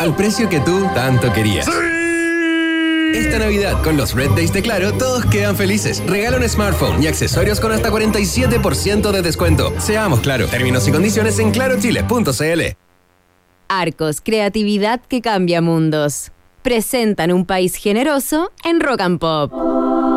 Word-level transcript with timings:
Al 0.00 0.14
precio 0.16 0.48
que 0.48 0.60
tú 0.60 0.86
tanto 0.94 1.32
querías. 1.32 1.66
Esta 3.14 3.38
Navidad, 3.38 3.80
con 3.82 3.96
los 3.96 4.12
Red 4.14 4.30
Days 4.30 4.52
de 4.52 4.60
Claro, 4.60 4.92
todos 4.92 5.24
quedan 5.26 5.56
felices. 5.56 6.02
Regala 6.06 6.36
un 6.36 6.48
smartphone 6.48 7.00
y 7.00 7.06
accesorios 7.06 7.60
con 7.60 7.70
hasta 7.70 7.90
47% 7.90 9.12
de 9.12 9.22
descuento. 9.22 9.72
Seamos 9.78 10.20
claro. 10.20 10.46
Términos 10.48 10.88
y 10.88 10.92
condiciones 10.92 11.38
en 11.38 11.52
clarochile.cl. 11.52 12.76
Arcos, 13.68 14.20
creatividad 14.20 15.00
que 15.00 15.20
cambia 15.20 15.60
mundos. 15.60 16.32
Presentan 16.62 17.32
un 17.32 17.46
país 17.46 17.76
generoso 17.76 18.50
en 18.64 18.80
Rock 18.80 19.00
and 19.00 19.20
Pop. 19.20 19.52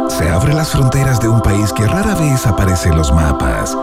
Se 0.09 0.27
abren 0.29 0.57
las 0.57 0.71
fronteras 0.71 1.19
de 1.19 1.27
un 1.27 1.41
país 1.41 1.71
que 1.71 1.85
rara 1.85 2.15
vez 2.15 2.47
aparece 2.47 2.89
en 2.89 2.97
los 2.97 3.11
mapas. 3.11 3.77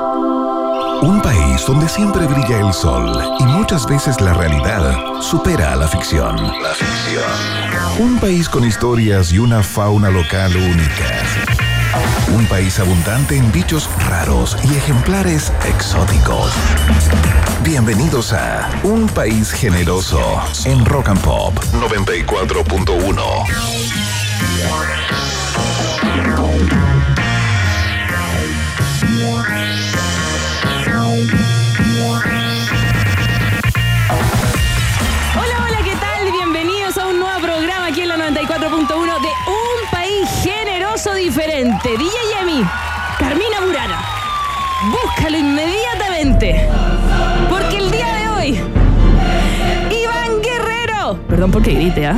Un 1.04 1.20
país 1.20 1.62
donde 1.66 1.86
siempre 1.86 2.26
brilla 2.26 2.66
el 2.66 2.72
sol 2.72 3.12
y 3.38 3.44
muchas 3.44 3.86
veces 3.86 4.22
la 4.22 4.32
realidad 4.32 5.20
supera 5.20 5.72
a 5.72 5.76
la 5.76 5.86
ficción. 5.86 6.34
La 6.62 6.72
ficción. 6.72 7.22
Un 7.98 8.18
país 8.18 8.48
con 8.48 8.64
historias 8.64 9.30
y 9.30 9.38
una 9.38 9.62
fauna 9.62 10.08
local 10.08 10.56
únicas. 10.56 11.26
Un 12.34 12.46
país 12.46 12.80
abundante 12.80 13.36
en 13.36 13.52
bichos 13.52 13.90
raros 14.08 14.56
y 14.64 14.76
ejemplares 14.76 15.52
exóticos. 15.68 16.50
Bienvenidos 17.62 18.32
a 18.32 18.70
Un 18.82 19.06
País 19.06 19.52
Generoso 19.52 20.40
en 20.64 20.86
Rock 20.86 21.10
and 21.10 21.20
Pop 21.20 21.54
94.1. 21.74 23.44
Diferente. 41.24 41.88
DJ 41.96 42.12
Yemi, 42.38 42.62
Carmina 43.18 43.60
Burana, 43.64 43.98
búscalo 44.90 45.38
inmediatamente. 45.38 46.68
Porque 47.48 47.78
el 47.78 47.90
día 47.90 48.12
de 48.12 48.28
hoy, 48.28 48.60
Iván 49.90 50.42
Guerrero, 50.42 51.18
perdón 51.26 51.50
porque 51.50 51.72
grite, 51.72 52.06
¿ah? 52.06 52.14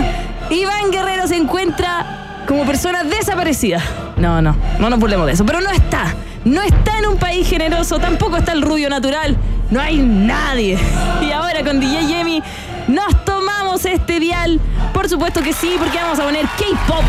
Iván 0.50 0.90
Guerrero 0.90 1.28
se 1.28 1.36
encuentra 1.36 2.42
como 2.48 2.66
persona 2.66 3.04
desaparecida. 3.04 3.80
No, 4.16 4.42
no, 4.42 4.56
no 4.80 4.90
nos 4.90 4.98
burlemos 4.98 5.26
de 5.26 5.34
eso, 5.34 5.46
pero 5.46 5.60
no 5.60 5.70
está. 5.70 6.12
No 6.44 6.62
está 6.62 6.98
en 6.98 7.06
un 7.06 7.16
país 7.16 7.48
generoso, 7.48 8.00
tampoco 8.00 8.38
está 8.38 8.54
el 8.54 8.62
rubio 8.62 8.90
natural. 8.90 9.36
No 9.70 9.80
hay 9.80 9.98
nadie. 9.98 10.76
Y 11.22 11.30
ahora 11.30 11.62
con 11.62 11.78
DJ 11.78 12.08
Yemi 12.08 12.42
nos 12.88 13.24
tomamos 13.24 13.84
este 13.84 14.18
dial. 14.18 14.60
Por 14.92 15.08
supuesto 15.08 15.42
que 15.42 15.52
sí, 15.52 15.76
porque 15.78 15.96
vamos 15.96 16.18
a 16.18 16.24
poner 16.24 16.44
K-pop. 16.58 17.04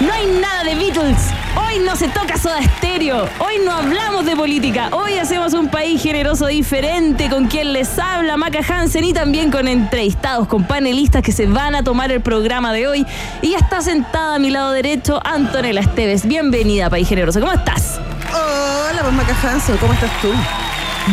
No 0.00 0.12
hay 0.12 0.26
nada 0.26 0.64
de 0.64 0.74
Beatles. 0.74 1.16
Hoy 1.56 1.78
no 1.78 1.96
se 1.96 2.08
toca 2.08 2.36
soda 2.36 2.58
estéreo. 2.58 3.28
Hoy 3.38 3.54
no 3.64 3.72
hablamos 3.72 4.26
de 4.26 4.36
política. 4.36 4.88
Hoy 4.92 5.14
hacemos 5.14 5.54
un 5.54 5.68
país 5.68 6.02
generoso 6.02 6.46
diferente 6.46 7.30
con 7.30 7.46
quien 7.46 7.72
les 7.72 7.98
habla 7.98 8.36
Maca 8.36 8.60
Hansen 8.68 9.04
y 9.04 9.12
también 9.12 9.50
con 9.50 9.68
entrevistados, 9.68 10.48
con 10.48 10.64
panelistas 10.64 11.22
que 11.22 11.32
se 11.32 11.46
van 11.46 11.74
a 11.74 11.82
tomar 11.82 12.12
el 12.12 12.20
programa 12.20 12.72
de 12.72 12.86
hoy. 12.86 13.06
Y 13.40 13.52
ya 13.52 13.58
está 13.58 13.80
sentada 13.80 14.34
a 14.34 14.38
mi 14.38 14.50
lado 14.50 14.72
derecho 14.72 15.20
Antonella 15.24 15.80
Esteves. 15.80 16.26
Bienvenida, 16.26 16.90
País 16.90 17.08
Generoso. 17.08 17.40
¿Cómo 17.40 17.52
estás? 17.52 17.98
Hola, 18.30 19.00
pues 19.02 19.14
Maca 19.14 19.36
Hansen, 19.42 19.76
¿cómo 19.78 19.92
estás 19.94 20.10
tú? 20.20 20.30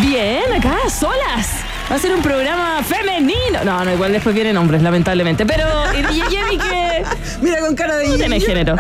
Bien, 0.02 0.52
acá, 0.54 0.78
solas. 0.90 1.73
Va 1.92 1.98
a 1.98 2.00
ser 2.00 2.14
un 2.16 2.22
programa 2.24 2.82
femenino. 2.82 3.64
No, 3.64 3.84
no, 3.86 3.94
igual 3.94 4.12
después 4.12 4.34
vienen 4.34 4.58
hombres, 4.58 4.82
lamentablemente. 4.82 5.46
Pero, 5.46 5.66
DJ 5.92 6.24
Yemi 6.30 6.58
que 6.58 7.04
Mira 7.42 7.60
con 7.60 7.76
cara 7.76 7.98
de 7.98 8.08
no 8.08 8.16
tiene 8.16 8.40
niño. 8.40 8.48
género. 8.48 8.76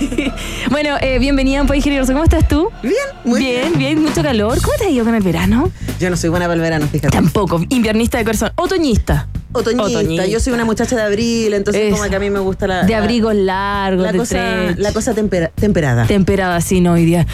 bueno, 0.70 0.96
eh, 1.00 1.18
bienvenida 1.18 1.60
a 1.60 1.62
un 1.62 1.68
país 1.68 1.82
generoso. 1.82 2.12
¿Cómo 2.12 2.24
estás 2.24 2.46
tú? 2.46 2.68
Bien, 2.82 2.94
muy 3.24 3.40
bien. 3.40 3.62
bien, 3.68 3.78
bien, 3.78 4.02
mucho 4.02 4.22
calor. 4.22 4.60
¿Cómo 4.60 4.76
te 4.76 4.84
ha 4.86 4.90
ido 4.90 5.04
con 5.04 5.14
el 5.14 5.22
verano? 5.22 5.70
Yo 5.98 6.10
no 6.10 6.16
soy 6.16 6.28
buena 6.28 6.44
para 6.46 6.56
el 6.56 6.60
verano, 6.60 6.86
fíjate. 6.90 7.08
Tampoco. 7.16 7.62
Inviernista 7.70 8.18
de 8.18 8.24
corazón. 8.24 8.50
Otoñista. 8.56 9.28
Otoñista. 9.52 9.98
Otoñista. 10.00 10.26
Yo 10.26 10.38
soy 10.40 10.52
una 10.52 10.64
muchacha 10.66 10.94
de 10.96 11.02
abril, 11.02 11.54
entonces 11.54 11.84
Eso. 11.84 11.96
como 11.96 12.10
que 12.10 12.16
a 12.16 12.20
mí 12.20 12.28
me 12.28 12.40
gusta 12.40 12.66
la... 12.66 12.82
De 12.82 12.94
abrigos 12.94 13.34
largos, 13.34 14.02
La 14.04 14.12
de 14.12 14.18
cosa, 14.18 14.36
stretch. 14.36 14.78
la 14.78 14.92
cosa 14.92 15.14
tempera- 15.14 15.50
temperada. 15.54 16.06
temperada 16.06 16.56
así, 16.56 16.80
¿no? 16.82 16.92
Hoy 16.92 17.06
día. 17.06 17.26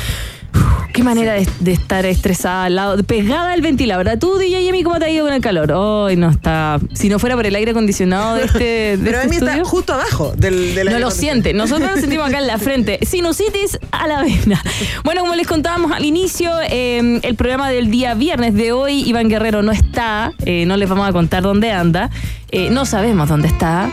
Qué 0.93 1.03
manera 1.03 1.33
de, 1.33 1.49
de 1.61 1.73
estar 1.73 2.05
estresada 2.05 2.65
al 2.65 2.75
lado, 2.77 3.03
pegada 3.05 3.53
al 3.53 3.63
ventilador. 3.63 4.05
¿verdad? 4.05 4.19
Tú, 4.21 4.37
DJ 4.39 4.63
Yemi, 4.65 4.83
¿cómo 4.83 4.99
te 4.99 5.07
ha 5.07 5.11
ido 5.11 5.25
con 5.25 5.33
el 5.35 5.41
calor? 5.41 5.73
Hoy 5.73 6.17
no 6.17 6.29
está. 6.31 6.79
Si 6.93 7.09
no 7.09 7.19
fuera 7.19 7.35
por 7.35 7.47
el 7.47 7.55
aire 7.55 7.71
acondicionado 7.71 8.35
de 8.37 8.45
este, 8.45 8.59
de 8.97 8.99
Pero 9.05 9.21
este 9.21 9.37
está 9.37 9.65
justo 9.65 9.95
abajo 9.95 10.33
del, 10.37 10.75
del 10.75 10.87
No 10.87 10.91
aire 10.93 11.01
lo 11.01 11.11
siente. 11.11 11.55
Nosotros 11.55 11.91
lo 11.91 11.97
sentimos 12.01 12.29
acá 12.29 12.39
en 12.39 12.47
la 12.47 12.59
frente. 12.59 12.99
Sinusitis 13.07 13.79
a 13.91 14.07
la 14.07 14.23
vena. 14.23 14.63
Bueno, 15.05 15.23
como 15.23 15.35
les 15.35 15.47
contábamos 15.47 15.93
al 15.93 16.05
inicio, 16.05 16.51
eh, 16.69 17.21
el 17.23 17.35
programa 17.37 17.71
del 17.71 17.91
día 17.91 18.15
viernes 18.15 18.55
de 18.55 18.73
hoy, 18.73 19.03
Iván 19.09 19.29
Guerrero 19.29 19.63
no 19.63 19.73
está. 19.73 20.33
eh, 20.45 20.67
no 20.67 20.77
les 20.77 20.89
vamos 20.89 21.09
a 21.09 21.13
contar 21.13 21.43
dónde 21.43 21.71
anda. 21.73 22.11
eh, 22.51 22.69
no 22.71 22.85
sabemos 22.85 23.29
dónde 23.29 23.49
está. 23.49 23.91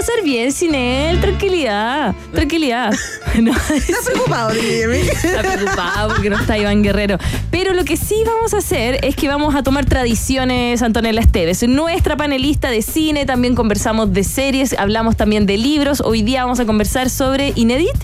Pasar 0.00 0.24
bien 0.24 0.50
sin 0.50 0.74
él. 0.74 1.20
Tranquilidad. 1.20 2.14
Tranquilidad. 2.32 2.92
No, 3.40 3.52
¿Estás 3.52 4.06
preocupado, 4.06 4.50
Jimmy? 4.50 4.98
Está 5.08 5.40
preocupado 5.42 6.14
porque 6.14 6.28
no 6.28 6.36
está 6.36 6.58
Iván 6.58 6.82
Guerrero. 6.82 7.16
Pero 7.52 7.74
lo 7.74 7.84
que 7.84 7.96
sí 7.96 8.22
vamos 8.26 8.52
a 8.54 8.58
hacer 8.58 8.98
es 9.04 9.14
que 9.14 9.28
vamos 9.28 9.54
a 9.54 9.62
tomar 9.62 9.84
tradiciones 9.84 10.82
Antonella 10.82 11.20
Esteves. 11.20 11.62
Nuestra 11.68 12.16
panelista 12.16 12.70
de 12.70 12.82
cine, 12.82 13.26
también 13.26 13.54
conversamos 13.54 14.12
de 14.12 14.24
series, 14.24 14.74
hablamos 14.76 15.16
también 15.16 15.46
de 15.46 15.58
libros. 15.58 16.00
Hoy 16.00 16.22
día 16.22 16.42
vamos 16.42 16.58
a 16.58 16.66
conversar 16.66 17.08
sobre 17.08 17.52
Inédit. 17.54 17.96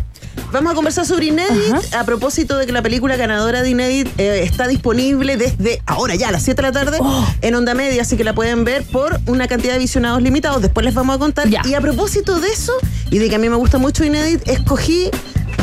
Vamos 0.52 0.72
a 0.72 0.74
conversar 0.74 1.04
sobre 1.06 1.26
Inédit 1.26 1.94
a 1.94 2.04
propósito 2.04 2.56
de 2.56 2.66
que 2.66 2.72
la 2.72 2.82
película 2.82 3.16
ganadora 3.16 3.62
de 3.62 3.70
Inédit 3.70 4.08
eh, 4.19 4.42
está 4.42 4.66
disponible 4.69 5.36
desde 5.36 5.82
ahora 5.86 6.14
ya 6.14 6.28
a 6.28 6.32
las 6.32 6.42
7 6.44 6.62
de 6.62 6.69
la 6.69 6.72
tarde 6.72 6.98
Oh. 7.00 7.26
en 7.42 7.54
Onda 7.54 7.74
Media, 7.74 8.02
así 8.02 8.16
que 8.16 8.24
la 8.24 8.34
pueden 8.34 8.64
ver 8.64 8.84
por 8.84 9.20
una 9.26 9.48
cantidad 9.48 9.72
de 9.75 9.78
visionados 9.80 10.22
limitados. 10.22 10.62
Después 10.62 10.84
les 10.84 10.94
vamos 10.94 11.16
a 11.16 11.19
contar. 11.19 11.48
Ya. 11.48 11.62
Y 11.64 11.75
a 11.75 11.80
propósito 11.80 12.41
de 12.41 12.48
eso 12.48 12.72
y 13.10 13.19
de 13.19 13.28
que 13.28 13.34
a 13.36 13.38
mí 13.38 13.48
me 13.48 13.56
gusta 13.56 13.78
mucho 13.78 14.04
Inédit, 14.04 14.46
escogí 14.48 15.10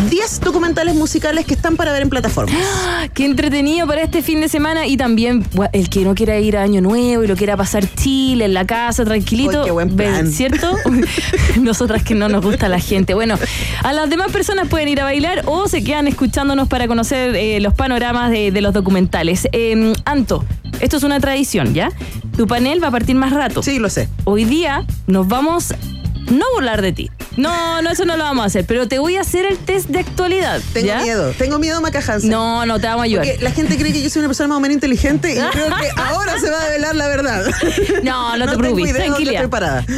10 0.09 0.41
documentales 0.41 0.95
musicales 0.95 1.45
que 1.45 1.53
están 1.53 1.75
para 1.75 1.91
ver 1.91 2.03
en 2.03 2.09
plataformas. 2.09 2.55
¡Ah! 2.57 3.07
Qué 3.13 3.25
entretenido 3.25 3.87
para 3.87 4.01
este 4.01 4.21
fin 4.21 4.41
de 4.41 4.49
semana 4.49 4.87
y 4.87 4.97
también 4.97 5.45
el 5.71 5.89
que 5.89 6.01
no 6.01 6.15
quiera 6.15 6.39
ir 6.39 6.57
a 6.57 6.63
Año 6.63 6.81
Nuevo 6.81 7.23
y 7.23 7.27
lo 7.27 7.35
quiera 7.35 7.57
pasar 7.57 7.87
Chile 7.95 8.45
en 8.45 8.53
la 8.53 8.65
casa 8.65 9.05
tranquilito, 9.05 9.63
qué 9.63 9.71
buen 9.71 9.95
plan. 9.95 10.31
¿cierto? 10.31 10.75
Nosotras 11.61 12.03
que 12.03 12.15
no 12.15 12.29
nos 12.29 12.43
gusta 12.43 12.69
la 12.69 12.79
gente. 12.79 13.13
Bueno, 13.13 13.37
a 13.83 13.93
las 13.93 14.09
demás 14.09 14.31
personas 14.31 14.67
pueden 14.67 14.87
ir 14.89 15.01
a 15.01 15.03
bailar 15.03 15.43
o 15.45 15.67
se 15.67 15.83
quedan 15.83 16.07
escuchándonos 16.07 16.67
para 16.67 16.87
conocer 16.87 17.35
eh, 17.35 17.59
los 17.59 17.73
panoramas 17.73 18.31
de, 18.31 18.51
de 18.51 18.61
los 18.61 18.73
documentales. 18.73 19.47
Eh, 19.51 19.93
Anto, 20.05 20.45
esto 20.79 20.97
es 20.97 21.03
una 21.03 21.19
tradición, 21.19 21.73
¿ya? 21.73 21.91
Tu 22.35 22.47
panel 22.47 22.83
va 22.83 22.87
a 22.87 22.91
partir 22.91 23.15
más 23.15 23.31
rato. 23.31 23.61
Sí, 23.61 23.79
lo 23.79 23.89
sé. 23.89 24.09
Hoy 24.23 24.45
día 24.45 24.85
nos 25.07 25.27
vamos 25.27 25.73
no 26.31 26.45
burlar 26.55 26.81
de 26.81 26.91
ti. 26.93 27.11
No, 27.37 27.81
no, 27.81 27.89
eso 27.89 28.05
no 28.05 28.15
lo 28.17 28.23
vamos 28.23 28.43
a 28.43 28.47
hacer, 28.47 28.65
pero 28.65 28.87
te 28.87 28.99
voy 28.99 29.17
a 29.17 29.21
hacer 29.21 29.45
el 29.45 29.57
test 29.57 29.89
de 29.89 29.99
actualidad. 29.99 30.61
Tengo 30.73 30.87
¿ya? 30.87 31.01
miedo. 31.01 31.33
Tengo 31.37 31.57
miedo, 31.59 31.81
Maca 31.81 31.99
Hansen. 31.99 32.29
No, 32.29 32.65
no 32.65 32.79
te 32.79 32.87
vamos 32.87 33.01
a 33.01 33.05
ayudar. 33.05 33.25
Porque 33.25 33.43
la 33.43 33.51
gente 33.51 33.77
cree 33.77 33.91
que 33.91 34.01
yo 34.03 34.09
soy 34.09 34.19
una 34.19 34.29
persona 34.29 34.49
más 34.49 34.57
o 34.57 34.59
menos 34.59 34.75
inteligente 34.75 35.31
y 35.33 35.35
creo 35.35 35.51
que 35.77 35.89
ahora 36.01 36.39
se 36.39 36.49
va 36.49 36.61
a 36.61 36.65
develar 36.65 36.95
la 36.95 37.07
verdad. 37.07 37.45
No, 38.03 38.37
no, 38.37 38.47
te 38.47 38.57
preocupes. 38.57 38.93
Tranquilidad. 38.93 39.49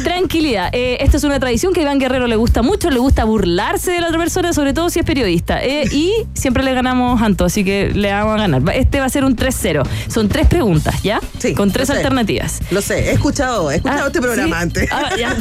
Tranquilidad. 0.04 0.70
Eh, 0.72 0.98
esta 1.00 1.16
es 1.18 1.24
una 1.24 1.38
tradición 1.38 1.72
que 1.72 1.80
a 1.80 1.82
Iván 1.82 1.98
Guerrero 1.98 2.26
le 2.26 2.36
gusta 2.36 2.62
mucho, 2.62 2.90
le 2.90 2.98
gusta 2.98 3.24
burlarse 3.24 3.90
de 3.92 4.00
la 4.00 4.06
otra 4.08 4.18
persona, 4.18 4.52
sobre 4.52 4.72
todo 4.72 4.88
si 4.90 5.00
es 5.00 5.04
periodista. 5.04 5.62
Eh, 5.62 5.84
y 5.92 6.12
siempre 6.34 6.62
le 6.62 6.72
ganamos 6.74 7.20
Anto, 7.20 7.44
así 7.44 7.64
que 7.64 7.90
le 7.94 8.12
vamos 8.12 8.34
a 8.34 8.38
ganar. 8.38 8.62
Este 8.74 9.00
va 9.00 9.06
a 9.06 9.10
ser 9.10 9.24
un 9.24 9.36
3-0. 9.36 9.82
Son 10.08 10.28
tres 10.28 10.46
preguntas, 10.46 11.02
¿ya? 11.02 11.20
Sí, 11.38 11.54
Con 11.54 11.68
lo 11.68 11.72
tres 11.74 11.88
sé. 11.88 11.94
alternativas. 11.94 12.60
Lo 12.70 12.80
sé, 12.80 13.10
he 13.10 13.12
escuchado, 13.12 13.70
he 13.70 13.76
escuchado 13.76 14.04
Ah, 14.04 14.06
este 14.06 14.20
programa 14.20 14.56
¿sí? 14.56 14.62
antes. 14.62 14.88
Ah, 14.92 15.10
ya. 15.18 15.36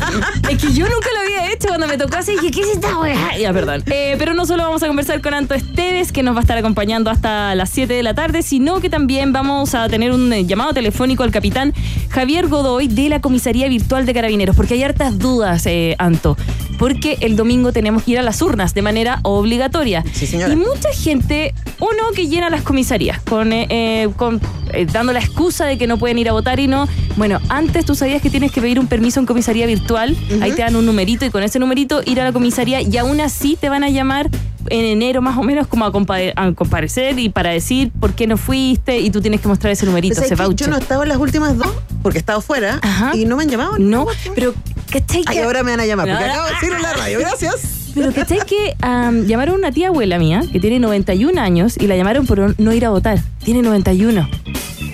Es 0.50 0.58
que 0.62 0.74
yo 0.74 0.88
nunca 0.90 1.10
lo 1.14 1.20
había 1.22 1.52
hecho 1.52 1.68
cuando 1.70 1.85
me 1.88 1.98
tocó 1.98 2.18
así. 2.18 2.34
Dije, 2.34 2.52
¿qué 2.52 2.62
es 2.62 2.70
esta 2.70 2.98
weá? 3.00 3.38
Ya, 3.40 3.52
perdón. 3.54 3.84
Eh, 3.88 4.16
pero 4.18 4.34
no 4.34 4.46
solo 4.46 4.64
vamos 4.64 4.82
a 4.84 4.88
conversar 4.88 5.22
con 5.22 5.34
Anto 5.34 5.54
Esteves, 5.54 6.12
que 6.12 6.24
nos 6.24 6.36
va 6.36 6.40
a 6.40 6.42
estar 6.42 6.58
acompañando 6.58 7.10
hasta 7.10 7.54
las 7.56 7.70
7 7.70 7.94
de 7.94 8.04
la 8.04 8.14
tarde, 8.14 8.42
sino 8.42 8.80
que 8.80 8.90
también 8.90 9.34
vamos 9.34 9.76
a 9.76 9.88
tener 9.90 10.12
un 10.12 10.32
eh, 10.32 10.46
llamado 10.46 10.74
telefónico 10.74 11.24
al 11.24 11.32
capitán 11.32 11.74
Javier 12.10 12.48
Godoy 12.48 12.88
de 12.88 13.10
la 13.10 13.22
Comisaría 13.22 13.68
Virtual 13.68 14.06
de 14.06 14.14
Carabineros, 14.14 14.56
porque 14.56 14.76
hay 14.76 14.84
hartas 14.84 15.20
dudas, 15.20 15.66
eh, 15.66 15.96
Anto. 16.00 16.38
Porque 16.78 17.18
el 17.22 17.36
domingo 17.36 17.72
tenemos 17.72 18.04
que 18.04 18.12
ir 18.12 18.20
a 18.20 18.22
las 18.24 18.42
urnas 18.42 18.74
de 18.74 18.82
manera 18.82 19.20
obligatoria. 19.24 20.04
Sí, 20.14 20.28
señora. 20.28 20.54
Y 20.54 20.56
mucha 20.58 20.90
gente, 20.94 21.54
uno 21.80 22.12
que 22.16 22.28
llena 22.28 22.50
las 22.50 22.62
comisarías, 22.64 23.22
con, 23.22 23.54
eh, 23.54 23.66
eh, 23.70 24.10
con, 24.18 24.42
eh, 24.74 24.86
dando 24.92 25.14
la 25.14 25.20
excusa 25.20 25.66
de 25.66 25.78
que 25.78 25.88
no 25.88 25.98
pueden 25.98 26.18
ir 26.20 26.30
a 26.30 26.34
votar 26.34 26.60
y 26.60 26.68
no. 26.68 26.88
Bueno, 27.16 27.40
antes 27.50 27.86
tú 27.86 27.96
sabías 27.96 28.22
que 28.22 28.30
tienes 28.30 28.52
que 28.52 28.60
pedir 28.62 28.80
un 28.80 28.88
permiso 28.88 29.20
en 29.20 29.26
comisaría 29.26 29.66
virtual, 29.68 30.18
ahí 30.42 30.52
te 30.52 30.62
dan 30.64 30.76
un 30.76 30.86
numerito 30.86 31.26
y 31.26 31.30
con 31.30 31.44
ese 31.44 31.60
numerito 31.60 32.02
ir 32.06 32.20
a 32.20 32.26
la 32.26 32.34
comisaría 32.34 32.82
y 32.82 32.98
aún 32.98 33.22
así 33.22 33.58
te 33.60 33.70
van 33.70 33.84
a 33.84 33.90
llamar 33.90 34.30
en 34.68 34.84
enero 34.84 35.22
más 35.22 35.38
o 35.38 35.44
menos 35.44 35.68
como 35.68 35.86
a, 35.86 35.92
compa- 35.94 36.34
a 36.36 36.52
comparecer 36.54 37.20
y 37.20 37.30
para 37.30 37.52
decir 37.52 37.92
por 38.00 38.14
qué 38.16 38.26
no 38.26 38.36
fuiste 38.36 39.00
y 39.00 39.12
tú 39.12 39.22
tienes 39.22 39.40
que 39.40 39.48
mostrar 39.48 39.72
ese 39.72 39.86
numerito, 39.86 40.16
¿Sabes 40.16 40.32
ese 40.32 40.36
qué? 40.36 40.44
voucher. 40.44 40.68
Yo 40.68 40.72
no 40.72 40.78
he 40.78 40.82
estado 40.82 41.04
en 41.04 41.10
las 41.10 41.20
últimas 41.20 41.56
dos 41.56 41.70
porque 42.02 42.18
he 42.18 42.20
estado 42.20 42.42
fuera 42.42 42.80
Ajá. 42.82 43.12
y 43.16 43.26
no 43.26 43.38
me 43.38 43.44
han 43.44 43.50
llamado. 43.50 43.78
No, 43.78 44.08
pero 44.34 44.56
¿cachai 44.92 45.24
Ay, 45.28 45.36
que- 45.36 45.44
ahora 45.44 45.64
me 45.64 45.72
van 45.72 45.80
a 45.82 45.86
llamar 45.86 46.08
porque 46.08 46.26
No, 46.26 46.32
acabo 46.32 46.48
de 46.48 46.54
decirlo 46.54 46.76
en 46.78 46.82
la 46.82 46.94
radio. 46.94 47.20
Gracias. 47.20 47.92
Pero 47.96 48.12
¿cachai 48.12 48.40
que 48.46 48.76
am, 48.82 49.26
llamaron 49.26 49.56
a 49.56 49.58
una 49.60 49.72
tía 49.72 49.88
abuela 49.88 50.20
mía 50.20 50.42
que 50.52 50.60
tiene 50.60 50.80
91 50.80 51.38
años 51.40 51.76
y 51.80 51.88
la 51.88 51.96
llamaron 51.96 52.26
por 52.26 52.60
no 52.60 52.74
ir 52.74 52.86
a 52.86 52.90
votar? 52.90 53.20
Tiene 53.44 53.62
91 53.62 54.28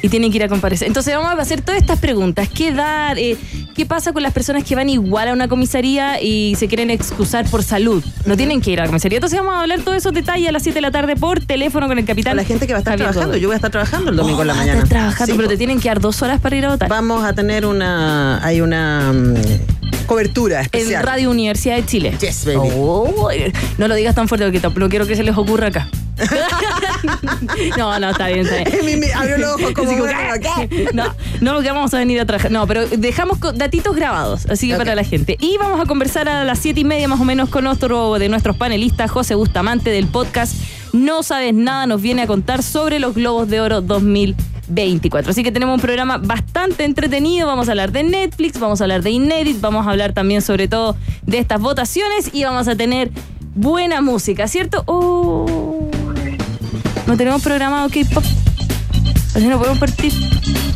y 0.04 0.10
tiene 0.10 0.30
que 0.30 0.38
ir 0.38 0.44
a 0.44 0.48
comparecer. 0.48 0.88
Entonces 0.88 1.16
vamos 1.16 1.32
a 1.38 1.42
hacer 1.42 1.62
todas 1.62 1.82
estas 1.82 1.98
preguntas. 2.00 2.48
¿Qué 2.50 2.72
dar? 2.72 3.18
Eh, 3.18 3.38
¿Qué 3.76 3.86
pasa 3.88 4.12
con 4.14 4.22
las 4.22 4.34
personas 4.34 4.64
que 4.64 4.76
van 4.76 4.90
igual 4.90 5.30
a 5.30 5.34
una 5.34 5.48
comisaría 5.48 6.22
y 6.22 6.56
se 6.58 6.68
quieren 6.68 6.92
excusar 6.92 7.50
por 7.50 7.64
salud? 7.64 8.04
No 8.26 8.36
tienen 8.38 8.62
que 8.62 8.70
ir 8.72 8.80
a 8.80 8.84
la 8.84 8.88
comisaría. 8.90 9.18
Entonces 9.18 9.40
vamos 9.40 9.56
a 9.56 9.62
hablar 9.62 9.80
todos 9.82 9.98
esos 9.98 10.14
detalles 10.14 10.50
a 10.50 10.52
las 10.52 10.62
7 10.62 10.76
de 10.78 10.82
la 10.82 10.92
tarde 10.92 11.16
por 11.16 11.40
teléfono 11.40 11.88
con 11.88 11.98
el 11.98 12.06
capitán. 12.06 12.32
Con 12.32 12.38
la 12.38 12.44
gente 12.44 12.68
que 12.68 12.74
va 12.74 12.78
a 12.78 12.82
estar 12.82 12.94
Javier 12.94 13.08
trabajando. 13.10 13.28
Godoy. 13.30 13.42
Yo 13.42 13.48
voy 13.48 13.54
a 13.54 13.58
estar 13.58 13.72
trabajando 13.72 14.12
el 14.12 14.18
domingo 14.18 14.42
en 14.42 14.48
la 14.48 14.54
Oh, 14.54 14.56
a 14.58 14.60
mañana. 14.60 14.78
estar 14.84 14.90
trabajando, 14.90 15.26
Sí, 15.34 15.38
pero 15.38 15.48
te 15.50 15.58
tienen 15.58 15.80
que 15.80 15.88
dar 15.90 16.02
dos 16.02 16.22
horas 16.22 16.40
para 16.40 16.56
ir 16.56 16.66
a 16.66 16.70
votar. 16.70 16.88
Vamos 16.90 17.24
a 17.24 17.34
tener 17.34 17.66
una. 17.66 18.44
Hay 18.46 18.62
una 18.62 19.12
mm, 19.14 19.34
cobertura 20.06 20.59
En 20.59 20.65
especial. 20.65 21.03
Radio 21.03 21.30
Universidad 21.30 21.75
de 21.75 21.86
Chile. 21.86 22.18
Yes, 22.19 22.45
baby. 22.45 22.69
Oh, 22.75 23.30
no 23.77 23.88
lo 23.88 23.95
digas 23.95 24.15
tan 24.15 24.27
fuerte 24.27 24.45
porque 24.45 24.59
tampoco 24.59 24.89
quiero 24.89 25.07
que 25.07 25.15
se 25.15 25.24
les 25.24 25.36
ocurra 25.38 25.68
acá. 25.68 25.88
no, 27.77 28.00
no, 28.00 28.09
está 28.12 28.27
bien, 28.27 28.45
está 28.45 28.69
bien. 28.81 29.03
Abrió 29.15 29.38
los 29.38 29.51
ojos 29.53 29.71
como. 29.75 29.92
Como, 29.92 30.06
¿qué? 30.07 30.89
No, 30.94 31.06
no, 31.42 31.53
porque 31.53 31.71
vamos 31.71 31.94
a 31.94 31.98
venir 31.98 32.19
a 32.19 32.25
trabajar. 32.25 32.51
No, 32.51 32.68
pero 32.68 32.88
dejamos 32.88 33.39
datitos 33.56 33.95
grabados, 33.95 34.45
así 34.48 34.69
que 34.69 34.75
para 34.75 34.95
la 34.95 35.03
gente. 35.03 35.38
Y 35.39 35.57
vamos 35.57 35.80
a 35.80 35.86
conversar 35.86 36.30
a 36.30 36.44
las 36.44 36.59
siete 36.59 36.81
y 36.81 36.83
media 36.83 37.07
más 37.07 37.19
o 37.19 37.25
menos 37.25 37.50
con 37.50 37.68
otro 37.68 38.19
de 38.19 38.30
nuestros 38.30 38.56
panelistas, 38.56 39.09
José 39.09 39.36
Bustamante 39.36 39.89
del 39.89 40.07
podcast 40.07 40.56
No 40.94 41.24
Sabes 41.24 41.54
Nada, 41.54 41.88
nos 41.88 42.01
viene 42.01 42.24
a 42.24 42.27
contar 42.27 42.63
sobre 42.63 43.00
los 43.00 43.15
Globos 43.15 43.50
de 43.50 43.62
Oro 43.62 43.81
2024. 44.71 45.31
Así 45.31 45.44
que 45.44 45.51
tenemos 45.51 45.75
un 45.75 45.81
programa 45.81 46.18
bastante 46.18 46.83
entretenido. 46.83 47.47
Vamos 47.47 47.68
a 47.68 47.71
hablar 47.71 47.91
de 47.91 48.03
Netflix, 48.03 48.59
vamos 48.59 48.81
a 48.81 48.85
hablar 48.85 49.03
de 49.03 49.12
Inédit, 49.12 49.62
vamos 49.62 49.85
a 49.85 49.91
hablar 49.91 50.13
también 50.13 50.41
sobre 50.41 50.68
todo 50.68 50.95
de 51.23 51.38
estas 51.38 51.62
votaciones 51.62 52.31
y 52.33 52.44
vamos 52.44 52.68
a 52.68 52.75
tener 52.75 53.12
buena 53.56 54.01
música, 54.01 54.47
¿cierto? 54.47 54.83
Oh, 54.88 55.89
no 57.07 57.18
tenemos 57.18 57.41
programado 57.41 57.89
K-pop. 57.89 58.41
Así 59.33 59.48
no 59.48 59.57
podemos 59.57 59.80
partir. 59.80 60.13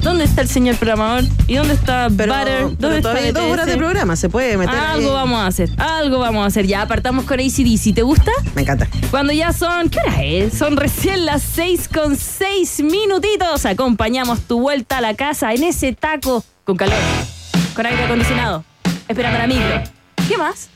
¿Dónde 0.02 0.24
está 0.24 0.42
el 0.42 0.48
señor 0.48 0.78
programador? 0.78 1.26
¿Y 1.48 1.56
dónde 1.56 1.74
está 1.74 2.08
Pero, 2.16 2.34
Butter? 2.34 2.62
¿Dónde 2.62 2.78
pero 2.80 2.96
está 2.96 3.10
todavía 3.10 3.34
dos 3.34 3.52
horas 3.52 3.66
de 3.66 3.76
programa. 3.76 4.16
Se 4.16 4.30
puede 4.30 4.56
meter. 4.58 4.74
Algo 4.74 5.10
ahí. 5.10 5.14
vamos 5.16 5.40
a 5.40 5.48
hacer, 5.48 5.70
algo 5.78 6.20
vamos 6.20 6.44
a 6.44 6.48
hacer. 6.48 6.66
Ya 6.66 6.84
apartamos 6.84 7.26
con 7.26 7.40
ACDC. 7.40 7.94
¿Te 7.94 8.02
gusta? 8.02 8.32
Me 8.54 8.62
encanta. 8.62 8.88
Cuando 9.12 9.34
ya 9.34 9.52
son, 9.52 9.90
¿qué 9.90 10.00
hora 10.00 10.24
es? 10.24 10.54
Son 10.54 10.78
recién 10.78 11.26
las 11.26 11.42
6 11.42 11.90
con 11.90 12.16
6 12.16 12.82
minutitos. 12.84 13.66
Acompañamos 13.66 14.42
tu 14.42 14.62
vuelta 14.62 15.00
a 15.00 15.02
la 15.02 15.16
casa 15.16 15.54
en 15.54 15.64
ese 15.64 15.94
taco 15.94 16.44
con 16.64 16.78
calor, 16.78 16.98
con 17.76 17.86
aire 17.86 18.04
acondicionado, 18.06 18.64
esperando 19.08 19.38
la 19.38 19.48
micro. 19.48 19.84
¿Qué 20.30 20.38
más? 20.38 20.70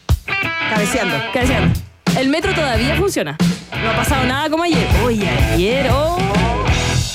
Cabeceando. 0.70 1.16
Cabeceando. 1.34 1.80
El 2.18 2.28
metro 2.30 2.54
todavía 2.54 2.96
funciona. 2.96 3.38
No 3.84 3.92
ha 3.92 3.96
pasado 3.96 4.26
nada 4.26 4.50
como 4.50 4.64
ayer. 4.64 4.88
Hoy 5.04 5.24
ayer, 5.24 5.90
oh. 5.92 6.39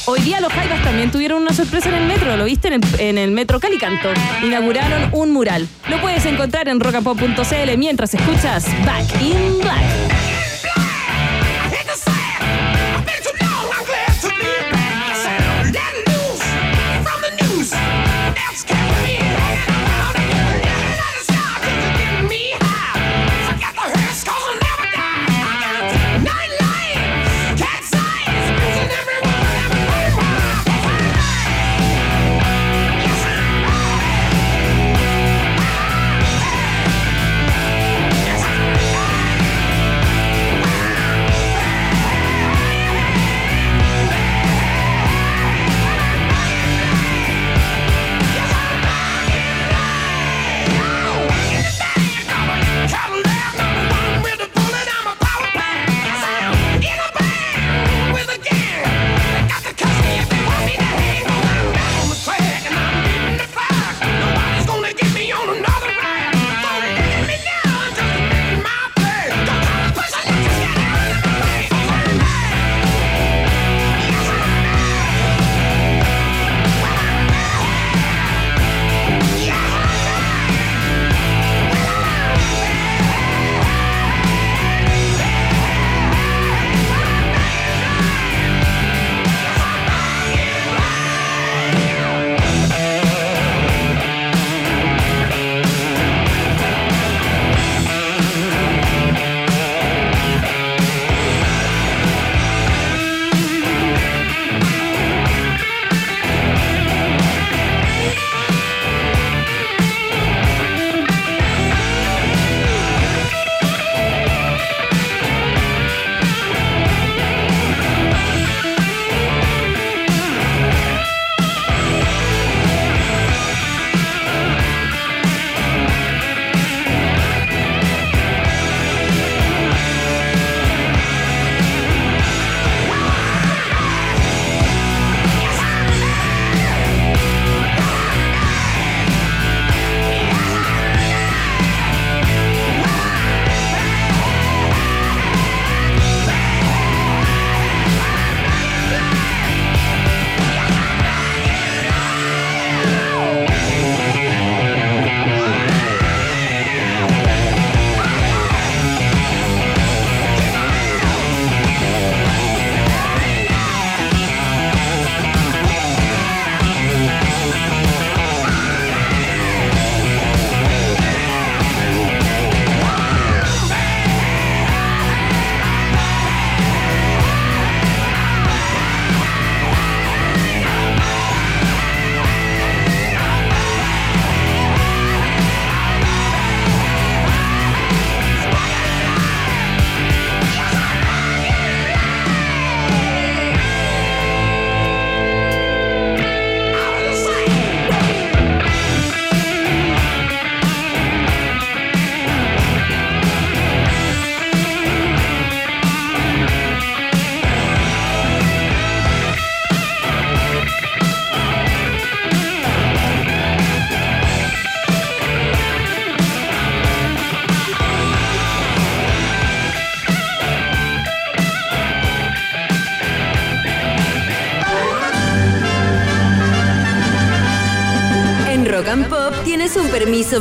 Hoy 0.06 0.20
día 0.20 0.38
los 0.40 0.52
Jaivas 0.52 0.82
también 0.82 1.10
tuvieron 1.10 1.40
una 1.40 1.54
sorpresa 1.54 1.88
en 1.88 1.94
el 1.94 2.06
metro. 2.06 2.36
¿Lo 2.36 2.44
viste 2.44 2.68
en 2.98 3.18
el, 3.18 3.30
metro 3.30 3.58
Calicanto? 3.58 4.10
Inauguraron 4.42 5.08
un 5.12 5.30
mural. 5.32 5.66
Lo 5.88 5.98
puedes 6.02 6.26
encontrar 6.26 6.68
en 6.68 6.78
rockapop.cl 6.78 7.78
mientras 7.78 8.12
escuchas 8.12 8.66
Back 8.84 9.22
in 9.22 9.58
Black. 9.60 10.33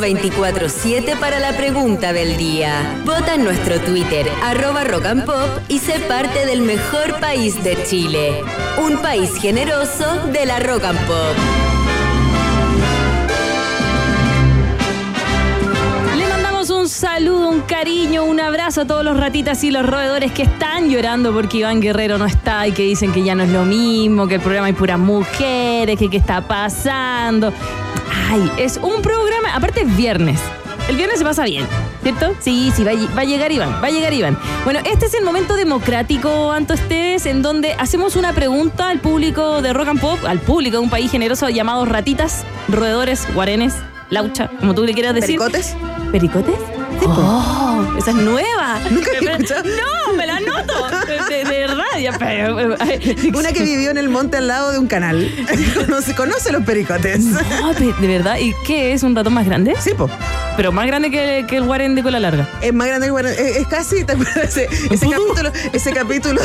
24-7 0.00 1.18
para 1.18 1.40
la 1.40 1.56
pregunta 1.56 2.12
del 2.12 2.36
día. 2.36 3.00
Vota 3.04 3.34
en 3.34 3.44
nuestro 3.44 3.80
Twitter, 3.80 4.26
arroba 4.42 4.84
Rock 4.84 5.06
and 5.06 5.24
Pop, 5.24 5.48
y 5.68 5.78
sé 5.78 6.00
parte 6.00 6.46
del 6.46 6.62
mejor 6.62 7.18
país 7.20 7.62
de 7.62 7.82
Chile. 7.84 8.42
Un 8.82 8.98
país 8.98 9.30
generoso 9.40 10.04
de 10.32 10.46
la 10.46 10.60
Rock 10.60 10.84
and 10.84 10.98
Pop. 11.06 11.36
Le 16.16 16.28
mandamos 16.28 16.70
un 16.70 16.88
saludo, 16.88 17.48
un 17.48 17.60
cariño, 17.62 18.24
un 18.24 18.40
abrazo 18.40 18.82
a 18.82 18.86
todos 18.86 19.04
los 19.04 19.18
ratitas 19.18 19.62
y 19.64 19.70
los 19.70 19.86
roedores 19.86 20.32
que 20.32 20.44
están 20.44 20.88
llorando 20.88 21.32
porque 21.32 21.58
Iván 21.58 21.80
Guerrero 21.80 22.18
no 22.18 22.26
está 22.26 22.66
y 22.66 22.72
que 22.72 22.82
dicen 22.82 23.12
que 23.12 23.22
ya 23.22 23.34
no 23.34 23.42
es 23.42 23.50
lo 23.50 23.64
mismo, 23.64 24.26
que 24.26 24.36
el 24.36 24.40
programa 24.40 24.66
hay 24.66 24.72
puras 24.72 24.98
mujeres, 24.98 25.98
que 25.98 26.08
qué 26.08 26.16
está 26.16 26.40
pasando. 26.40 27.52
Ay, 28.30 28.50
es 28.58 28.78
un 28.82 29.02
programa, 29.02 29.54
aparte 29.54 29.82
es 29.82 29.96
viernes. 29.96 30.40
El 30.88 30.96
viernes 30.96 31.18
se 31.18 31.24
pasa 31.24 31.44
bien, 31.44 31.66
¿cierto? 32.02 32.34
Sí, 32.40 32.70
sí, 32.76 32.84
va, 32.84 32.90
a- 32.90 33.14
va 33.16 33.22
a 33.22 33.24
llegar 33.24 33.50
Iván, 33.50 33.80
va 33.82 33.86
a 33.86 33.90
llegar 33.90 34.12
Iván. 34.12 34.36
Bueno, 34.64 34.80
este 34.84 35.06
es 35.06 35.14
el 35.14 35.24
momento 35.24 35.54
democrático, 35.56 36.52
Anto 36.52 36.74
Esteves, 36.74 37.24
en 37.26 37.40
donde 37.42 37.72
hacemos 37.74 38.16
una 38.16 38.32
pregunta 38.34 38.90
al 38.90 39.00
público 39.00 39.62
de 39.62 39.72
Rock 39.72 39.88
and 39.88 40.00
Pop, 40.00 40.18
al 40.26 40.40
público 40.40 40.76
de 40.76 40.82
un 40.82 40.90
país 40.90 41.10
generoso 41.10 41.48
llamado 41.48 41.84
ratitas, 41.86 42.44
roedores, 42.68 43.26
guarenes, 43.34 43.74
laucha, 44.10 44.48
como 44.60 44.74
tú 44.74 44.84
le 44.84 44.92
quieras 44.92 45.14
decir. 45.14 45.38
¿Pericotes? 45.38 45.74
¿Pericotes? 46.12 46.54
Oh, 47.06 47.84
esa 47.98 48.10
es 48.10 48.16
nueva. 48.16 48.78
Nunca 48.90 49.10
Me- 49.22 49.32
escuchado. 49.32 49.62
No, 49.64 50.14
me 50.16 50.26
la 50.26 50.36
anoto. 50.36 50.86
De, 51.06 51.34
de- 51.36 51.44
de 51.44 51.58
verdad. 51.60 51.83
eh, 51.98 53.30
Una 53.34 53.52
que 53.52 53.62
vivió 53.62 53.90
en 53.90 53.98
el 53.98 54.08
monte 54.08 54.38
al 54.38 54.48
lado 54.48 54.72
de 54.72 54.78
un 54.78 54.86
canal. 54.86 55.30
conoce, 55.74 56.14
conoce 56.14 56.52
los 56.52 56.64
pericotes. 56.64 57.20
No, 57.24 57.74
de 57.74 58.06
verdad. 58.06 58.38
¿Y 58.38 58.54
qué 58.66 58.92
es? 58.92 59.02
¿Un 59.02 59.14
ratón 59.14 59.34
más 59.34 59.46
grande? 59.46 59.74
Sí, 59.80 59.90
po. 59.96 60.08
Pero 60.56 60.72
más 60.72 60.86
grande 60.86 61.10
que, 61.10 61.44
que 61.48 61.56
el 61.56 61.64
guaren 61.64 61.94
de 61.94 62.02
cola 62.02 62.20
larga. 62.20 62.48
Es 62.60 62.72
más 62.72 62.86
grande 62.86 63.08
que 63.08 63.10
bueno, 63.10 63.28
es, 63.28 63.38
es 63.38 63.66
casi, 63.66 64.04
¿te 64.04 64.12
acuerdas? 64.12 64.36
Ese, 64.36 64.68
ese 64.90 65.08
capítulo, 65.08 65.52
ese 65.72 65.92
capítulo 65.92 66.42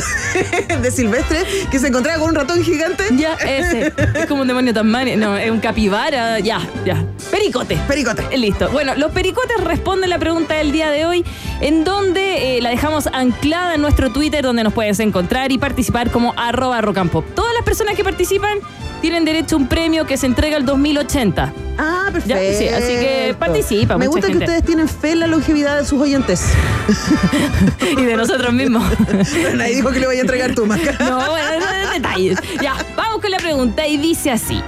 de 0.82 0.92
Silvestre 0.92 1.44
que 1.70 1.80
se 1.80 1.88
encontraba 1.88 2.20
con 2.20 2.30
un 2.30 2.36
ratón 2.36 2.64
gigante. 2.64 3.04
Ya, 3.16 3.36
ese. 3.36 3.94
Es 4.16 4.26
como 4.26 4.42
un 4.42 4.48
demonio 4.48 4.74
tasmania. 4.74 5.16
No, 5.16 5.38
es 5.38 5.52
un 5.52 5.60
capibara. 5.60 6.40
Ya, 6.40 6.62
ya. 6.86 7.04
Pericote. 7.30 7.78
Pericote. 7.88 8.24
Eh, 8.32 8.38
Listo. 8.38 8.70
Bueno, 8.70 8.96
los 8.96 9.12
pericotes 9.12 9.64
responden 9.64 10.10
la 10.10 10.18
pregunta 10.18 10.56
del 10.56 10.72
día 10.72 10.90
de 10.90 11.06
hoy, 11.06 11.24
en 11.62 11.84
donde 11.84 12.58
eh, 12.58 12.62
la 12.62 12.70
dejamos 12.70 13.08
anclada 13.08 13.76
en 13.76 13.82
nuestro 13.82 14.10
Twitter, 14.12 14.44
donde 14.44 14.64
nos 14.64 14.74
puedes 14.74 15.00
encontrar 15.00 15.39
y 15.52 15.58
participar 15.58 16.12
como 16.12 16.34
arroba 16.38 16.82
rock 16.82 16.98
and 16.98 17.12
pop. 17.12 17.26
Todas 17.36 17.54
las 17.54 17.64
personas 17.64 17.96
que 17.96 18.04
participan 18.04 18.60
tienen 19.02 19.24
derecho 19.26 19.56
a 19.56 19.60
un 19.60 19.68
premio 19.68 20.06
que 20.06 20.18
se 20.18 20.26
entrega 20.26 20.58
el 20.58 20.66
2080. 20.66 21.54
Ah, 21.78 22.10
perfecto. 22.12 22.28
Ya, 22.44 22.54
sí, 22.58 22.68
así 22.68 22.94
que 23.00 23.36
participa 23.40 23.98
Me 23.98 24.06
mucha 24.08 24.18
gusta 24.18 24.28
gente. 24.28 24.40
que 24.40 24.52
ustedes 24.52 24.66
tienen 24.66 24.90
fe 24.90 25.12
en 25.12 25.22
la 25.22 25.28
longevidad 25.28 25.78
de 25.78 25.86
sus 25.86 26.02
oyentes. 26.02 26.44
y 27.98 28.04
de 28.04 28.16
nosotros 28.18 28.52
mismos. 28.54 28.84
Pero 29.32 29.56
nadie 29.56 29.76
dijo 29.76 29.90
que 29.92 30.00
le 30.00 30.08
voy 30.08 30.18
a 30.18 30.22
entregar 30.22 30.54
tu 30.54 30.66
maca. 30.66 30.98
No, 31.00 31.30
bueno, 31.30 31.60
no, 31.60 31.86
no, 31.86 31.92
detalles. 31.92 32.38
Ya, 32.62 32.76
vamos 32.98 33.22
con 33.22 33.32
la 33.32 33.38
pregunta 33.38 33.88
y 33.88 33.98
dice 33.98 34.32
así. 34.32 34.62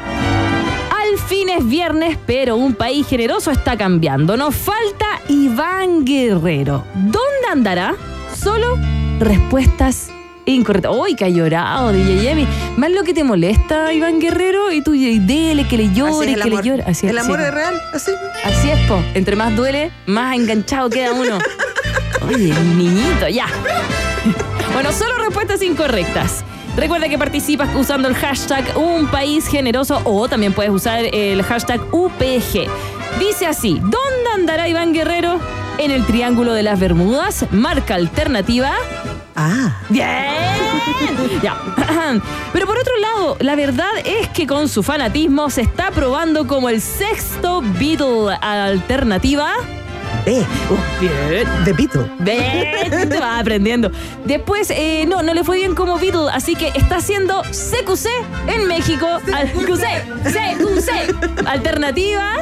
Al 0.89 1.19
fin 1.27 1.49
es 1.49 1.67
viernes, 1.67 2.17
pero 2.25 2.55
un 2.55 2.73
país 2.73 3.05
generoso 3.07 3.51
está 3.51 3.75
cambiando. 3.77 4.37
Nos 4.37 4.55
falta 4.55 5.19
Iván 5.27 6.05
Guerrero. 6.05 6.85
¿Dónde 6.95 7.47
andará? 7.51 7.95
Solo 8.33 8.77
respuestas 9.19 10.09
incorrectas. 10.45 10.91
¡Uy, 10.95 11.15
que 11.15 11.25
ha 11.25 11.29
llorado, 11.29 11.91
DJ 11.91 12.21
Yemi! 12.21 12.47
Más 12.77 12.91
lo 12.91 13.03
que 13.03 13.13
te 13.13 13.23
molesta, 13.23 13.93
Iván 13.93 14.19
Guerrero, 14.19 14.71
y 14.71 14.81
tú 14.81 14.93
y 14.93 15.19
dele, 15.19 15.67
que 15.67 15.77
le 15.77 15.93
llore, 15.93 16.35
que 16.35 16.49
le 16.49 16.61
llore. 16.61 16.83
Así 16.83 17.05
es, 17.05 17.11
el 17.11 17.19
amor 17.19 17.39
sí. 17.39 17.45
es 17.45 17.53
real, 17.53 17.81
así. 17.93 18.11
Así 18.43 18.69
es, 18.69 18.79
po. 18.87 19.01
Entre 19.13 19.35
más 19.35 19.55
duele, 19.55 19.91
más 20.05 20.35
enganchado 20.35 20.89
queda 20.89 21.13
uno. 21.13 21.39
Oye, 22.27 22.53
niñito, 22.75 23.27
ya. 23.27 23.47
Bueno, 24.73 24.91
solo 24.91 25.17
respuestas 25.17 25.61
incorrectas. 25.61 26.43
Recuerda 26.77 27.09
que 27.09 27.17
participas 27.17 27.75
usando 27.75 28.07
el 28.07 28.15
hashtag 28.15 28.77
Un 28.77 29.07
País 29.07 29.47
Generoso 29.47 30.01
o 30.05 30.29
también 30.29 30.53
puedes 30.53 30.71
usar 30.71 31.03
el 31.11 31.43
hashtag 31.43 31.81
UPG. 31.93 32.69
Dice 33.19 33.45
así, 33.45 33.79
¿dónde 33.79 34.29
andará 34.33 34.69
Iván 34.69 34.93
Guerrero? 34.93 35.39
En 35.77 35.91
el 35.91 36.05
Triángulo 36.05 36.53
de 36.53 36.63
las 36.63 36.79
Bermudas, 36.79 37.45
marca 37.51 37.95
alternativa. 37.95 38.73
Ah. 39.35 39.77
Bien. 39.89 40.09
Ya. 41.41 41.55
Pero 42.53 42.65
por 42.67 42.77
otro 42.77 42.93
lado, 42.97 43.37
la 43.39 43.55
verdad 43.55 43.89
es 44.03 44.27
que 44.29 44.45
con 44.45 44.67
su 44.67 44.83
fanatismo 44.83 45.49
se 45.49 45.61
está 45.61 45.91
probando 45.91 46.47
como 46.47 46.69
el 46.69 46.81
sexto 46.81 47.61
Beatle 47.79 48.35
alternativa. 48.41 49.53
Eh, 50.25 50.43
Bien. 50.99 51.47
de 51.65 51.73
Pito. 51.73 52.07
Ven, 52.19 53.09
te 53.09 53.17
vas 53.19 53.41
aprendiendo. 53.41 53.89
Después, 54.25 54.69
eh, 54.69 55.05
no, 55.07 55.23
no 55.23 55.33
le 55.33 55.43
fue 55.43 55.57
bien 55.57 55.73
como 55.73 55.97
Beatle, 55.97 56.29
así 56.31 56.53
que 56.55 56.67
está 56.75 56.97
haciendo 56.97 57.41
CQC 57.43 58.07
en 58.47 58.67
México. 58.67 59.07
Al- 59.33 59.51
QC, 59.51 59.83
CQC. 60.25 61.47
Alternativa 61.47 62.33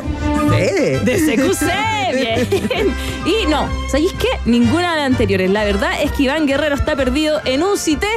Eh. 0.58 1.00
de 1.06 1.20
CQC. 1.20 1.66
Bien. 2.14 2.48
Y 3.26 3.46
no, 3.48 3.70
¿sabéis 3.90 4.14
qué? 4.14 4.28
Ninguna 4.46 4.92
de 4.92 4.98
las 4.98 5.06
anteriores. 5.06 5.52
La 5.52 5.64
verdad 5.64 6.02
es 6.02 6.12
que 6.12 6.24
Iván 6.24 6.48
Guerrero 6.48 6.76
está 6.76 6.96
perdido 6.96 7.42
en 7.46 7.64
un 7.64 7.78
cité 7.78 8.08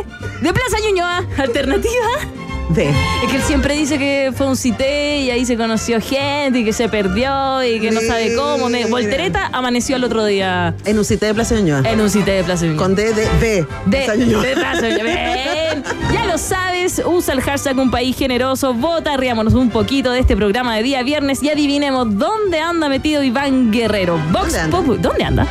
de 0.40 0.52
Plaza 0.52 0.78
Ñuñoa. 0.88 1.24
Alternativa. 1.36 2.41
De. 2.74 2.88
Es 2.88 3.30
que 3.30 3.36
él 3.36 3.42
siempre 3.42 3.74
dice 3.74 3.98
que 3.98 4.32
fue 4.34 4.46
un 4.46 4.56
cité 4.56 5.18
y 5.20 5.30
ahí 5.30 5.44
se 5.44 5.56
conoció 5.56 6.00
gente 6.00 6.60
y 6.60 6.64
que 6.64 6.72
se 6.72 6.88
perdió 6.88 7.62
y 7.64 7.80
que 7.80 7.90
no 7.90 8.00
sabe 8.00 8.34
cómo. 8.34 8.68
Me-. 8.68 8.86
Voltereta 8.86 9.50
amaneció 9.52 9.96
al 9.96 10.04
otro 10.04 10.24
día 10.24 10.74
En 10.84 10.98
un 10.98 11.04
sitio 11.04 11.28
de 11.28 11.34
Plaza 11.34 11.54
Ñuñoa. 11.56 11.82
en 11.84 12.00
un 12.00 12.08
cité 12.10 12.32
de 12.32 12.44
Plaza 12.44 12.64
Ñuñoa. 12.64 12.82
Con 12.82 12.94
D 12.94 13.12
de 13.14 13.26
B. 13.40 13.66
De, 13.86 13.98
Plaza 14.04 14.14
Ñuñoa. 14.16 14.42
de 14.42 14.52
Plaza 14.54 14.88
Ñuñoa. 14.88 15.82
Ya 16.12 16.24
lo 16.26 16.38
sabes, 16.38 17.02
usa 17.04 17.34
el 17.34 17.40
hashtag 17.40 17.78
Un 17.78 17.90
País 17.90 18.16
Generoso, 18.16 18.72
vota, 18.74 19.16
riámonos 19.16 19.54
un 19.54 19.70
poquito 19.70 20.10
de 20.12 20.20
este 20.20 20.36
programa 20.36 20.76
de 20.76 20.82
día 20.82 21.02
viernes 21.02 21.42
y 21.42 21.50
adivinemos 21.50 22.06
dónde 22.18 22.60
anda 22.60 22.88
metido 22.88 23.22
Iván 23.22 23.70
Guerrero. 23.70 24.18
Vox 24.30 24.44
¿Dónde 24.52 24.58
anda? 24.60 24.76
Populi- 24.78 24.98
¿Dónde 25.00 25.24
anda? 25.24 25.46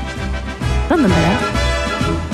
¿Dónde 0.90 1.06
andará? 1.06 1.51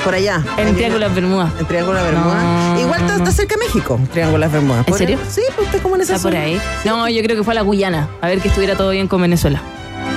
Por 0.04 0.14
allá. 0.16 0.42
En 0.58 0.76
Triángulo 0.76 1.04
de 1.04 1.08
las 1.08 1.16
Bermudas. 1.16 1.52
En 1.60 1.66
Triángulo 1.66 2.04
de. 2.04 2.12
No. 2.14 2.80
Igual 2.80 3.02
está, 3.02 3.32
cerca 3.32 3.56
de 3.56 3.66
México, 3.66 4.00
Triángulo 4.12 4.38
de 4.38 4.46
las 4.46 4.52
Bermudas. 4.52 4.88
¿En 4.88 4.94
serio? 4.94 5.20
Sí, 5.30 5.42
pues 5.56 5.68
está 5.68 5.80
como 5.82 5.96
en 5.96 6.02
esa 6.02 6.16
Está 6.16 6.30
por 6.30 6.38
ahí. 6.38 6.60
No, 6.86 7.08
yo 7.10 7.22
creo 7.24 7.36
que 7.38 7.44
fue 7.44 7.54
a 7.54 7.56
la 7.56 7.62
Guyana. 7.62 8.08
A 8.22 8.28
ver 8.28 8.40
que 8.40 8.48
estuviera 8.48 8.76
todo 8.76 8.92
bien 8.92 9.08
con 9.08 9.22
Venezuela. 9.22 9.62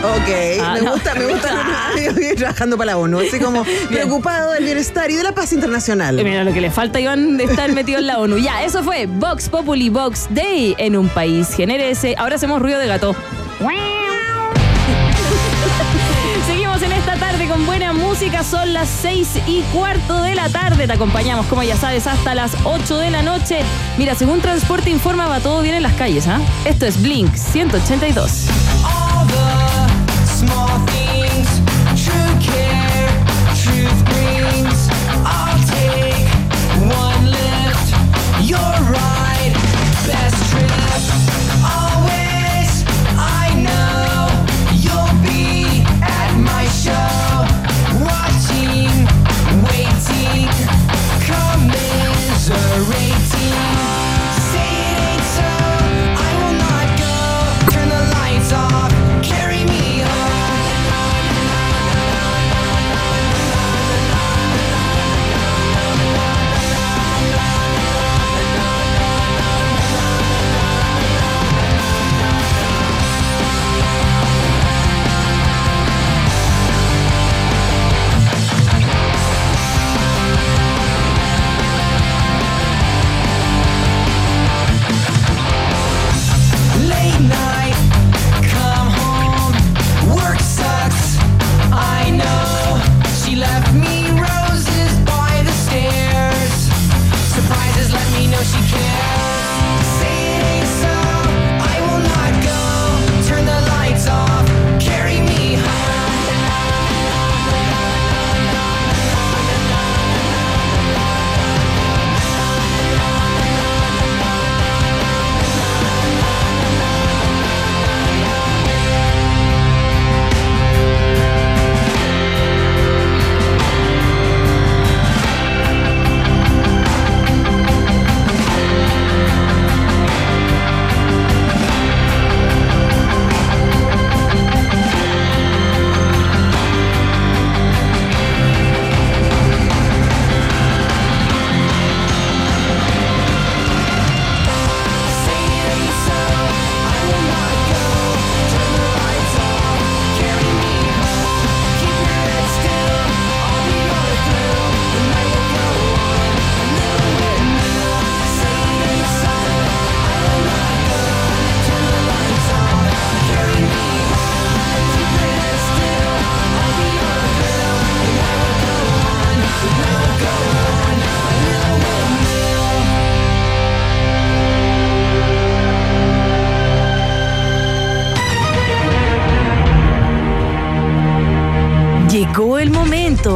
Ok, 0.03 0.61
Ah, 0.63 0.75
me 0.75 0.83
no. 0.83 0.93
gusta, 0.93 1.15
me 1.15 1.27
gusta. 1.27 1.49
Trabajando 2.37 2.79
para 2.79 2.93
la 2.93 2.99
ONU, 2.99 3.19
así 3.21 3.39
como 3.39 3.65
preocupado 3.91 4.53
del 4.53 4.65
bienestar 4.65 5.11
y 5.11 5.17
de 5.17 5.23
la 5.25 5.33
paz 5.33 5.53
internacional. 5.53 6.19
Eh, 6.19 6.25
Mira, 6.25 6.45
lo 6.45 6.53
que 6.55 6.61
le 6.61 6.71
falta 6.71 7.01
Iván 7.01 7.37
de 7.37 7.45
estar 7.45 7.71
metido 7.73 7.99
en 7.99 8.07
la 8.07 8.19
ONU. 8.19 8.39
Ya, 8.39 8.63
eso 8.63 8.83
fue 8.83 9.07
Vox 9.07 9.49
Populi 9.49 9.89
Vox 9.91 10.27
Day 10.31 10.75
en 10.79 10.97
un 10.97 11.09
país 11.09 11.49
generese. 11.55 12.15
Ahora 12.17 12.37
hacemos 12.37 12.63
ruido 12.63 12.79
de 12.79 12.87
gato. 12.87 13.15
Con 17.49 17.67
buena 17.67 17.93
música. 17.93 18.43
Son 18.45 18.73
las 18.73 18.89
seis 18.89 19.29
y 19.47 19.63
cuarto 19.73 20.23
de 20.23 20.35
la 20.35 20.49
tarde. 20.49 20.87
Te 20.87 20.93
acompañamos, 20.93 21.47
como 21.47 21.63
ya 21.63 21.77
sabes, 21.77 22.07
hasta 22.07 22.35
las 22.35 22.53
8 22.65 22.99
de 22.99 23.11
la 23.11 23.23
noche. 23.23 23.61
Mira, 23.99 24.15
según 24.15 24.41
Transporte 24.41 24.91
Informa, 24.91 25.29
va 25.29 25.41
todo 25.41 25.63
bien 25.63 25.75
en 25.75 25.83
las 25.83 25.95
calles, 25.95 26.27
¿ah? 26.27 26.41
Esto 26.65 26.87
es 26.87 27.01
Blink 27.01 27.35
182. 27.35 28.49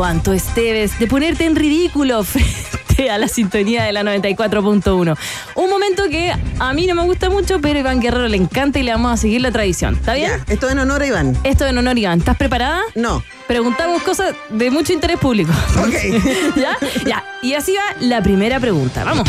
Anto 0.02 0.33
Esteves, 0.33 0.98
de 0.98 1.07
ponerte 1.07 1.44
en 1.44 1.54
ridículo 1.54 2.24
frente 2.24 3.11
a 3.11 3.18
la 3.18 3.28
sintonía 3.28 3.85
de 3.85 3.92
la 3.92 4.02
94.1. 4.02 5.16
Un 5.54 5.70
momento 5.70 6.04
que 6.11 6.33
a 6.59 6.72
mí 6.72 6.87
no 6.87 6.94
me 6.94 7.02
gusta 7.02 7.30
mucho, 7.30 7.61
pero 7.61 7.76
a 7.76 7.80
Iván 7.80 8.00
Guerrero 8.00 8.26
le 8.28 8.37
encanta 8.37 8.78
y 8.78 8.83
le 8.83 8.92
vamos 8.92 9.12
a 9.12 9.16
seguir 9.16 9.40
la 9.42 9.52
tradición. 9.52 9.94
¿Está 9.94 10.14
bien? 10.14 10.30
Ya, 10.46 10.52
esto 10.52 10.68
en 10.70 10.78
honor 10.78 11.02
a 11.02 11.07
Iván. 11.07 11.37
Esto 11.44 11.66
en 11.66 11.78
honor, 11.78 11.98
Iván. 11.98 12.18
¿Estás 12.18 12.37
preparada? 12.37 12.80
No. 12.94 13.22
Preguntamos 13.46 14.02
cosas 14.02 14.35
de 14.48 14.70
mucho 14.70 14.92
interés 14.92 15.18
público. 15.18 15.52
Ok. 15.78 16.57
¿Ya? 16.57 16.76
Ya. 17.04 17.24
Y 17.42 17.54
así 17.54 17.72
va 17.72 17.96
la 18.00 18.22
primera 18.22 18.59
pregunta. 18.59 19.04
Vamos. 19.04 19.28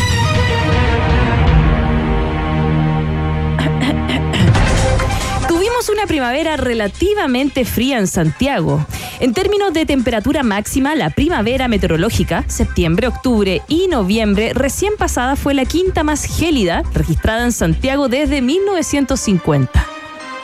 Tuvimos 5.85 6.01
una 6.01 6.07
primavera 6.07 6.57
relativamente 6.57 7.63
fría 7.63 7.99
en 7.99 8.07
Santiago. 8.07 8.83
En 9.19 9.33
términos 9.33 9.71
de 9.73 9.85
temperatura 9.85 10.41
máxima, 10.41 10.95
la 10.95 11.11
primavera 11.11 11.67
meteorológica, 11.67 12.43
septiembre, 12.47 13.07
octubre 13.07 13.61
y 13.67 13.87
noviembre, 13.87 14.53
recién 14.53 14.93
pasada 14.97 15.35
fue 15.35 15.53
la 15.53 15.65
quinta 15.65 16.03
más 16.03 16.23
gélida 16.25 16.81
registrada 16.93 17.43
en 17.43 17.51
Santiago 17.51 18.07
desde 18.07 18.41
1950. 18.41 19.85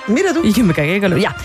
Mira 0.08 0.34
tú. 0.34 0.41
Y 0.43 0.54
yo 0.54 0.63
me 0.63 0.73
cagué 0.73 0.93
de 0.93 1.01
calor. 1.01 1.19
Ya. 1.19 1.36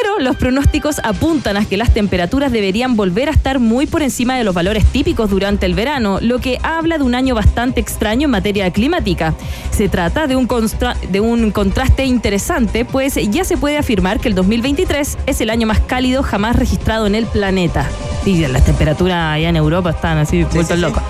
Pero 0.00 0.18
los 0.20 0.36
pronósticos 0.36 1.00
apuntan 1.04 1.56
a 1.56 1.64
que 1.66 1.76
las 1.76 1.92
temperaturas 1.92 2.50
deberían 2.50 2.96
volver 2.96 3.28
a 3.28 3.32
estar 3.32 3.58
muy 3.58 3.86
por 3.86 4.02
encima 4.02 4.36
de 4.36 4.44
los 4.44 4.54
valores 4.54 4.86
típicos 4.86 5.28
durante 5.28 5.66
el 5.66 5.74
verano, 5.74 6.18
lo 6.20 6.38
que 6.38 6.58
habla 6.62 6.96
de 6.98 7.04
un 7.04 7.14
año 7.14 7.34
bastante 7.34 7.80
extraño 7.80 8.24
en 8.26 8.30
materia 8.30 8.70
climática. 8.70 9.34
Se 9.70 9.88
trata 9.88 10.26
de 10.26 10.36
un, 10.36 10.48
constra- 10.48 10.96
de 11.10 11.20
un 11.20 11.50
contraste 11.50 12.04
interesante, 12.06 12.84
pues 12.84 13.14
ya 13.30 13.44
se 13.44 13.56
puede 13.56 13.76
afirmar 13.76 14.18
que 14.18 14.28
el 14.28 14.34
2023 14.34 15.18
es 15.26 15.40
el 15.40 15.50
año 15.50 15.66
más 15.66 15.80
cálido 15.80 16.22
jamás 16.22 16.56
registrado 16.56 17.06
en 17.06 17.14
el 17.14 17.26
planeta. 17.26 17.86
Y 18.24 18.46
las 18.46 18.64
temperaturas 18.64 19.34
allá 19.34 19.48
en 19.48 19.56
Europa 19.56 19.90
están 19.90 20.16
así 20.18 20.44
vueltas 20.44 20.68
sí, 20.68 20.74
sí. 20.76 20.80
locas. 20.80 21.02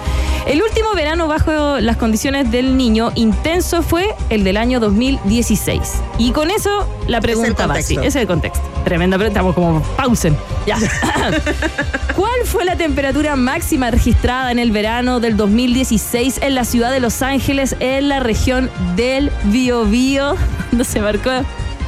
El 0.47 0.61
último 0.61 0.93
verano 0.95 1.29
bajo 1.29 1.79
las 1.79 1.97
condiciones 1.99 2.51
del 2.51 2.77
niño 2.77 3.13
intenso 3.15 3.83
fue 3.83 4.13
el 4.29 4.43
del 4.43 4.57
año 4.57 4.81
2016. 4.81 5.81
Y 6.19 6.33
con 6.33 6.51
eso 6.51 6.89
la 7.07 7.21
pregunta 7.21 7.67
va 7.69 7.75
así. 7.75 7.95
Ese 7.95 8.07
es 8.09 8.17
el 8.17 8.27
contexto. 8.27 8.61
Tremenda 8.85 9.17
pregunta, 9.17 9.39
estamos 9.39 9.55
como 9.55 9.83
pausen. 9.97 10.37
Ya. 10.67 10.77
¿Cuál 12.17 12.45
fue 12.45 12.65
la 12.65 12.77
temperatura 12.77 13.37
máxima 13.37 13.91
registrada 13.91 14.51
en 14.51 14.59
el 14.59 14.71
verano 14.73 15.21
del 15.21 15.37
2016 15.37 16.39
en 16.43 16.55
la 16.55 16.65
ciudad 16.65 16.91
de 16.91 17.01
Los 17.01 17.23
Ángeles, 17.23 17.77
en 17.81 18.09
la 18.09 18.21
región 18.21 18.71
del 18.97 19.31
Biobío, 19.45 20.35
donde 20.71 20.85
se 20.85 21.01
marcó 21.01 21.31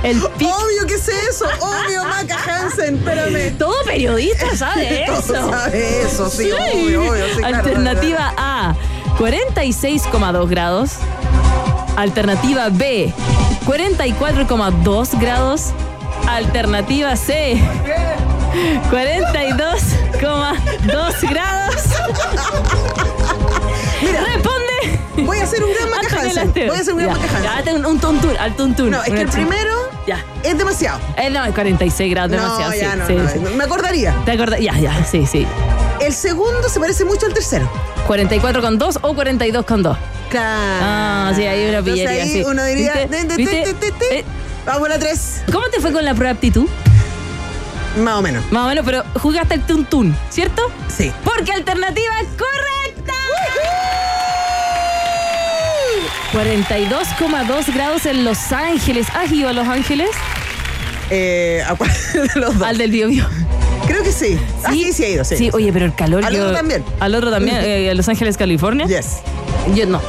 el 0.03 0.21
pico? 0.39 0.51
Obvio 0.51 0.87
que 0.87 0.99
sé 0.99 1.13
eso. 1.29 1.47
Obvio, 1.61 2.05
Maca 2.05 2.37
Hansen. 2.47 2.97
Espérame. 2.97 3.51
Todo 3.59 3.75
periodista 3.85 4.57
sabe 4.57 5.05
eso. 5.09 5.33
Todo 5.35 5.51
sabe 5.51 6.03
eso, 6.03 6.31
sí, 6.31 6.51
obvio, 6.53 7.11
obvio. 7.11 7.27
sí, 7.35 7.39
claro, 7.41 7.57
Alternativa 7.57 8.35
A, 8.37 8.75
46,2 9.19 10.49
grados. 10.49 10.93
Alternativa 11.97 12.71
B, 12.71 13.13
44,2 13.67 15.21
grados. 15.21 15.73
Alternativa 16.29 17.17
C, 17.17 17.57
42,2 18.91 21.31
grados. 21.31 21.75
Responde. 24.03 24.99
Voy 25.25 25.39
a 25.39 25.45
hacer 25.45 25.63
un 25.63 25.71
gran 25.73 25.91
Maca 25.91 26.01
Antonella 26.07 26.41
Hansen. 26.43 26.49
Esteves. 26.49 26.69
Voy 26.69 26.79
a 26.79 26.81
hacer 26.81 26.95
un 26.95 27.01
gran 27.01 27.15
Ya, 27.15 27.21
Maca 27.21 27.33
ya, 27.33 27.37
Hansen. 27.37 27.59
hazte 27.59 27.75
un, 27.75 27.87
un 27.87 28.01
al 28.39 28.57
tuntún. 28.57 28.91
No, 28.91 29.03
es 29.03 29.13
que 29.13 29.21
el 29.21 29.29
primero 29.29 29.71
Ya. 30.07 30.25
es 30.43 30.59
demasiado. 30.59 30.99
Eh, 31.17 31.31
no, 31.31 31.43
46 31.55 32.11
grados, 32.11 32.31
demasiado. 32.33 32.71
no, 32.71 32.73
sí, 32.73 32.81
no, 32.97 33.07
sí, 33.07 33.15
no, 33.41 33.49
sí. 33.49 33.55
Me 33.57 33.65
acordaría. 33.65 34.15
¿Te 34.25 34.33
acordás? 34.33 34.61
Ya, 34.61 34.77
ya, 34.79 35.05
sí, 35.05 35.27
sí. 35.27 35.47
El 36.01 36.13
segundo 36.13 36.69
se 36.69 36.81
parece 36.81 37.05
mucho 37.05 37.27
al 37.27 37.35
tercero. 37.35 37.71
44,2 38.09 38.99
o 39.03 39.15
42,2. 39.15 39.97
Claro. 40.31 40.83
Ah, 40.83 41.33
sí, 41.37 41.47
hay 41.47 41.69
una 41.69 41.79
Entonces 41.79 42.07
pillería, 42.07 42.23
ahí 42.25 42.43
uno 42.45 42.65
diría. 42.65 42.93
¿Viste? 43.07 43.07
"Te, 43.07 43.25
te, 43.75 43.83
¿Viste? 43.93 44.25
Te, 44.65 44.71
te, 44.71 44.71
te". 44.71 44.73
Eh. 44.73 44.73
Vamos 44.73 44.87
a 44.87 44.93
la 44.93 44.99
tres. 44.99 45.43
¿Cómo 45.53 45.67
te 45.69 45.81
fue 45.81 45.93
con 45.93 46.05
la 46.05 46.13
prueba 46.15 46.33
de 46.33 46.37
aptitud? 46.39 46.67
Más 48.03 48.15
o 48.15 48.23
menos. 48.23 48.45
Más 48.51 48.65
o 48.65 48.69
menos, 48.69 48.85
pero 48.85 49.05
jugaste 49.21 49.55
el 49.55 49.63
tuntún, 49.63 50.17
¿cierto? 50.31 50.63
Sí. 50.95 51.13
Porque 51.25 51.53
alternativa 51.53 52.15
correcta. 52.37 53.13
42,2 56.33 57.73
grados 57.75 58.07
en 58.07 58.25
Los 58.25 58.51
Ángeles. 58.53 59.07
¿Has 59.15 59.31
ido 59.31 59.49
a 59.49 59.53
Los 59.53 59.69
Ángeles? 59.69 60.11
Eh, 61.11 61.63
¿A 61.67 61.75
cuál 61.77 61.91
de 62.35 62.41
los 62.41 62.59
dos? 62.59 62.67
Al 62.67 62.79
del 62.79 62.91
Bio 62.91 63.09
Bio. 63.09 63.25
Creo 63.87 64.03
que 64.03 64.11
sí. 64.13 64.39
Ah, 64.65 64.71
sí, 64.73 64.93
sí 64.93 65.05
he 65.05 65.11
ido, 65.13 65.25
sí. 65.25 65.37
Sí, 65.37 65.51
oye, 65.53 65.73
pero 65.73 65.85
el 65.85 65.95
calor. 65.95 66.25
Al 66.25 66.35
yo- 66.35 66.43
otro 66.45 66.57
también. 66.57 66.83
Al 66.99 67.15
otro 67.15 67.31
también, 67.31 67.57
eh, 67.61 67.91
a 67.91 67.95
Los 67.95 68.09
Ángeles, 68.09 68.37
California. 68.37 68.87
Yes. 68.87 69.19
Yo 69.75 69.87
no. 69.87 70.01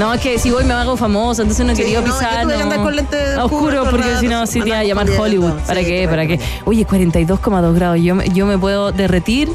No, 0.00 0.14
es 0.14 0.20
que 0.22 0.38
si 0.38 0.50
voy 0.50 0.64
me 0.64 0.72
hago 0.72 0.96
famoso, 0.96 1.42
entonces 1.42 1.64
no 1.66 1.76
Sí, 1.76 1.82
quería 1.82 2.00
no, 2.00 2.06
yo 2.06 2.12
pisar. 2.14 2.46
no. 2.46 2.54
andar 2.58 2.82
con 2.82 2.96
lentes 2.96 3.36
oscuro, 3.36 3.84
porque 3.90 4.16
si 4.18 4.28
no, 4.28 4.46
sí 4.46 4.60
te 4.62 4.68
iba 4.68 4.78
a 4.78 4.84
llamar. 4.84 5.06
Hollywood. 5.10 5.60
¿Para 5.66 5.80
Sí, 5.80 5.86
qué? 5.86 6.08
¿Para 6.08 6.26
qué? 6.26 6.40
Oye, 6.64 6.86
42,2 6.86 7.74
grados. 7.74 8.00
Yo, 8.00 8.16
yo 8.32 8.46
me 8.46 8.56
puedo 8.56 8.92
derretir. 8.92 9.50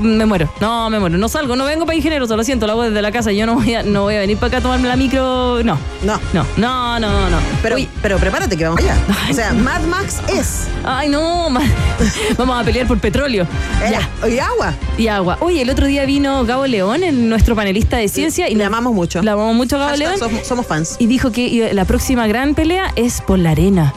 Me 0.00 0.26
muero. 0.26 0.48
No, 0.60 0.88
me 0.90 0.98
muero. 1.00 1.18
No 1.18 1.28
salgo, 1.28 1.56
no 1.56 1.64
vengo 1.64 1.84
para 1.86 1.96
ingenieros, 1.96 2.28
lo 2.28 2.44
siento, 2.44 2.66
lo 2.66 2.72
hago 2.74 2.82
desde 2.84 3.02
la 3.02 3.10
casa. 3.12 3.32
Yo 3.32 3.46
no 3.46 3.54
voy 3.54 3.74
a, 3.74 3.82
no 3.82 4.02
voy 4.02 4.14
a 4.14 4.20
venir 4.20 4.36
para 4.36 4.48
acá 4.48 4.56
a 4.58 4.60
tomarme 4.60 4.88
la 4.88 4.96
micro. 4.96 5.62
No. 5.64 5.78
No. 6.02 6.20
No, 6.32 6.44
no, 6.56 6.98
no, 7.00 7.30
no. 7.30 7.38
Pero, 7.62 7.76
pero 8.02 8.18
prepárate 8.18 8.56
que 8.56 8.64
vamos 8.64 8.80
allá. 8.80 8.96
O 9.30 9.34
sea, 9.34 9.52
Mad 9.52 9.82
Max 9.82 10.20
es. 10.28 10.68
ay, 10.84 11.08
no. 11.08 11.48
Vamos 12.38 12.60
a 12.60 12.64
pelear 12.64 12.86
por 12.86 12.98
petróleo. 12.98 13.44
eh, 13.82 13.92
Ya. 14.22 14.28
Y 14.28 14.38
agua. 14.38 14.74
Y 14.96 15.08
agua. 15.08 15.36
Oye, 15.40 15.62
el 15.62 15.70
otro 15.70 15.86
día 15.86 16.04
vino 16.04 16.44
Gabo 16.44 16.66
León, 16.66 17.00
nuestro 17.28 17.56
panelista 17.56 17.96
de 17.96 18.08
ciencia. 18.08 18.48
Y 18.48 18.54
Le 18.54 18.64
amamos 18.64 18.92
mucho. 18.94 19.22
Le 19.22 19.30
amamos 19.30 19.54
mucho 19.56 19.76
a 19.76 19.78
Gabo 19.80 19.90
Hashtag 19.90 20.08
León. 20.08 20.18
somos, 20.20 20.46
somos 20.46 20.66
fans. 20.66 20.96
y 20.98 21.06
dijo 21.06 21.32
que 21.32 21.70
la 21.72 21.84
próxima 21.84 22.26
gran 22.26 22.54
pelea 22.54 22.92
es 22.96 23.20
por 23.20 23.38
la 23.38 23.50
arena. 23.50 23.92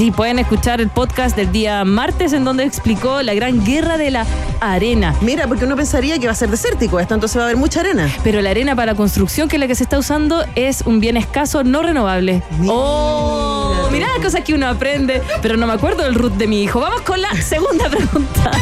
Sí, 0.00 0.10
pueden 0.10 0.38
escuchar 0.38 0.80
el 0.80 0.88
podcast 0.88 1.36
del 1.36 1.52
día 1.52 1.84
martes 1.84 2.32
en 2.32 2.42
donde 2.42 2.64
explicó 2.64 3.20
la 3.20 3.34
gran 3.34 3.62
guerra 3.62 3.98
de 3.98 4.10
la 4.10 4.26
arena. 4.58 5.14
Mira, 5.20 5.46
porque 5.46 5.66
uno 5.66 5.76
pensaría 5.76 6.18
que 6.18 6.24
va 6.24 6.32
a 6.32 6.34
ser 6.34 6.48
desértico 6.48 6.98
esto, 6.98 7.12
entonces 7.12 7.36
va 7.36 7.42
a 7.42 7.44
haber 7.44 7.58
mucha 7.58 7.80
arena. 7.80 8.08
Pero 8.24 8.40
la 8.40 8.48
arena 8.48 8.74
para 8.74 8.94
construcción, 8.94 9.46
que 9.46 9.56
es 9.56 9.60
la 9.60 9.66
que 9.66 9.74
se 9.74 9.82
está 9.82 9.98
usando, 9.98 10.42
es 10.54 10.80
un 10.86 11.00
bien 11.00 11.18
escaso 11.18 11.64
no 11.64 11.82
renovable. 11.82 12.42
Mira. 12.58 12.72
¡Oh! 12.74 13.90
Mirá 13.92 14.08
las 14.08 14.24
cosas 14.24 14.40
que 14.42 14.54
uno 14.54 14.68
aprende, 14.68 15.20
pero 15.42 15.58
no 15.58 15.66
me 15.66 15.74
acuerdo 15.74 16.02
del 16.02 16.14
root 16.14 16.32
de 16.32 16.46
mi 16.46 16.62
hijo. 16.62 16.80
Vamos 16.80 17.02
con 17.02 17.20
la 17.20 17.34
segunda 17.42 17.90
pregunta. 17.90 18.52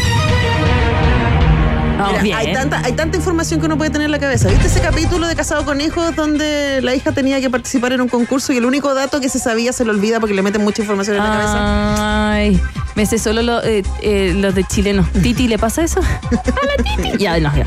Vamos 2.08 2.22
Mira, 2.22 2.38
bien. 2.40 2.48
hay, 2.48 2.54
tanta, 2.54 2.80
hay 2.84 2.92
tanta 2.92 3.16
información 3.16 3.60
que 3.60 3.66
uno 3.66 3.76
puede 3.78 3.90
tener 3.90 4.06
en 4.06 4.10
la 4.12 4.18
cabeza. 4.18 4.48
¿Viste 4.48 4.66
ese 4.66 4.80
capítulo 4.80 5.26
de 5.26 5.36
Casado 5.36 5.64
con 5.64 5.80
Hijos 5.80 6.14
donde 6.16 6.80
la 6.82 6.94
hija 6.94 7.12
tenía 7.12 7.40
que 7.40 7.50
participar 7.50 7.92
en 7.92 8.00
un 8.00 8.08
concurso 8.08 8.52
y 8.52 8.56
el 8.56 8.64
único 8.64 8.94
dato 8.94 9.20
que 9.20 9.28
se 9.28 9.38
sabía 9.38 9.72
se 9.72 9.84
lo 9.84 9.92
olvida 9.92 10.20
porque 10.20 10.34
le 10.34 10.42
meten 10.42 10.62
mucha 10.64 10.82
información 10.82 11.16
en 11.16 11.24
la 11.24 11.30
cabeza? 11.30 12.32
Ay, 12.32 12.60
me 12.94 13.06
sé 13.06 13.18
solo 13.18 13.42
lo- 13.42 13.62
eh, 13.62 13.82
eh, 14.02 14.32
los 14.36 14.54
de 14.54 14.64
chileno. 14.64 15.08
¿Titi 15.22 15.48
le 15.48 15.58
pasa 15.58 15.82
eso? 15.82 16.00
A 16.30 16.66
la 16.66 16.82
Titi. 16.96 17.18
Ya, 17.18 17.38
no, 17.38 17.54
ya. 17.56 17.64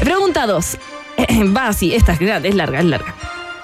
Pregunta 0.00 0.46
2. 0.46 0.78
Va 1.56 1.68
así, 1.68 1.94
esta 1.94 2.12
es 2.12 2.18
grande, 2.18 2.48
es 2.48 2.54
larga, 2.54 2.78
es 2.80 2.84
larga. 2.86 3.14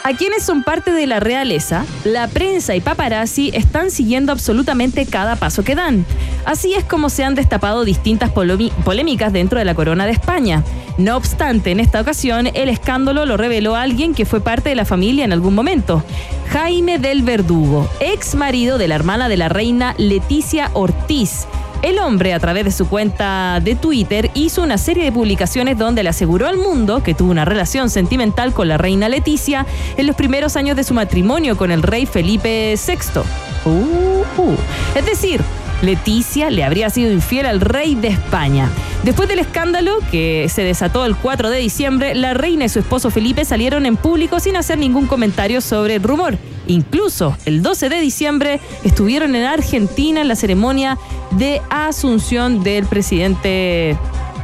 A 0.03 0.15
quienes 0.15 0.43
son 0.43 0.63
parte 0.63 0.93
de 0.93 1.07
la 1.07 1.21
realeza, 1.21 1.85
la 2.05 2.27
prensa 2.27 2.75
y 2.75 2.81
paparazzi 2.81 3.51
están 3.53 3.91
siguiendo 3.91 4.33
absolutamente 4.33 5.05
cada 5.05 5.37
paso 5.37 5.63
que 5.63 5.75
dan. 5.75 6.07
Así 6.47 6.73
es 6.73 6.85
como 6.85 7.11
se 7.11 7.23
han 7.23 7.35
destapado 7.35 7.85
distintas 7.85 8.31
polémicas 8.31 9.33
dentro 9.33 9.59
de 9.59 9.67
la 9.67 9.75
corona 9.75 10.07
de 10.07 10.13
España. 10.13 10.65
No 10.97 11.17
obstante, 11.17 11.71
en 11.71 11.81
esta 11.81 12.01
ocasión, 12.01 12.49
el 12.55 12.71
escándalo 12.71 13.27
lo 13.27 13.37
reveló 13.37 13.77
alguien 13.77 14.15
que 14.15 14.25
fue 14.25 14.41
parte 14.41 14.71
de 14.71 14.75
la 14.75 14.87
familia 14.87 15.27
en 15.27 15.35
algún 15.35 15.55
momento. 15.55 16.03
Jaime 16.49 16.99
del 16.99 17.23
Verdugo, 17.23 17.89
ex 18.01 18.35
marido 18.35 18.79
de 18.79 18.89
la 18.89 18.95
hermana 18.95 19.29
de 19.29 19.37
la 19.37 19.51
reina 19.51 19.95
Leticia 19.99 20.71
Ortiz. 20.73 21.47
El 21.83 21.99
hombre, 21.99 22.35
a 22.35 22.39
través 22.39 22.65
de 22.65 22.73
su 22.73 22.89
cuenta 22.89 23.59
de 23.63 23.75
Twitter, 23.75 24.31
hizo 24.35 24.63
una 24.63 24.77
serie 24.77 25.03
de 25.03 25.13
publicaciones 25.13 25.79
donde 25.79 26.03
le 26.03 26.11
aseguró 26.11 26.47
al 26.47 26.59
mundo 26.59 27.03
que 27.03 27.15
tuvo 27.15 27.31
una 27.31 27.47
relación 27.47 27.89
sentimental 27.89 28.53
con 28.53 28.69
la 28.69 28.77
reina 28.77 29.09
Leticia 29.09 29.65
en 29.97 30.07
los 30.07 30.15
primeros 30.15 30.57
años 30.57 30.77
de 30.77 30.85
su 30.85 30.93
matrimonio 30.93 31.57
con 31.57 31.71
el 31.71 31.83
rey 31.83 32.05
Felipe 32.05 32.75
VI. 32.75 33.21
Uh, 33.65 33.71
uh. 33.71 34.57
Es 34.95 35.07
decir, 35.07 35.41
Leticia 35.83 36.51
le 36.51 36.65
habría 36.65 36.91
sido 36.91 37.13
infiel 37.13 37.47
al 37.47 37.61
rey 37.61 37.95
de 37.95 38.09
España. 38.09 38.69
Después 39.03 39.29
del 39.29 39.39
escándalo 39.39 39.99
que 40.11 40.47
se 40.51 40.63
desató 40.63 41.07
el 41.07 41.17
4 41.17 41.49
de 41.49 41.59
diciembre, 41.59 42.15
la 42.15 42.35
reina 42.35 42.67
y 42.67 42.69
su 42.69 42.81
esposo 42.81 43.11
Felipe 43.11 43.45
salieron 43.45 43.87
en 43.87 43.97
público 43.97 44.41
sin 44.41 44.57
hacer 44.57 44.79
ningún 44.79 45.07
comentario 45.07 45.61
sobre 45.61 45.97
el 45.97 46.03
rumor. 46.03 46.37
Incluso 46.67 47.37
el 47.47 47.63
12 47.63 47.89
de 47.89 48.01
diciembre 48.01 48.61
estuvieron 48.85 49.35
en 49.35 49.45
Argentina 49.45 50.21
en 50.21 50.29
la 50.29 50.37
ceremonia 50.37 50.99
de 51.33 51.63
asunción 51.71 52.63
del 52.63 52.85
presidente 52.85 53.97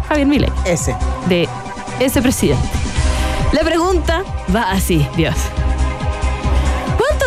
Javier 0.08 0.26
Milei, 0.26 0.50
Ese. 0.64 0.94
de 1.28 1.48
ese 2.00 2.22
presidente. 2.22 2.66
La 3.52 3.60
pregunta 3.60 4.22
va 4.54 4.70
así, 4.70 5.06
Dios. 5.16 5.36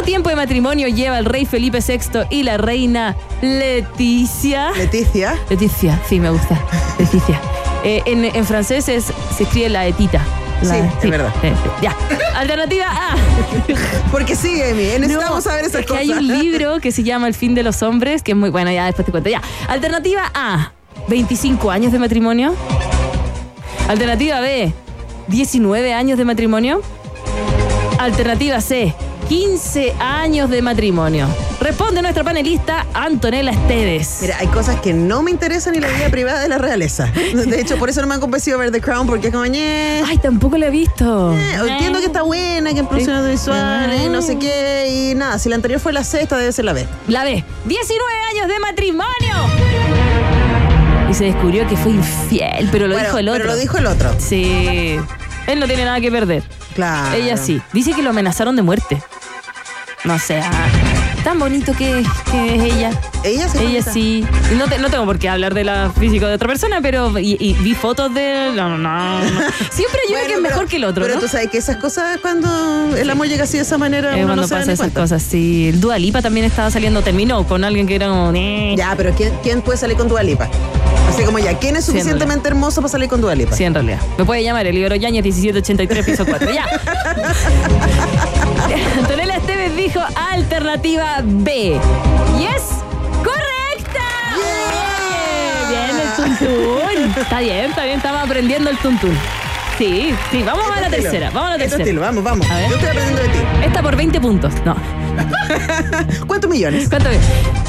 ¿Cuánto 0.10 0.24
tiempo 0.24 0.30
de 0.32 0.36
matrimonio 0.48 0.88
lleva 0.88 1.20
el 1.20 1.26
rey 1.26 1.46
Felipe 1.46 1.82
VI 1.88 2.22
y 2.32 2.42
la 2.42 2.58
reina 2.58 3.16
Leticia? 3.44 4.72
Leticia. 4.72 5.36
Leticia, 5.52 6.02
sí, 6.10 6.20
me 6.20 6.32
gusta. 6.32 6.60
Leticia. 6.98 7.40
Eh, 7.84 8.02
en, 8.08 8.26
en 8.26 8.44
francés 8.44 8.90
es, 8.90 9.14
se 9.38 9.44
escribe 9.44 9.70
la 9.70 9.86
etita. 9.86 10.20
La- 10.64 10.74
Sí, 10.74 10.82
es 11.04 11.10
verdad. 11.12 11.32
eh, 11.44 11.54
ya. 11.84 11.96
Alternativa 12.36 12.88
A. 12.90 13.16
Porque 14.12 14.36
sí, 14.36 14.60
Emi, 14.60 14.82
necesitamos 15.00 15.30
No, 15.30 15.42
saber 15.42 15.66
esas 15.66 15.82
es 15.82 15.86
que 15.86 15.94
cosas. 15.94 16.02
hay 16.02 16.10
un 16.10 16.26
libro 16.28 16.80
que 16.80 16.92
se 16.92 17.04
llama 17.04 17.28
El 17.28 17.36
fin 17.36 17.54
de 17.54 17.62
los 17.62 17.84
hombres, 17.84 18.24
que 18.24 18.32
es 18.32 18.38
muy 18.38 18.50
bueno, 18.50 18.72
ya 18.72 18.88
después 18.88 19.06
te 19.06 19.12
cuento. 19.12 19.30
Ya. 19.30 19.44
Alternativa 19.68 20.24
A, 20.34 20.72
25 21.08 21.70
años 21.70 21.92
de 21.92 22.00
matrimonio. 22.00 22.56
Alternativa 23.88 24.40
B, 24.40 24.74
19 25.28 25.94
años 25.94 26.18
de 26.18 26.26
matrimonio. 26.26 26.82
Alternativa 28.00 28.60
C, 28.60 28.96
15 29.30 29.94
años 30.00 30.50
de 30.50 30.62
matrimonio. 30.64 31.28
Responde 31.62 32.02
nuestra 32.02 32.24
panelista 32.24 32.88
Antonella 32.96 33.52
Esteves. 33.52 34.18
Mira, 34.22 34.38
hay 34.40 34.48
cosas 34.48 34.80
que 34.82 34.92
no 34.92 35.22
me 35.22 35.30
interesan 35.30 35.74
ni 35.74 35.80
la 35.80 35.88
vida 35.88 36.10
privada 36.10 36.40
de 36.42 36.48
la 36.50 36.58
realeza. 36.58 37.06
De 37.34 37.62
hecho, 37.62 37.78
por 37.78 37.90
eso 37.90 38.02
no 38.02 38.08
me 38.08 38.16
han 38.16 38.22
convencido 38.22 38.58
a 38.58 38.62
ver 38.62 38.72
The 38.72 38.82
Crown, 38.82 39.06
porque 39.06 39.28
es 39.28 39.34
como, 39.34 39.46
Ay, 39.46 40.18
tampoco 40.20 40.58
la 40.58 40.66
he 40.68 40.72
visto. 40.72 41.34
eh, 41.38 41.60
entiendo 41.70 42.00
que 42.00 42.08
está 42.08 42.24
buena, 42.24 42.74
que 42.74 42.80
en 42.80 42.88
producción 42.88 43.18
audiovisual 43.18 43.94
y 44.04 44.10
no 44.10 44.24
sé 44.24 44.40
qué, 44.40 45.12
y 45.12 45.16
nada, 45.16 45.38
si 45.38 45.48
la 45.48 45.56
anterior 45.56 45.80
fue 45.80 45.94
la 45.94 46.04
sexta, 46.04 46.36
debe 46.36 46.52
ser 46.52 46.66
la 46.66 46.74
B. 46.74 46.88
La 47.08 47.24
B, 47.24 47.46
19 47.66 48.12
años 48.32 48.48
de 48.48 48.60
matrimonio. 48.60 49.36
Y 51.08 51.14
se 51.14 51.26
descubrió 51.26 51.68
que 51.68 51.78
fue 51.78 51.92
infiel, 51.92 52.68
pero 52.72 52.88
lo 52.88 52.96
Bueno, 52.96 53.08
dijo 53.08 53.20
el 53.20 53.30
otro. 53.30 53.42
Pero 53.44 53.54
lo 53.54 53.60
dijo 53.60 53.78
el 53.78 53.86
otro. 53.86 54.12
Sí. 54.18 54.98
Él 55.46 55.60
no 55.60 55.68
tiene 55.68 55.86
nada 55.86 56.02
que 56.02 56.12
perder. 56.12 56.44
Claro. 56.76 57.16
Ella 57.16 57.38
sí. 57.38 57.62
Dice 57.74 57.94
que 57.94 58.02
lo 58.04 58.12
amenazaron 58.12 58.56
de 58.56 58.62
muerte. 58.62 59.02
No 60.06 60.18
sé. 60.18 60.40
ah, 60.42 60.68
tan 61.24 61.38
bonito 61.40 61.74
que, 61.74 62.04
que 62.32 62.56
es 62.56 62.74
ella. 62.76 62.92
Ella 63.24 63.50
sí. 63.50 63.58
Ella 63.60 63.82
sí. 63.84 64.26
No, 64.58 64.68
te- 64.68 64.78
no 64.80 64.90
tengo 64.90 65.06
por 65.06 65.20
qué 65.20 65.28
hablar 65.28 65.54
de 65.54 65.66
la 65.66 65.92
física 65.98 66.28
de 66.30 66.36
otra 66.36 66.48
persona, 66.48 66.80
pero. 66.82 67.20
Y, 67.20 67.36
y 67.40 67.54
vi 67.56 67.76
fotos 67.76 68.14
de 68.14 68.48
él. 68.48 68.56
No, 68.56 68.70
no, 68.70 68.78
no. 68.78 69.20
Siempre 69.72 70.00
hay 70.08 70.14
uno 70.14 70.20
Bueno, 70.20 70.28
que 70.28 70.34
es 70.36 70.42
mejor 70.42 70.68
que 70.68 70.78
el 70.78 70.86
otro, 70.86 71.04
Pero 71.04 71.16
¿no? 71.16 71.22
tú 71.22 71.28
sabes 71.28 71.50
que 71.50 71.58
esas 71.58 71.76
cosas, 71.78 72.18
cuando 72.22 72.96
el 72.96 73.10
amor 73.10 73.28
llega 73.28 73.44
así 73.44 73.58
de 73.58 73.64
esa 73.64 73.78
manera, 73.78 74.12
Es 74.12 74.16
uno 74.24 74.28
cuando 74.28 74.42
no 74.44 74.48
se 74.48 74.54
da 74.54 74.60
pasa 74.62 74.68
ni 74.68 74.74
esas 74.76 74.86
cuenta. 74.86 75.02
cosas. 75.02 75.22
Sí. 75.22 75.68
El 75.70 75.82
Dua 75.82 76.00
Lipa 76.00 76.22
también 76.22 76.46
estaba 76.46 76.72
saliendo, 76.72 77.02
terminó 77.02 77.46
con 77.46 77.64
alguien 77.66 77.86
que 77.86 77.96
era 77.96 78.08
como. 78.08 78.32
"Eh". 78.34 78.76
Ya, 78.78 78.94
pero 78.96 79.14
¿quién, 79.14 79.34
quién 79.44 79.62
puede 79.62 79.78
salir 79.78 79.98
con 79.98 80.08
Dualipa? 80.08 80.48
Así 81.10 81.24
como 81.24 81.40
ya, 81.40 81.58
¿quién 81.58 81.76
es 81.76 81.84
Sí, 81.86 81.92
suficientemente 81.92 82.48
hermoso 82.48 82.82
para 82.82 82.92
salir 82.92 83.10
con 83.10 83.20
Dualipa? 83.20 83.54
Sí, 83.56 83.64
en 83.66 83.74
realidad. 83.74 84.00
Me 84.18 84.24
puede 84.24 84.44
llamar 84.44 84.66
el 84.68 84.78
Ibero 84.78 84.96
Yañez 84.96 85.24
1783, 85.26 86.06
piso 86.06 86.26
4. 86.26 86.52
Ya. 86.54 86.66
Dijo 89.92 90.06
alternativa 90.16 91.18
B. 91.24 91.80
Y 92.40 92.44
es 92.44 92.62
correcta. 93.24 94.06
Yeah. 94.38 95.70
Bien, 95.70 96.00
el 96.00 96.16
tuntún. 96.38 97.22
Está 97.24 97.40
bien, 97.40 97.66
está 97.72 97.86
bien, 97.86 97.98
estamos 97.98 98.22
aprendiendo 98.24 98.70
el 98.70 98.78
tuntún. 98.78 99.18
Sí, 99.80 100.14
sí, 100.30 100.44
vamos 100.44 100.64
a 100.70 100.80
la 100.82 100.88
Este 100.90 101.02
tercera. 101.02 101.32
Vamos 101.32 101.48
a 101.48 101.50
la 101.50 101.56
Este 101.56 101.70
tercera. 101.78 101.84
estilo, 101.86 102.02
vamos, 102.02 102.24
vamos. 102.24 102.48
A 102.52 102.56
ver. 102.56 102.70
Yo 102.70 102.76
estoy 102.76 102.90
aprendiendo 102.90 103.22
de 103.24 103.30
ti. 103.30 103.40
Esta 103.66 103.82
por 103.82 103.96
20 103.96 104.22
puntos. 104.22 104.54
No. 104.64 104.76
¿Cuántos 106.28 106.52
millones? 106.52 106.88
¿Cuánto 106.88 107.10
es? 107.10 107.20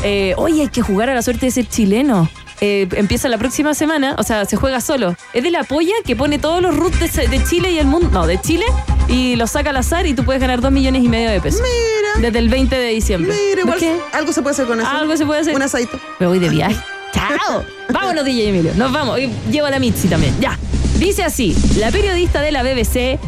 Eh, 0.02 0.34
Oye, 0.36 0.60
hay 0.62 0.68
que 0.68 0.82
jugar 0.82 1.08
a 1.08 1.14
la 1.14 1.22
suerte 1.22 1.46
de 1.46 1.52
ser 1.52 1.66
chileno. 1.68 2.28
Eh, 2.60 2.86
empieza 2.92 3.28
la 3.28 3.38
próxima 3.38 3.74
semana, 3.74 4.14
o 4.18 4.22
sea, 4.22 4.44
se 4.44 4.56
juega 4.56 4.80
solo. 4.80 5.16
Es 5.32 5.42
de 5.42 5.50
la 5.50 5.64
polla 5.64 5.94
que 6.04 6.14
pone 6.14 6.38
todos 6.38 6.60
los 6.60 6.76
roots 6.76 7.14
de, 7.14 7.28
de 7.28 7.44
Chile 7.44 7.70
y 7.70 7.78
el 7.78 7.86
mundo. 7.86 8.10
No, 8.12 8.26
de 8.26 8.40
Chile 8.40 8.66
y 9.08 9.36
los 9.36 9.50
saca 9.50 9.70
al 9.70 9.76
azar 9.76 10.06
y 10.06 10.14
tú 10.14 10.24
puedes 10.24 10.40
ganar 10.40 10.60
2 10.60 10.70
millones 10.70 11.02
y 11.02 11.08
medio 11.08 11.30
de 11.30 11.40
pesos. 11.40 11.60
Mira. 11.62 12.28
Desde 12.28 12.38
el 12.38 12.48
20 12.48 12.76
de 12.76 12.88
diciembre. 12.88 13.32
Mira, 13.32 13.62
igual 13.62 13.78
¿Qué? 13.78 13.98
algo 14.12 14.32
se 14.32 14.42
puede 14.42 14.52
hacer 14.52 14.66
con 14.66 14.80
eso. 14.80 14.88
Algo 14.88 15.16
se 15.16 15.26
puede 15.26 15.40
hacer. 15.40 15.54
Un 15.54 15.62
asadito. 15.62 15.98
Me 16.18 16.26
voy 16.26 16.38
de 16.38 16.48
viaje. 16.48 16.76
¡Chao! 17.12 17.64
Vámonos, 17.92 18.24
DJ 18.24 18.48
Emilio. 18.50 18.72
Nos 18.76 18.92
vamos. 18.92 19.18
Y 19.18 19.30
llevo 19.50 19.66
a 19.66 19.70
la 19.70 19.78
Mitzi 19.78 20.08
también. 20.08 20.34
Ya. 20.40 20.56
Dice 20.98 21.24
así: 21.24 21.56
la 21.78 21.90
periodista 21.90 22.40
de 22.40 22.52
la 22.52 22.62
BBC. 22.62 23.18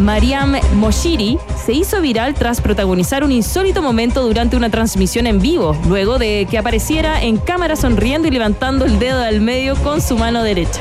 Mariam 0.00 0.56
Moshiri 0.74 1.38
se 1.62 1.72
hizo 1.72 2.00
viral 2.00 2.34
tras 2.34 2.60
protagonizar 2.60 3.22
un 3.22 3.32
insólito 3.32 3.82
momento 3.82 4.22
durante 4.22 4.56
una 4.56 4.70
transmisión 4.70 5.26
en 5.26 5.40
vivo, 5.40 5.76
luego 5.86 6.18
de 6.18 6.46
que 6.50 6.58
apareciera 6.58 7.22
en 7.22 7.36
cámara 7.36 7.76
sonriendo 7.76 8.26
y 8.26 8.30
levantando 8.30 8.86
el 8.86 8.98
dedo 8.98 9.22
al 9.22 9.40
medio 9.40 9.76
con 9.76 10.00
su 10.00 10.16
mano 10.16 10.42
derecha. 10.42 10.80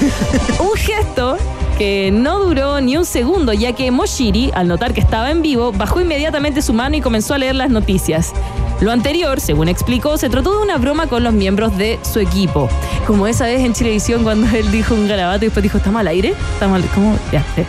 Un 0.60 0.76
gesto 0.76 1.38
que 1.78 2.10
no 2.12 2.40
duró 2.40 2.82
ni 2.82 2.98
un 2.98 3.06
segundo, 3.06 3.54
ya 3.54 3.72
que 3.72 3.90
Moshiri, 3.90 4.50
al 4.54 4.68
notar 4.68 4.92
que 4.92 5.00
estaba 5.00 5.30
en 5.30 5.40
vivo, 5.40 5.72
bajó 5.72 5.98
inmediatamente 6.02 6.60
su 6.60 6.74
mano 6.74 6.94
y 6.96 7.00
comenzó 7.00 7.32
a 7.32 7.38
leer 7.38 7.54
las 7.54 7.70
noticias. 7.70 8.34
Lo 8.80 8.92
anterior, 8.92 9.40
según 9.40 9.68
explicó, 9.68 10.16
se 10.16 10.30
trató 10.30 10.52
de 10.56 10.62
una 10.62 10.78
broma 10.78 11.06
con 11.06 11.22
los 11.22 11.34
miembros 11.34 11.76
de 11.76 11.98
su 12.02 12.18
equipo. 12.18 12.68
Como 13.06 13.26
esa 13.26 13.44
vez 13.44 13.60
en 13.60 13.74
Chilevisión 13.74 14.22
cuando 14.22 14.48
él 14.56 14.70
dijo 14.72 14.94
un 14.94 15.06
garabato 15.06 15.44
y 15.44 15.48
después 15.48 15.62
dijo, 15.62 15.76
¿está 15.78 15.90
mal 15.90 16.08
aire? 16.08 16.34
¿Está 16.54 16.66
mal? 16.66 16.82
¿Cómo? 16.94 17.18
Ya. 17.30 17.44
Eh, 17.58 17.66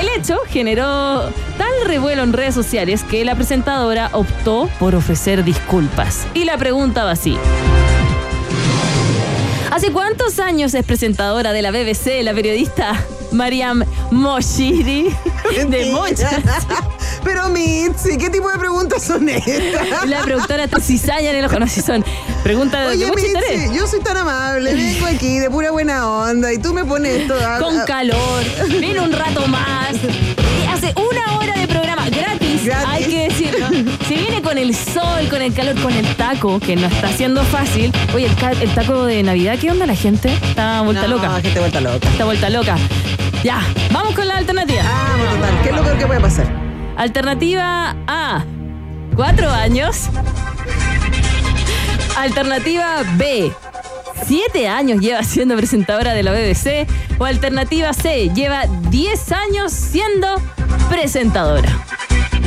El 0.00 0.08
hecho 0.08 0.38
generó 0.48 1.22
tal 1.56 1.72
revuelo 1.86 2.24
en 2.24 2.32
redes 2.32 2.54
sociales 2.54 3.04
que 3.04 3.24
la 3.24 3.36
presentadora 3.36 4.10
optó 4.12 4.68
por 4.80 4.96
ofrecer 4.96 5.44
disculpas. 5.44 6.26
Y 6.34 6.44
la 6.44 6.58
pregunta 6.58 7.04
va 7.04 7.12
así. 7.12 7.38
¿Hace 9.70 9.92
cuántos 9.92 10.40
años 10.40 10.74
es 10.74 10.84
presentadora 10.84 11.52
de 11.52 11.62
la 11.62 11.70
BBC 11.70 12.22
la 12.24 12.34
periodista 12.34 13.00
Mariam 13.30 13.84
Moshiri? 14.10 15.14
De 15.54 15.64
Mentira. 15.64 16.42
Pero 17.24 17.48
Mitzi, 17.50 18.16
¿qué 18.18 18.30
tipo 18.30 18.50
de 18.50 18.58
preguntas 18.58 19.02
son 19.02 19.28
estas? 19.28 20.06
La 20.08 20.22
productora 20.22 20.64
está 20.64 20.80
cizaña 20.80 21.30
en 21.30 21.36
el 21.36 21.44
ojo, 21.44 21.58
no 21.58 21.66
si 21.66 21.80
son 21.82 22.04
preguntas 22.42 22.80
de 22.80 22.86
Oye, 22.88 23.06
mucho 23.06 23.26
interés. 23.26 23.62
Mitzi, 23.68 23.76
yo 23.78 23.86
soy 23.86 24.00
tan 24.00 24.16
amable, 24.16 24.74
vengo 24.74 25.06
aquí 25.06 25.38
de 25.38 25.50
pura 25.50 25.70
buena 25.70 26.08
onda 26.08 26.52
y 26.52 26.58
tú 26.58 26.72
me 26.72 26.84
pones 26.84 27.22
esto. 27.22 27.34
a- 27.34 27.58
Con 27.58 27.78
a- 27.78 27.84
calor, 27.84 28.42
viene 28.68 29.00
un 29.00 29.12
rato 29.12 29.46
más. 29.48 29.92
Y 29.94 30.66
hace 30.66 30.94
una 30.96 31.38
hora 31.38 31.54
de 31.58 31.68
programa 31.68 32.08
gratis, 32.08 32.64
Gratis. 32.64 32.86
hay 32.88 33.04
que 33.04 33.28
decirlo. 33.28 33.68
Se 34.08 34.14
viene 34.14 34.42
con 34.42 34.56
el 34.58 34.74
sol, 34.74 35.28
con 35.28 35.42
el 35.42 35.52
calor, 35.52 35.80
con 35.82 35.92
el 35.92 36.06
taco, 36.16 36.58
que 36.58 36.76
no 36.76 36.86
está 36.86 37.08
siendo 37.12 37.42
fácil. 37.44 37.92
Oye, 38.14 38.26
el, 38.60 38.70
taco 38.74 39.04
de 39.04 39.22
Navidad, 39.22 39.58
¿qué 39.60 39.70
onda 39.70 39.86
la 39.86 39.94
gente? 39.94 40.32
Está 40.32 40.80
vuelta 40.82 41.02
no, 41.02 41.16
loca. 41.16 41.40
gente 41.42 41.60
vuelta 41.60 41.80
loca. 41.80 42.08
Está 42.08 42.24
vuelta 42.24 42.50
loca. 42.50 42.76
Ya, 43.44 43.60
vamos 43.92 44.14
con 44.14 44.26
la 44.28 44.36
alternativa. 44.36 44.82
Vamos, 44.82 45.34
total. 45.34 45.62
¿Qué 45.62 45.68
es 45.70 45.74
lo 45.76 45.82
peor 45.82 45.98
que 45.98 46.06
puede 46.06 46.20
pasar? 46.20 46.59
Alternativa 47.00 47.96
A, 48.06 48.44
cuatro 49.16 49.48
años. 49.48 50.10
Alternativa 52.14 53.02
B, 53.16 53.50
siete 54.26 54.68
años 54.68 55.00
lleva 55.00 55.22
siendo 55.22 55.56
presentadora 55.56 56.12
de 56.12 56.22
la 56.22 56.32
BBC. 56.32 56.86
O 57.18 57.24
alternativa 57.24 57.94
C, 57.94 58.28
lleva 58.34 58.64
10 58.90 59.32
años 59.32 59.72
siendo 59.72 60.28
presentadora. 60.90 61.70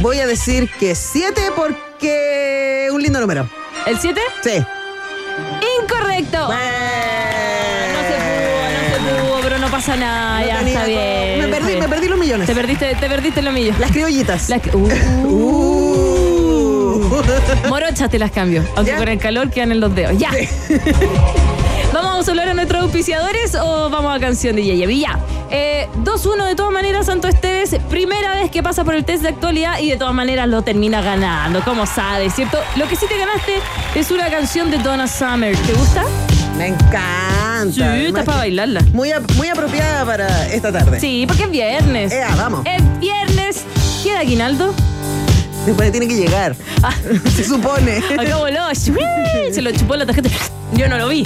Voy 0.02 0.20
a 0.20 0.28
decir 0.28 0.70
que 0.80 0.94
siete 0.94 1.42
porque 1.56 2.90
un 2.92 3.02
lindo 3.02 3.20
número. 3.20 3.50
¿El 3.88 3.98
7? 3.98 4.22
Sí. 4.44 4.64
Incorrecto. 5.82 6.38
No 6.38 6.54
se 8.04 8.18
pudo, 8.22 8.70
no 8.70 9.18
se 9.18 9.24
pudo, 9.24 9.40
pero 9.42 9.58
no 9.58 9.68
pasa 9.72 9.96
nada, 9.96 10.42
No 10.42 10.46
ya 10.46 10.62
está 10.62 10.86
bien. 10.86 11.40
Millones. 12.24 12.48
Te 12.48 12.56
perdiste, 12.56 12.96
te 12.96 13.08
perdiste 13.08 13.42
lo 13.42 13.52
mío. 13.52 13.74
Las 13.80 13.92
criollitas. 13.92 14.50
Las- 14.50 14.62
uh, 14.74 14.90
Uh. 15.26 17.24
Morochas 17.70 18.10
te 18.10 18.18
las 18.20 18.32
cambio, 18.32 18.64
aunque 18.76 18.92
¿Ya? 18.92 18.98
con 18.98 19.08
el 19.08 19.20
calor 19.20 19.50
quedan 19.50 19.72
en 19.72 19.80
los 19.80 19.94
dedos. 19.94 20.18
Ya. 20.18 20.30
¿Vamos 21.94 22.28
a 22.28 22.32
hablar 22.32 22.50
a 22.50 22.54
nuestros 22.56 22.82
auspiciadores 22.84 23.54
o 23.56 23.90
vamos 23.90 24.16
a 24.16 24.20
canción 24.20 24.56
de 24.56 24.64
Yeyevi? 24.64 25.00
Ya. 25.02 25.20
Eh, 25.52 25.88
2-1 26.04 26.46
de 26.48 26.56
todas 26.56 26.72
maneras, 26.72 27.06
Santo 27.06 27.28
Esteves. 27.28 27.76
Primera 27.90 28.32
vez 28.36 28.50
que 28.50 28.64
pasa 28.64 28.84
por 28.84 28.96
el 28.96 29.06
test 29.06 29.22
de 29.24 29.30
actualidad 29.30 29.78
y 29.80 29.92
de 29.92 29.98
todas 29.98 30.14
maneras 30.14 30.48
lo 30.48 30.64
termina 30.64 31.02
ganando, 31.02 31.62
como 31.64 31.86
sabes, 31.86 32.34
¿cierto? 32.34 32.58
Lo 32.78 32.88
que 32.88 32.96
sí 32.96 33.06
te 33.08 33.18
ganaste 33.18 33.54
es 33.96 34.10
una 34.10 34.30
canción 34.32 34.72
de 34.72 34.80
Donna 34.80 35.08
Summer. 35.08 35.56
¿Te 35.56 35.74
gusta? 35.74 36.04
Me 36.58 36.68
encanta. 36.68 37.72
Sí, 37.72 37.82
está 38.06 38.24
para 38.24 38.38
bailarla. 38.40 38.82
Muy, 38.94 39.12
ap- 39.12 39.30
muy 39.36 39.48
apropiada 39.48 40.06
para 40.06 40.48
esta 40.54 40.72
tarde. 40.72 41.00
Sí, 41.00 41.26
porque 41.28 41.44
es 41.44 41.52
viernes. 41.52 42.12
Ea, 42.12 42.36
vamos. 42.36 42.66
Es 42.66 43.00
viernes. 43.00 43.64
¿Queda 44.04 44.20
aguinaldo? 44.20 44.74
Después 45.66 45.92
tiene 45.92 46.08
que 46.08 46.16
llegar. 46.16 46.56
Ah. 46.82 46.94
Se 47.36 47.44
supone. 47.44 47.98
Acá 48.20 48.38
voló. 48.38 48.60
Se 48.76 49.62
lo 49.62 49.72
chupó 49.72 49.96
la 49.96 50.06
tarjeta. 50.06 50.30
Yo 50.74 50.88
no 50.90 50.98
lo 50.98 51.08
vi. 51.08 51.24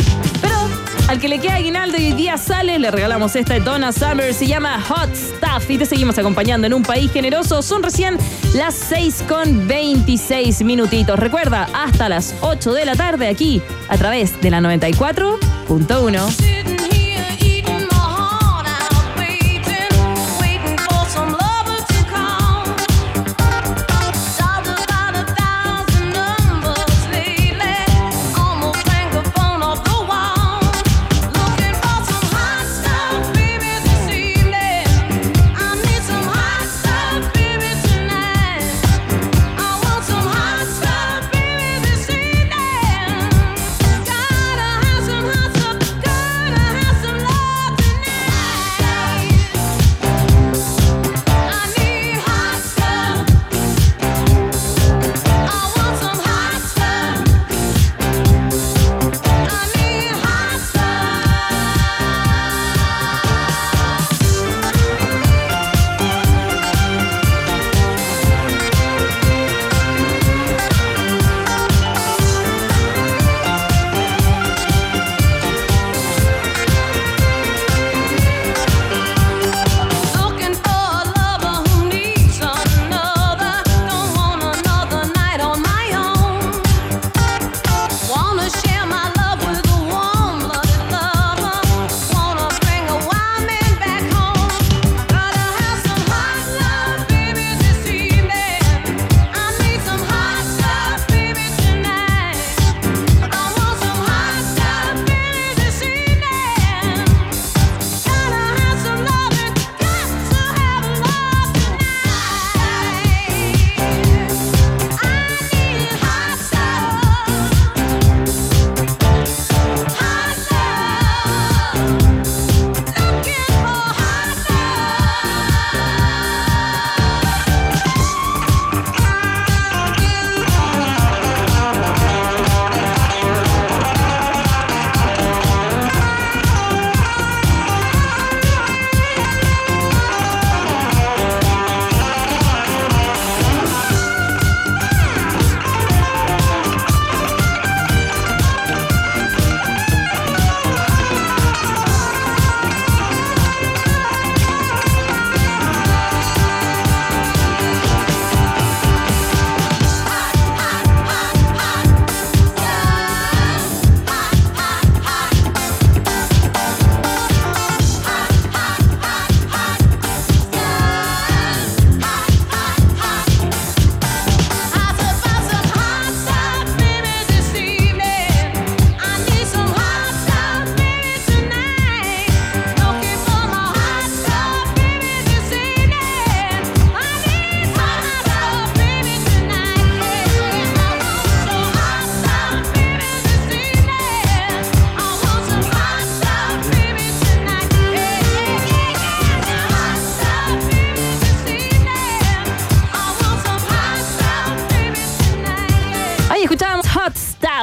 Al 1.07 1.19
que 1.19 1.29
le 1.29 1.39
queda 1.39 1.55
aguinaldo 1.55 1.97
y 1.97 2.07
hoy 2.07 2.13
día 2.13 2.37
sale, 2.37 2.77
le 2.79 2.91
regalamos 2.91 3.33
esta 3.37 3.53
de 3.53 3.61
Donna 3.61 3.93
Summer. 3.93 4.33
Se 4.33 4.45
llama 4.45 4.81
Hot 4.81 5.15
Stuff. 5.15 5.69
Y 5.69 5.77
te 5.77 5.85
seguimos 5.85 6.17
acompañando 6.17 6.67
en 6.67 6.73
un 6.73 6.83
país 6.83 7.09
generoso. 7.11 7.61
Son 7.61 7.81
recién 7.81 8.17
las 8.53 8.75
6 8.75 9.23
con 9.27 9.67
26 9.67 10.63
minutitos. 10.63 11.17
Recuerda, 11.17 11.69
hasta 11.73 12.09
las 12.09 12.35
8 12.41 12.73
de 12.73 12.85
la 12.85 12.95
tarde 12.95 13.29
aquí 13.29 13.61
a 13.87 13.97
través 13.97 14.39
de 14.41 14.51
la 14.51 14.59
94.1. 14.59 16.76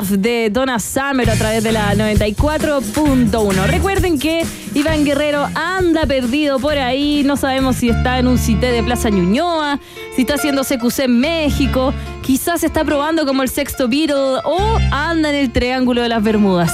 De 0.02 0.50
Donna 0.50 0.80
Summer 0.80 1.30
a 1.30 1.36
través 1.36 1.62
de 1.62 1.70
la 1.70 1.94
94.1. 1.94 3.66
Recuerden 3.66 4.18
que 4.18 4.44
Iván 4.74 5.04
Guerrero 5.04 5.46
anda 5.54 6.04
perdido 6.04 6.58
por 6.58 6.76
ahí. 6.76 7.22
No 7.24 7.36
sabemos 7.36 7.76
si 7.76 7.90
está 7.90 8.18
en 8.18 8.26
un 8.26 8.36
cité 8.36 8.72
de 8.72 8.82
Plaza 8.82 9.08
Ñuñoa, 9.08 9.78
si 10.16 10.22
está 10.22 10.34
haciendo 10.34 10.64
CQC 10.64 10.98
en 11.04 11.20
México, 11.20 11.94
quizás 12.22 12.64
está 12.64 12.84
probando 12.84 13.24
como 13.24 13.44
el 13.44 13.48
sexto 13.48 13.86
Beatle 13.86 14.40
o 14.44 14.78
anda 14.90 15.30
en 15.30 15.36
el 15.36 15.52
Triángulo 15.52 16.02
de 16.02 16.08
las 16.08 16.24
Bermudas. 16.24 16.72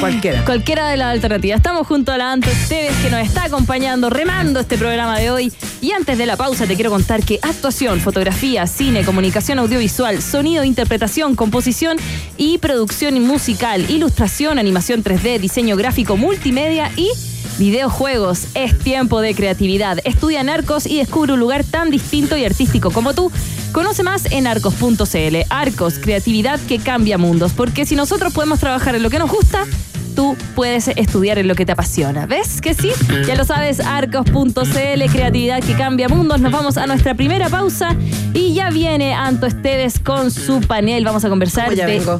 Cualquiera. 0.00 0.44
Cualquiera 0.44 0.88
de 0.88 0.96
las 0.96 1.12
alternativas. 1.12 1.56
Estamos 1.56 1.86
junto 1.86 2.12
a 2.12 2.18
la 2.18 2.32
Anto 2.32 2.50
Esteves 2.50 2.94
que 3.02 3.10
nos 3.10 3.20
está 3.20 3.44
acompañando, 3.44 4.10
remando 4.10 4.60
este 4.60 4.76
programa 4.76 5.18
de 5.18 5.30
hoy. 5.30 5.52
Y 5.80 5.92
antes 5.92 6.18
de 6.18 6.26
la 6.26 6.36
pausa 6.36 6.66
te 6.66 6.74
quiero 6.74 6.90
contar 6.90 7.24
que 7.24 7.38
actuación, 7.42 8.00
fotografía, 8.00 8.66
cine, 8.66 9.04
comunicación 9.04 9.58
audiovisual, 9.58 10.20
sonido, 10.22 10.64
interpretación, 10.64 11.34
composición 11.34 11.96
y 12.36 12.58
producción 12.58 13.20
musical, 13.22 13.90
ilustración, 13.90 14.58
animación 14.58 15.02
3D, 15.02 15.40
diseño 15.40 15.76
gráfico, 15.76 16.16
multimedia 16.16 16.90
y 16.96 17.10
videojuegos. 17.58 18.46
Es 18.54 18.78
tiempo 18.78 19.20
de 19.20 19.34
creatividad. 19.34 19.98
Estudia 20.04 20.40
en 20.40 20.48
Arcos 20.48 20.86
y 20.86 20.98
descubre 20.98 21.32
un 21.32 21.40
lugar 21.40 21.64
tan 21.64 21.90
distinto 21.90 22.36
y 22.36 22.44
artístico 22.44 22.90
como 22.90 23.14
tú. 23.14 23.30
Conoce 23.72 24.02
más 24.02 24.26
en 24.30 24.46
arcos.cl. 24.46 25.36
Arcos, 25.48 25.98
creatividad 25.98 26.60
que 26.60 26.78
cambia 26.78 27.18
mundos. 27.18 27.52
Porque 27.52 27.86
si 27.86 27.96
nosotros 27.96 28.32
podemos 28.32 28.60
trabajar 28.60 28.94
en 28.94 29.02
lo 29.02 29.10
que 29.10 29.18
nos 29.18 29.30
gusta, 29.30 29.66
tú 30.14 30.36
puedes 30.54 30.88
estudiar 30.88 31.38
en 31.38 31.48
lo 31.48 31.54
que 31.54 31.64
te 31.64 31.72
apasiona. 31.72 32.26
¿Ves 32.26 32.60
que 32.60 32.74
sí? 32.74 32.90
Ya 33.26 33.34
lo 33.34 33.44
sabes, 33.44 33.80
arcos.cl, 33.80 35.10
creatividad 35.10 35.62
que 35.62 35.74
cambia 35.74 36.08
mundos. 36.08 36.40
Nos 36.40 36.52
vamos 36.52 36.76
a 36.76 36.86
nuestra 36.86 37.14
primera 37.14 37.48
pausa 37.48 37.96
y 38.34 38.54
ya 38.54 38.70
viene 38.70 39.14
Anto 39.14 39.46
Esteves 39.46 39.98
con 39.98 40.30
su 40.30 40.60
panel. 40.60 41.04
Vamos 41.04 41.24
a 41.24 41.28
conversar 41.28 41.74
ya 41.74 41.86
de... 41.86 41.98
vengo. 41.98 42.18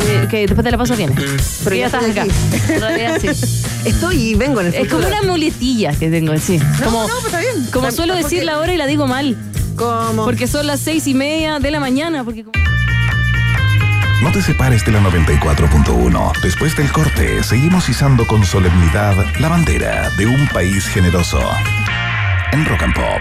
Eh, 0.00 0.26
que 0.30 0.38
después 0.46 0.64
de 0.64 0.70
la 0.70 0.76
pausa 0.78 0.94
viene. 0.96 1.14
Pero 1.64 1.76
ya 1.76 1.86
estás 1.86 2.04
acá. 2.04 2.26
realidad 2.68 3.18
sí. 3.20 3.28
Estoy 3.84 4.16
y 4.16 4.34
vengo 4.34 4.60
en 4.60 4.68
el 4.68 4.74
Es 4.74 4.88
como 4.88 5.06
una 5.06 5.22
muletilla 5.22 5.92
que 5.92 6.10
tengo, 6.10 6.36
sí. 6.38 6.58
No, 6.58 6.84
como, 6.86 7.02
no, 7.02 7.14
pues 7.14 7.24
está 7.26 7.38
bien. 7.40 7.66
como 7.72 7.86
Está- 7.88 7.96
suelo 7.96 8.14
porque- 8.14 8.24
decir 8.24 8.44
la 8.44 8.58
hora 8.58 8.72
y 8.72 8.76
la 8.76 8.86
digo 8.86 9.06
mal. 9.06 9.36
Como. 9.76 10.24
Porque 10.24 10.46
son 10.46 10.66
las 10.66 10.80
seis 10.80 11.06
y 11.06 11.14
media 11.14 11.58
de 11.58 11.70
la 11.70 11.80
mañana. 11.80 12.24
Porque 12.24 12.44
como- 12.44 12.58
No 14.22 14.32
te 14.32 14.40
separes 14.40 14.84
de 14.86 14.92
la 14.92 15.00
94.1. 15.00 16.32
Después 16.42 16.74
del 16.76 16.90
corte, 16.90 17.42
seguimos 17.42 17.88
izando 17.88 18.26
con 18.26 18.44
solemnidad 18.44 19.14
la 19.38 19.48
bandera 19.48 20.08
de 20.16 20.26
un 20.26 20.46
país 20.48 20.86
generoso. 20.86 21.40
En 22.52 22.64
Rock 22.64 22.82
and 22.84 22.94
Pop. 22.94 23.20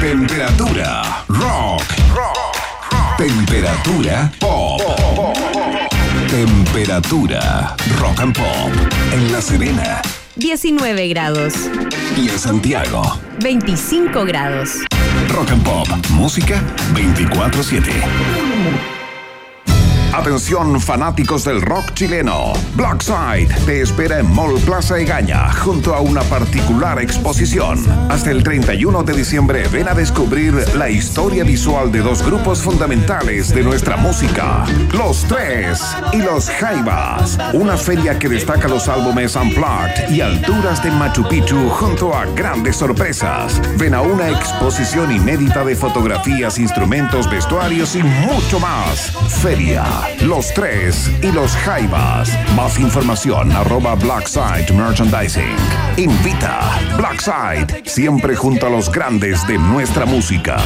Temperatura 0.00 1.24
rock. 1.28 1.82
Temperatura 3.16 4.30
pop. 4.38 4.82
Temperatura 6.28 7.74
rock 7.98 8.20
and 8.20 8.36
pop. 8.36 8.70
En 9.12 9.32
La 9.32 9.40
Serena 9.40 10.02
19 10.34 11.08
grados. 11.08 11.54
y 12.16 12.28
en 12.28 12.38
Santiago. 12.38 13.02
25 13.40 14.24
grados. 14.24 14.70
Rock 15.28 15.50
and 15.52 15.64
Pop. 15.64 15.88
Música 16.10 16.60
24-7. 16.94 18.95
Atención 20.16 20.80
fanáticos 20.80 21.44
del 21.44 21.60
rock 21.60 21.92
chileno. 21.92 22.54
Blackside 22.74 23.54
te 23.66 23.82
espera 23.82 24.18
en 24.18 24.34
Mall 24.34 24.58
Plaza 24.60 24.98
Egaña 24.98 25.52
junto 25.52 25.94
a 25.94 26.00
una 26.00 26.22
particular 26.22 26.98
exposición. 26.98 27.84
Hasta 28.10 28.30
el 28.30 28.42
31 28.42 29.02
de 29.02 29.12
diciembre 29.12 29.68
ven 29.68 29.88
a 29.88 29.94
descubrir 29.94 30.54
la 30.74 30.88
historia 30.88 31.44
visual 31.44 31.92
de 31.92 32.00
dos 32.00 32.24
grupos 32.24 32.62
fundamentales 32.62 33.54
de 33.54 33.62
nuestra 33.62 33.98
música. 33.98 34.64
Los 34.96 35.22
Tres 35.24 35.82
y 36.14 36.22
Los 36.22 36.48
Jaivas. 36.48 37.38
Una 37.52 37.76
feria 37.76 38.18
que 38.18 38.30
destaca 38.30 38.68
los 38.68 38.88
álbumes 38.88 39.36
Unplugged 39.36 40.08
y 40.08 40.22
alturas 40.22 40.82
de 40.82 40.92
Machu 40.92 41.28
Picchu 41.28 41.68
junto 41.68 42.14
a 42.14 42.24
grandes 42.24 42.76
sorpresas. 42.76 43.60
Ven 43.76 43.92
a 43.92 44.00
una 44.00 44.30
exposición 44.30 45.12
inédita 45.12 45.62
de 45.62 45.76
fotografías, 45.76 46.58
instrumentos, 46.58 47.28
vestuarios 47.28 47.94
y 47.94 48.02
mucho 48.02 48.58
más. 48.58 49.12
Feria, 49.42 50.05
Los 50.22 50.52
Tres 50.54 51.10
y 51.22 51.32
Los 51.32 51.52
Jaivas. 51.56 52.30
Más 52.54 52.78
información 52.78 53.52
arroba 53.52 53.94
Blackside 53.94 54.72
Merchandising. 54.72 55.56
Invita 55.96 56.78
Blackside, 56.96 57.82
siempre 57.84 58.34
junto 58.34 58.66
a 58.66 58.70
los 58.70 58.90
grandes 58.90 59.46
de 59.46 59.58
nuestra 59.58 60.06
música. 60.06 60.56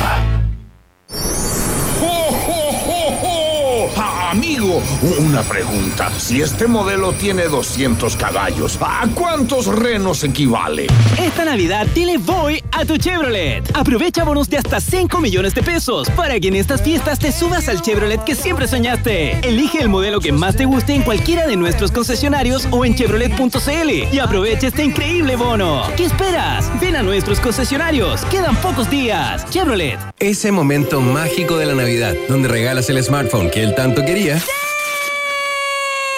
Amigo, 4.61 4.83
una 5.19 5.43
pregunta. 5.43 6.11
Si 6.19 6.43
este 6.43 6.67
modelo 6.67 7.13
tiene 7.13 7.45
200 7.45 8.15
caballos, 8.17 8.79
¿a 8.81 9.07
cuántos 9.15 9.67
renos 9.67 10.23
equivale? 10.23 10.87
Esta 11.19 11.45
Navidad 11.45 11.87
dile 11.95 12.19
voy 12.19 12.63
a 12.73 12.85
tu 12.85 12.99
Chevrolet. 12.99 13.63
Aprovecha 13.75 14.25
bonos 14.25 14.51
de 14.51 14.59
hasta 14.59 14.81
5 14.81 15.19
millones 15.21 15.55
de 15.55 15.63
pesos 15.63 16.11
para 16.11 16.39
que 16.39 16.49
en 16.49 16.57
estas 16.57 16.83
fiestas 16.83 17.19
te 17.19 17.33
subas 17.33 17.69
al 17.69 17.81
Chevrolet 17.81 18.23
que 18.23 18.35
siempre 18.35 18.69
soñaste. 18.69 19.39
Elige 19.49 19.81
el 19.81 19.89
modelo 19.89 20.21
que 20.21 20.33
más 20.33 20.57
te 20.57 20.67
guste 20.67 20.95
en 20.95 21.03
cualquiera 21.03 21.47
de 21.47 21.57
nuestros 21.57 21.91
concesionarios 21.91 22.69
o 22.71 22.85
en 22.85 22.95
chevrolet.cl 22.95 23.91
y 24.13 24.19
aprovecha 24.19 24.67
este 24.67 24.85
increíble 24.85 25.37
bono. 25.37 25.85
¿Qué 25.97 26.05
esperas? 26.05 26.71
Ven 26.81 26.97
a 26.97 27.03
nuestros 27.03 27.41
concesionarios. 27.41 28.25
Quedan 28.27 28.57
pocos 28.57 28.91
días. 28.91 29.49
Chevrolet. 29.49 29.99
Ese 30.19 30.53
momento 30.53 31.01
mágico 31.01 31.57
de 31.57 31.67
la 31.67 31.75
Navidad, 31.75 32.15
donde 32.29 32.49
regalas 32.49 32.91
el 32.91 33.03
smartphone 33.03 33.51
que 33.51 33.63
él 33.63 33.75
tanto 33.75 34.05
quería. 34.05 34.43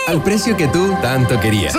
Al 0.08 0.22
precio 0.22 0.56
que 0.56 0.66
tú 0.66 0.94
tanto 1.00 1.38
querías. 1.38 1.74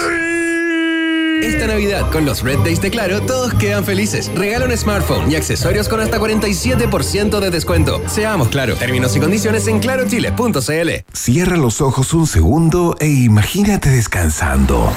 Esta 1.44 1.68
Navidad, 1.68 2.10
con 2.10 2.26
los 2.26 2.42
Red 2.42 2.60
Days 2.60 2.80
de 2.80 2.90
Claro, 2.90 3.22
todos 3.22 3.54
quedan 3.56 3.84
felices. 3.84 4.32
Regala 4.34 4.66
un 4.66 4.78
smartphone 4.78 5.30
y 5.30 5.36
accesorios 5.36 5.90
con 5.90 6.00
hasta 6.00 6.20
47% 6.20 7.40
de 7.42 7.50
descuento. 7.52 8.02
Seamos 8.08 8.48
claro. 8.48 8.76
Términos 8.76 9.14
y 9.18 9.20
condiciones 9.20 9.68
en 9.68 9.80
clarochile.cl. 9.80 10.90
Cierra 11.12 11.58
los 11.58 11.82
ojos 11.82 12.14
un 12.14 12.26
segundo 12.26 12.96
e 13.02 13.08
imagínate 13.08 13.90
descansando. 13.90 14.90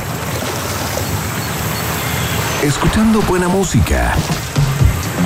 Escuchando 2.62 3.22
buena 3.22 3.48
música. 3.48 4.14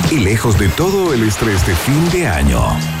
Y 0.09 0.17
lejos 0.17 0.57
de 0.57 0.69
todo 0.69 1.13
el 1.13 1.23
estrés 1.23 1.65
de 1.67 1.75
fin 1.75 2.09
de 2.09 2.27
año. 2.27 3.00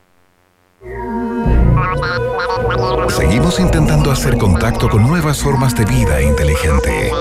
Seguimos 3.09 3.59
intentando 3.59 4.11
hacer 4.11 4.35
contacto 4.37 4.89
con 4.89 5.03
nuevas 5.03 5.39
formas 5.39 5.75
de 5.75 5.85
vida 5.85 6.19
inteligente. 6.21 7.11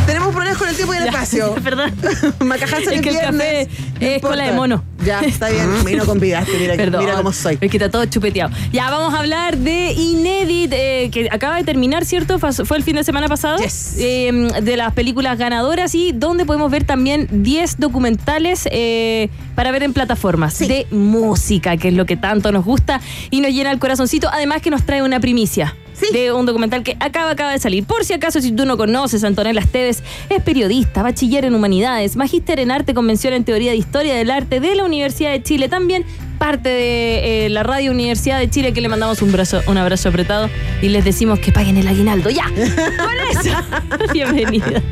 Tenemos 0.06 0.32
problemas 0.34 0.58
con 0.58 0.68
el 0.68 0.74
tiempo 0.76 0.94
y 0.94 0.98
el 0.98 1.04
Ya, 1.04 1.10
espacio. 1.10 1.54
Perdón. 1.64 1.92
Macajarse 2.40 2.84
Es 2.84 2.92
el 2.92 3.00
que 3.00 3.10
el 3.10 3.16
viernes. 3.16 3.68
café 3.68 3.90
no 4.00 4.06
es 4.06 4.22
cola 4.22 4.44
de 4.44 4.52
mono. 4.52 4.84
Ya, 5.04 5.20
está 5.20 5.48
bien. 5.50 5.84
Vino 5.84 6.06
con 6.06 6.20
vidaste, 6.20 6.52
mira, 6.58 6.74
Perdón. 6.74 7.04
mira 7.04 7.16
cómo 7.16 7.32
soy. 7.32 7.58
Es 7.60 7.70
que 7.70 7.76
está 7.76 7.90
todo 7.90 8.04
chupeteado. 8.06 8.52
Ya, 8.72 8.90
vamos 8.90 9.14
a 9.14 9.18
hablar 9.18 9.58
de 9.58 9.92
Inédit, 9.92 10.72
eh, 10.72 11.10
que 11.12 11.28
acaba 11.30 11.56
de 11.56 11.64
terminar, 11.64 12.04
¿cierto? 12.04 12.38
Fue 12.38 12.76
el 12.76 12.82
fin 12.82 12.96
de 12.96 13.04
semana 13.04 13.28
pasado. 13.28 13.58
Yes. 13.58 13.96
Eh, 13.98 14.48
de 14.62 14.76
las 14.76 14.92
películas 14.92 15.38
ganadoras 15.38 15.94
y 15.94 16.12
donde 16.12 16.44
podemos 16.44 16.70
ver 16.70 16.84
también 16.84 17.28
10 17.30 17.78
documentales 17.78 18.68
eh, 18.70 19.28
para 19.54 19.70
ver 19.70 19.82
en 19.82 19.92
plataformas 19.92 20.58
de 20.58 20.86
música, 20.90 21.76
que 21.76 21.88
es 21.88 21.94
lo 21.94 22.06
que 22.06 22.16
tanto 22.16 22.52
nos 22.52 22.64
gusta 22.64 23.00
y 23.30 23.40
nos 23.40 23.52
llena 23.52 23.70
el 23.70 23.78
corazoncito. 23.78 24.28
Además 24.30 24.62
que 24.62 24.70
nos 24.70 24.84
trae 24.84 25.02
una 25.02 25.20
primicia. 25.20 25.76
De 26.12 26.32
un 26.32 26.46
documental 26.46 26.82
que 26.82 26.96
acaba, 27.00 27.30
acaba 27.30 27.52
de 27.52 27.58
salir. 27.58 27.84
Por 27.84 28.04
si 28.04 28.12
acaso, 28.12 28.40
si 28.40 28.52
tú 28.52 28.66
no 28.66 28.76
conoces, 28.76 29.24
Antonella 29.24 29.60
Esteves 29.60 30.02
es 30.28 30.42
periodista, 30.42 31.02
bachiller 31.02 31.44
en 31.44 31.54
humanidades, 31.54 32.16
magíster 32.16 32.60
en 32.60 32.70
arte, 32.70 32.94
convención 32.94 33.34
en 33.34 33.44
teoría 33.44 33.70
de 33.70 33.76
historia 33.76 34.14
del 34.14 34.30
arte 34.30 34.60
de 34.60 34.74
la 34.74 34.84
Universidad 34.84 35.30
de 35.30 35.42
Chile. 35.42 35.68
También 35.68 36.04
parte 36.38 36.68
de 36.68 37.46
eh, 37.46 37.48
la 37.50 37.62
Radio 37.62 37.92
Universidad 37.92 38.38
de 38.38 38.50
Chile, 38.50 38.72
que 38.72 38.80
le 38.80 38.88
mandamos 38.88 39.22
un, 39.22 39.30
brazo, 39.30 39.60
un 39.68 39.78
abrazo 39.78 40.08
apretado 40.08 40.50
y 40.80 40.88
les 40.88 41.04
decimos 41.04 41.38
que 41.38 41.52
paguen 41.52 41.76
el 41.76 41.86
aguinaldo. 41.86 42.30
¡Ya! 42.30 42.46
Con 42.46 43.46
eso. 43.46 43.56
Bienvenida. 44.12 44.82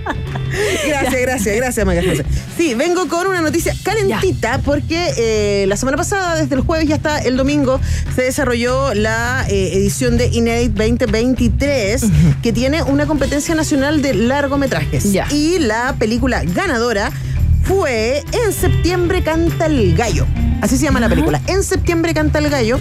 Gracias, 0.86 1.20
gracias, 1.20 1.56
gracias, 1.56 1.86
Maca 1.86 2.02
José. 2.02 2.24
Sí, 2.56 2.74
vengo 2.74 3.08
con 3.08 3.26
una 3.26 3.40
noticia 3.40 3.74
calentita 3.82 4.58
porque 4.64 5.12
eh, 5.16 5.66
la 5.66 5.76
semana 5.76 5.96
pasada, 5.96 6.36
desde 6.36 6.54
el 6.54 6.62
jueves 6.62 6.88
y 6.88 6.92
hasta 6.92 7.18
el 7.18 7.36
domingo, 7.36 7.80
se 8.14 8.22
desarrolló 8.22 8.94
la 8.94 9.46
eh, 9.48 9.70
edición 9.74 10.16
de 10.16 10.26
Inédit 10.26 10.72
2023, 10.72 12.02
que 12.42 12.52
tiene 12.52 12.82
una 12.82 13.06
competencia 13.06 13.54
nacional 13.54 14.02
de 14.02 14.14
largometrajes. 14.14 15.06
Y 15.30 15.58
la 15.58 15.94
película 15.98 16.42
ganadora 16.44 17.12
fue 17.64 18.24
En 18.32 18.52
septiembre 18.52 19.22
canta 19.22 19.66
el 19.66 19.94
gallo. 19.94 20.26
Así 20.60 20.76
se 20.76 20.84
llama 20.84 21.00
la 21.00 21.08
película. 21.08 21.40
En 21.46 21.62
septiembre 21.62 22.12
canta 22.14 22.38
el 22.38 22.50
gallo, 22.50 22.78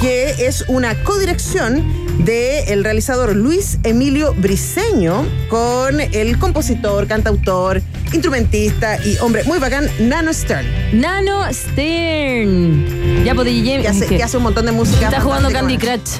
que 0.00 0.46
es 0.46 0.64
una 0.68 0.94
codirección 1.04 1.84
del 2.24 2.84
realizador 2.84 3.34
Luis 3.36 3.78
Emilio 3.82 4.34
Briseño 4.34 5.24
con 5.48 6.00
el 6.00 6.38
compositor, 6.38 7.06
cantautor, 7.06 7.80
instrumentista 8.12 8.98
y 9.04 9.16
hombre 9.18 9.44
muy 9.44 9.58
bacán, 9.58 9.88
Nano 10.00 10.32
Stern. 10.32 10.66
Nano 11.00 11.44
Stern. 11.52 13.24
Ya, 13.24 13.34
pues, 13.34 13.46
DJ. 13.46 13.80
Que 13.82 13.88
hace, 13.88 14.06
que 14.06 14.22
hace 14.22 14.36
un 14.36 14.42
montón 14.42 14.66
de 14.66 14.72
música. 14.72 15.06
Está 15.08 15.20
jugando 15.20 15.50
Candy 15.50 15.76
Crush. 15.78 16.18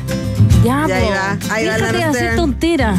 Ya, 0.64 0.84
Ya, 0.88 0.96
ahí 0.96 1.04
po. 1.04 1.10
va, 1.10 1.38
ahí 1.54 1.66
va 1.66 1.78
Nano 1.78 1.98
hacer 1.98 2.12
Stern. 2.14 2.36
tontera. 2.36 2.94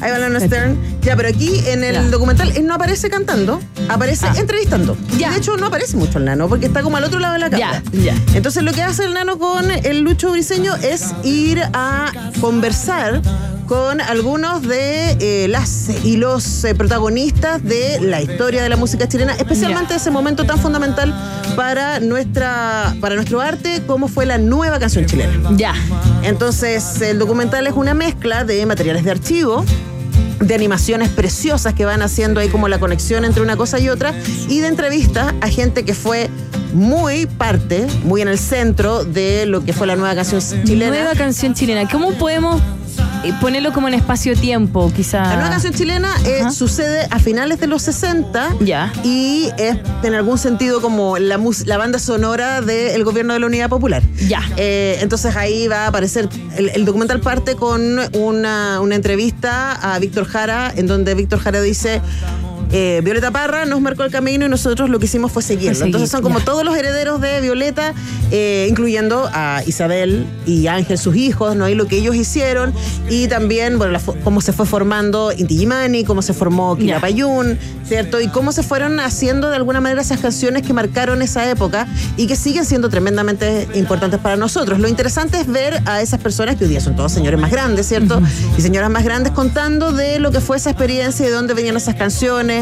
Ahí 0.00 0.10
va 0.10 0.18
Nano 0.18 0.40
Stern. 0.40 0.76
Ya, 1.04 1.16
pero 1.16 1.28
aquí 1.28 1.60
en 1.66 1.84
el 1.84 2.10
documental 2.10 2.50
él 2.56 2.66
no 2.66 2.74
aparece 2.74 3.10
cantando, 3.10 3.60
aparece 3.88 4.26
Ah. 4.26 4.34
entrevistando. 4.38 4.96
Ya. 5.18 5.30
De 5.30 5.36
hecho, 5.38 5.56
no 5.56 5.66
aparece 5.66 5.96
mucho 5.96 6.18
el 6.18 6.24
nano 6.24 6.48
porque 6.48 6.66
está 6.66 6.82
como 6.82 6.96
al 6.96 7.04
otro 7.04 7.18
lado 7.20 7.34
de 7.34 7.40
la 7.40 7.50
cámara. 7.50 7.82
ya. 7.92 8.14
Entonces, 8.34 8.62
lo 8.62 8.72
que 8.72 8.82
hace 8.82 9.04
el 9.04 9.12
nano 9.14 9.38
con 9.38 9.70
el 9.70 10.00
Lucho 10.00 10.32
Briseño 10.32 10.74
es 10.76 11.12
ir 11.22 11.62
a 11.74 12.10
conversar 12.40 13.20
con 13.66 14.00
algunos 14.02 14.62
de 14.62 15.16
eh, 15.20 15.48
las 15.48 15.88
y 16.04 16.16
los 16.18 16.64
eh, 16.64 16.74
protagonistas 16.74 17.62
de 17.64 17.98
la 18.00 18.20
historia 18.20 18.62
de 18.62 18.68
la 18.68 18.76
música 18.76 19.08
chilena, 19.08 19.34
especialmente 19.34 19.94
ese 19.94 20.10
momento 20.10 20.44
tan 20.44 20.58
fundamental 20.58 21.14
para 21.56 21.98
nuestra 22.00 22.94
para 23.00 23.14
nuestro 23.14 23.40
arte 23.40 23.82
como 23.86 24.08
fue 24.08 24.26
la 24.26 24.36
nueva 24.38 24.78
canción 24.78 25.06
chilena. 25.06 25.50
Ya. 25.56 25.74
Entonces, 26.22 27.00
el 27.00 27.18
documental 27.18 27.66
es 27.66 27.72
una 27.74 27.94
mezcla 27.94 28.44
de 28.44 28.66
materiales 28.66 29.02
de 29.04 29.10
archivo, 29.12 29.64
de 30.40 30.54
animaciones 30.54 31.08
preciosas 31.08 31.74
que 31.74 31.84
van 31.84 32.02
haciendo 32.02 32.40
ahí 32.40 32.48
como 32.48 32.68
la 32.68 32.78
conexión 32.78 33.24
entre 33.24 33.42
una 33.42 33.56
cosa 33.56 33.78
y 33.78 33.88
otra, 33.88 34.14
y 34.48 34.60
de 34.60 34.68
entrevistas 34.68 35.34
a 35.40 35.48
gente 35.48 35.84
que 35.84 35.94
fue 35.94 36.30
muy 36.72 37.26
parte, 37.26 37.86
muy 38.04 38.20
en 38.20 38.28
el 38.28 38.38
centro 38.38 39.04
de 39.04 39.46
lo 39.46 39.64
que 39.64 39.72
fue 39.72 39.86
la 39.86 39.96
nueva 39.96 40.14
canción 40.14 40.40
chilena. 40.64 40.90
Nueva 40.90 41.14
canción 41.14 41.54
chilena. 41.54 41.88
¿Cómo 41.88 42.12
podemos 42.12 42.60
eh, 43.24 43.32
ponerlo 43.40 43.72
como 43.72 43.88
en 43.88 43.94
espacio-tiempo, 43.94 44.92
quizá? 44.94 45.22
La 45.22 45.34
nueva 45.36 45.50
canción 45.50 45.72
chilena 45.72 46.10
eh, 46.26 46.44
sucede 46.52 47.06
a 47.10 47.18
finales 47.18 47.58
de 47.60 47.66
los 47.66 47.82
60 47.82 48.56
y 49.02 49.48
es 49.58 49.76
en 50.02 50.14
algún 50.14 50.38
sentido 50.38 50.80
como 50.80 51.18
la, 51.18 51.38
mus- 51.38 51.66
la 51.66 51.76
banda 51.78 51.98
sonora 51.98 52.60
del 52.60 53.02
gobierno 53.04 53.32
de 53.32 53.40
la 53.40 53.46
Unidad 53.46 53.68
Popular. 53.68 54.02
Ya. 54.28 54.42
Eh, 54.56 54.98
entonces 55.00 55.34
ahí 55.36 55.68
va 55.68 55.84
a 55.84 55.86
aparecer, 55.88 56.28
el, 56.56 56.70
el 56.70 56.84
documental 56.84 57.20
parte 57.20 57.56
con 57.56 57.98
una, 58.14 58.80
una 58.80 58.94
entrevista 58.94 59.72
a 59.72 59.98
Víctor 59.98 60.26
Jara, 60.26 60.72
en 60.76 60.86
donde 60.86 61.14
Víctor 61.14 61.38
Jara 61.40 61.60
dice... 61.60 62.00
eh, 62.72 63.00
Violeta 63.04 63.30
Parra 63.30 63.64
nos 63.64 63.80
marcó 63.80 64.02
el 64.04 64.10
camino 64.10 64.46
y 64.46 64.48
nosotros 64.48 64.90
lo 64.90 64.98
que 64.98 65.06
hicimos 65.06 65.32
fue 65.32 65.42
seguirlo. 65.42 65.74
Seguir, 65.74 65.86
Entonces 65.86 66.10
son 66.10 66.22
como 66.22 66.38
ya. 66.38 66.44
todos 66.44 66.64
los 66.64 66.76
herederos 66.76 67.20
de 67.20 67.40
Violeta, 67.40 67.94
eh, 68.30 68.66
incluyendo 68.68 69.28
a 69.32 69.62
Isabel 69.66 70.26
y 70.46 70.66
Ángel, 70.66 70.98
sus 70.98 71.16
hijos, 71.16 71.56
¿no? 71.56 71.68
Y 71.68 71.74
lo 71.74 71.86
que 71.86 71.96
ellos 71.96 72.16
hicieron. 72.16 72.72
Y 73.08 73.28
también, 73.28 73.78
bueno, 73.78 73.92
la 73.92 74.00
cómo 74.22 74.40
se 74.40 74.52
fue 74.52 74.66
formando 74.66 75.32
Inti 75.32 75.54
Illimani, 75.54 76.04
cómo 76.04 76.22
se 76.22 76.32
formó 76.32 76.76
Quilapayún, 76.76 77.58
¿cierto? 77.86 78.20
Y 78.20 78.28
cómo 78.28 78.52
se 78.52 78.62
fueron 78.62 79.00
haciendo 79.00 79.50
de 79.50 79.56
alguna 79.56 79.80
manera 79.80 80.00
esas 80.02 80.20
canciones 80.20 80.62
que 80.62 80.72
marcaron 80.72 81.22
esa 81.22 81.48
época 81.50 81.86
y 82.16 82.26
que 82.26 82.36
siguen 82.36 82.64
siendo 82.64 82.88
tremendamente 82.88 83.68
importantes 83.74 84.20
para 84.20 84.36
nosotros. 84.36 84.78
Lo 84.78 84.88
interesante 84.88 85.40
es 85.40 85.46
ver 85.46 85.80
a 85.86 86.00
esas 86.02 86.20
personas 86.20 86.56
que 86.56 86.64
hoy 86.64 86.70
día 86.70 86.80
son 86.80 86.96
todos 86.96 87.12
señores 87.12 87.38
más 87.40 87.50
grandes, 87.50 87.86
¿cierto? 87.86 88.20
Y 88.56 88.60
señoras 88.62 88.90
más 88.90 89.04
grandes 89.04 89.32
contando 89.32 89.92
de 89.92 90.18
lo 90.18 90.30
que 90.30 90.40
fue 90.40 90.56
esa 90.56 90.70
experiencia 90.70 91.24
y 91.24 91.28
de 91.28 91.34
dónde 91.34 91.54
venían 91.54 91.76
esas 91.76 91.94
canciones. 91.94 92.53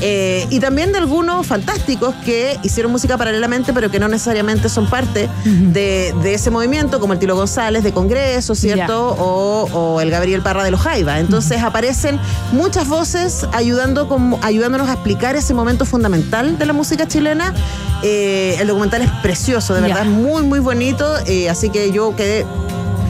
Eh, 0.00 0.46
y 0.50 0.60
también 0.60 0.92
de 0.92 0.98
algunos 0.98 1.46
fantásticos 1.46 2.14
que 2.24 2.58
hicieron 2.62 2.92
música 2.92 3.16
paralelamente, 3.16 3.72
pero 3.72 3.90
que 3.90 3.98
no 3.98 4.08
necesariamente 4.08 4.68
son 4.68 4.86
parte 4.88 5.28
de, 5.44 6.14
de 6.22 6.34
ese 6.34 6.50
movimiento, 6.50 7.00
como 7.00 7.12
el 7.12 7.18
Tilo 7.18 7.36
González 7.36 7.82
de 7.84 7.92
Congreso, 7.92 8.54
¿cierto? 8.54 9.08
O, 9.18 9.68
o 9.72 10.00
el 10.00 10.10
Gabriel 10.10 10.42
Parra 10.42 10.64
de 10.64 10.70
los 10.70 10.80
Jaiba. 10.80 11.18
Entonces 11.20 11.62
aparecen 11.62 12.18
muchas 12.52 12.88
voces 12.88 13.46
ayudando 13.52 14.08
ayudándonos 14.42 14.88
a 14.88 14.92
explicar 14.94 15.36
ese 15.36 15.54
momento 15.54 15.84
fundamental 15.84 16.58
de 16.58 16.66
la 16.66 16.72
música 16.72 17.06
chilena. 17.08 17.54
Eh, 18.02 18.56
el 18.60 18.68
documental 18.68 19.02
es 19.02 19.10
precioso, 19.22 19.74
de 19.74 19.80
verdad, 19.80 20.02
es 20.02 20.08
muy, 20.08 20.42
muy 20.42 20.58
bonito. 20.60 21.04
eh, 21.26 21.48
así 21.48 21.70
que 21.70 21.90
yo 21.92 22.14
quedé. 22.16 22.44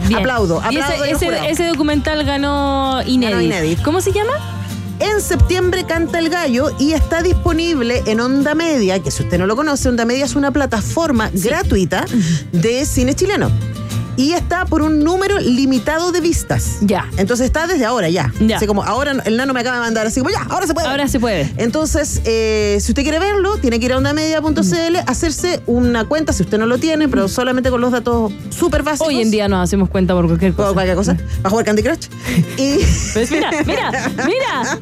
Bien. 0.07 0.19
Aplaudo, 0.19 0.61
Y 0.69 0.77
aplaudo. 0.79 1.03
ese, 1.03 1.65
documental 1.65 2.23
ganó 2.25 3.01
Inédit. 3.05 3.31
Ganó 3.31 3.41
Inédit. 3.41 3.81
¿Cómo 3.81 4.01
se 4.01 4.11
llama? 4.11 4.33
En 4.99 5.21
septiembre 5.21 5.85
canta 5.85 6.19
el 6.19 6.29
gallo 6.29 6.71
y 6.79 6.93
está 6.93 7.21
disponible 7.21 8.01
en 8.05 8.21
Onda 8.21 8.55
Media, 8.55 9.01
que 9.01 9.11
si 9.11 9.23
usted 9.23 9.37
no 9.37 9.45
lo 9.45 9.55
conoce, 9.55 9.89
Onda 9.89 10.05
Media 10.05 10.23
es 10.25 10.35
una 10.35 10.51
plataforma 10.51 11.29
gratuita 11.33 12.05
de 12.53 12.85
cine 12.85 13.13
chileno. 13.13 13.51
Y 14.17 14.31
está 14.33 14.65
por 14.65 14.81
un 14.81 15.03
número 15.03 15.37
limitado 15.39 16.11
de 16.11 16.21
vistas. 16.21 16.77
Ya. 16.81 17.09
Entonces 17.17 17.45
está 17.47 17.67
desde 17.67 17.85
ahora 17.85 18.09
ya. 18.09 18.31
Ya. 18.39 18.57
Así 18.57 18.67
como 18.67 18.83
ahora 18.83 19.13
el 19.25 19.37
nano 19.37 19.53
me 19.53 19.59
acaba 19.59 19.77
de 19.77 19.81
mandar, 19.81 20.07
así 20.07 20.19
como 20.21 20.31
ya, 20.31 20.43
ahora 20.49 20.67
se 20.67 20.73
puede. 20.73 20.87
Ahora 20.87 21.07
se 21.07 21.19
puede. 21.19 21.53
Entonces, 21.57 22.21
eh, 22.25 22.77
si 22.81 22.91
usted 22.91 23.03
quiere 23.03 23.19
verlo, 23.19 23.57
tiene 23.57 23.79
que 23.79 23.85
ir 23.87 23.93
a 23.93 23.97
ondamedia.cl, 23.97 24.97
hacerse 25.05 25.61
una 25.65 26.05
cuenta, 26.05 26.33
si 26.33 26.43
usted 26.43 26.57
no 26.57 26.65
lo 26.65 26.77
tiene, 26.77 27.07
pero 27.09 27.27
solamente 27.27 27.69
con 27.69 27.81
los 27.81 27.91
datos 27.91 28.31
súper 28.49 28.83
básicos. 28.83 29.07
Hoy 29.09 29.21
en 29.21 29.31
día 29.31 29.47
nos 29.47 29.63
hacemos 29.63 29.89
cuenta 29.89 30.13
por 30.13 30.27
cualquier 30.27 30.53
cosa. 30.53 30.67
Por 30.67 30.73
cualquier 30.75 30.95
cosa. 30.95 31.13
Va 31.43 31.47
a 31.47 31.49
jugar 31.49 31.65
Candy 31.65 31.83
Crush. 31.83 32.07
Y. 32.57 32.77
Pues 33.13 33.31
mira, 33.31 33.51
mira, 33.65 33.91
mira. 34.25 34.79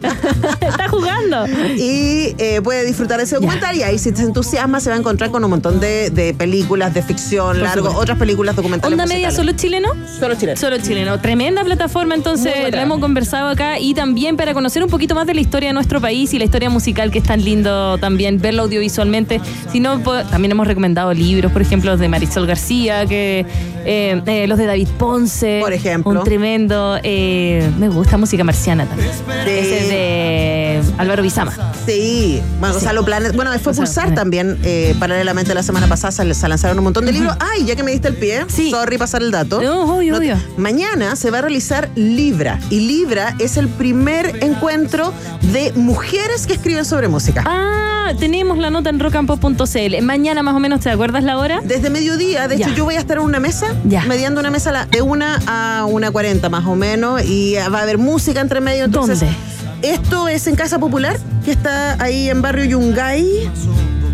Está 0.62 0.88
jugando. 0.90 1.48
Y 1.76 2.36
eh, 2.38 2.62
puede 2.64 2.86
disfrutar 2.86 3.18
de 3.18 3.24
ese 3.24 3.36
documental 3.36 3.76
y 3.76 3.84
ahí 3.84 3.98
si 3.98 4.16
se 4.16 4.24
entusiasma 4.24 4.80
se 4.80 4.90
va 4.90 4.96
a 4.96 5.00
encontrar 5.00 5.32
con 5.32 5.44
un 5.44 5.50
montón 5.50 5.80
de, 5.80 6.10
de 6.10 6.34
películas 6.34 6.94
de 6.94 7.02
ficción, 7.02 7.48
Por 7.48 7.58
largo, 7.58 7.78
supuesto. 7.88 8.00
otras 8.02 8.18
películas 8.18 8.56
documentales. 8.56 8.94
¿Onda 9.00 9.06
Musicales. 9.32 9.36
solo 9.36 9.52
chileno? 9.54 9.90
Solo 10.20 10.36
chileno. 10.36 10.60
Solo 10.60 10.78
chileno. 10.78 11.20
Tremenda 11.20 11.64
plataforma, 11.64 12.16
entonces 12.16 12.72
la 12.72 12.82
hemos 12.82 13.00
conversado 13.00 13.50
acá 13.50 13.80
y 13.80 13.94
también 13.94 14.38
para 14.38 14.54
conocer 14.54 14.84
un 14.84 14.90
poquito 14.90 15.16
más 15.16 15.28
de 15.28 15.34
la 15.34 15.42
historia 15.42 15.70
de 15.70 15.74
nuestro 15.74 16.02
país 16.02 16.34
y 16.34 16.40
la 16.40 16.46
historia 16.46 16.70
musical 16.70 17.12
que 17.12 17.20
es 17.20 17.24
tan 17.24 17.44
lindo 17.44 17.98
también 17.98 18.40
verlo 18.40 18.64
audiovisualmente. 18.64 19.42
Si 19.72 19.80
no, 19.80 20.00
pues, 20.00 20.30
también 20.30 20.52
hemos 20.52 20.68
recomendado 20.68 21.14
libros, 21.14 21.52
por 21.52 21.62
ejemplo, 21.62 21.98
de 21.98 22.08
Marisol 22.08 22.48
García, 22.48 23.06
que 23.06 23.46
eh, 23.86 24.22
eh, 24.26 24.48
los 24.48 24.58
de 24.58 24.66
David 24.66 24.88
Ponce. 24.98 25.60
Por 25.62 25.74
ejemplo. 25.74 26.12
Un 26.20 26.24
tremendo. 26.24 26.98
eh, 27.04 27.70
me 27.78 27.90
gusta 27.90 28.18
música 28.18 28.44
marciana 28.44 28.86
también. 28.86 29.12
Sí. 29.12 29.50
Ese 29.52 29.88
de 29.88 30.82
Álvaro 30.98 31.24
Bizama. 31.24 31.54
Sí, 31.86 32.42
bueno, 32.60 32.76
Gonzalo 32.76 33.04
Planet. 33.06 33.36
Bueno, 33.36 33.52
fue 33.52 33.60
Gonzalo 33.74 33.86
Pulsar 33.86 34.04
Planet. 34.06 34.16
también, 34.20 34.60
eh, 34.64 34.96
paralelamente 35.00 35.54
la 35.54 35.64
semana 35.64 35.88
pasada 35.88 36.12
se, 36.12 36.34
se 36.34 36.48
lanzaron 36.48 36.78
un 36.78 36.84
montón 36.86 37.06
de 37.06 37.12
libros. 37.12 37.36
Ay, 37.40 37.66
ya 37.66 37.76
que 37.76 37.84
me 37.84 37.92
diste 37.92 38.08
el 38.08 38.16
pie, 38.16 38.46
Sí. 38.48 38.70
sorry 38.72 38.98
pasar 38.98 39.22
el 39.22 39.32
dato. 39.32 39.62
No, 39.62 39.98
obvio, 39.98 40.14
No 40.14 40.20
te- 40.20 40.34
obvio. 40.34 40.44
Mañana 40.58 41.16
se 41.16 41.32
va 41.32 41.40
a 41.40 41.42
realizar 41.42 41.90
Libra. 41.96 42.60
Y 42.70 42.80
Libra 42.82 43.36
es 43.40 43.58
el 43.58 43.68
primer 43.68 44.38
encuentro 44.44 45.14
de 45.54 45.72
mujeres 45.76 46.48
que 46.48 46.54
escriben 46.54 46.86
sobre 46.86 47.08
música. 47.08 47.44
Ah, 47.46 47.93
tenemos 48.18 48.58
la 48.58 48.70
nota 48.70 48.90
en 48.90 49.00
rockandpop.cl. 49.00 50.02
Mañana 50.02 50.44
más 50.44 50.56
o 50.56 50.60
menos, 50.60 50.82
¿te 50.82 50.90
acuerdas 50.90 51.24
la 51.24 51.38
hora? 51.38 51.62
Desde 51.64 51.90
mediodía, 51.90 52.48
de 52.48 52.58
Ya. 52.58 52.66
hecho 52.68 52.76
yo 52.76 52.84
voy 52.86 52.96
a 52.96 53.00
estar 53.00 53.18
en 53.18 53.24
una 53.24 53.40
mesa, 53.40 53.68
Ya. 53.86 54.04
mediando 54.06 54.40
una 54.40 54.50
mesa 54.52 54.86
de 54.90 55.02
una 55.02 55.40
a 55.48 55.86
una 55.86 56.12
cuarenta 56.12 56.50
más 56.50 56.66
o 56.66 56.76
menos, 56.76 57.24
y 57.24 57.56
va 57.56 57.80
a 57.80 57.84
haber 57.84 57.98
música 57.98 58.42
entre 58.42 58.62
medio. 58.62 58.86
Entonces, 58.86 59.20
¿Dónde? 59.22 59.36
Esto 59.82 60.28
es 60.30 60.48
en 60.48 60.56
Casa 60.56 60.80
Popular, 60.80 61.18
que 61.44 61.52
está 61.52 62.02
ahí 62.02 62.30
en 62.30 62.42
Barrio 62.42 62.66
Yungay. 62.66 63.50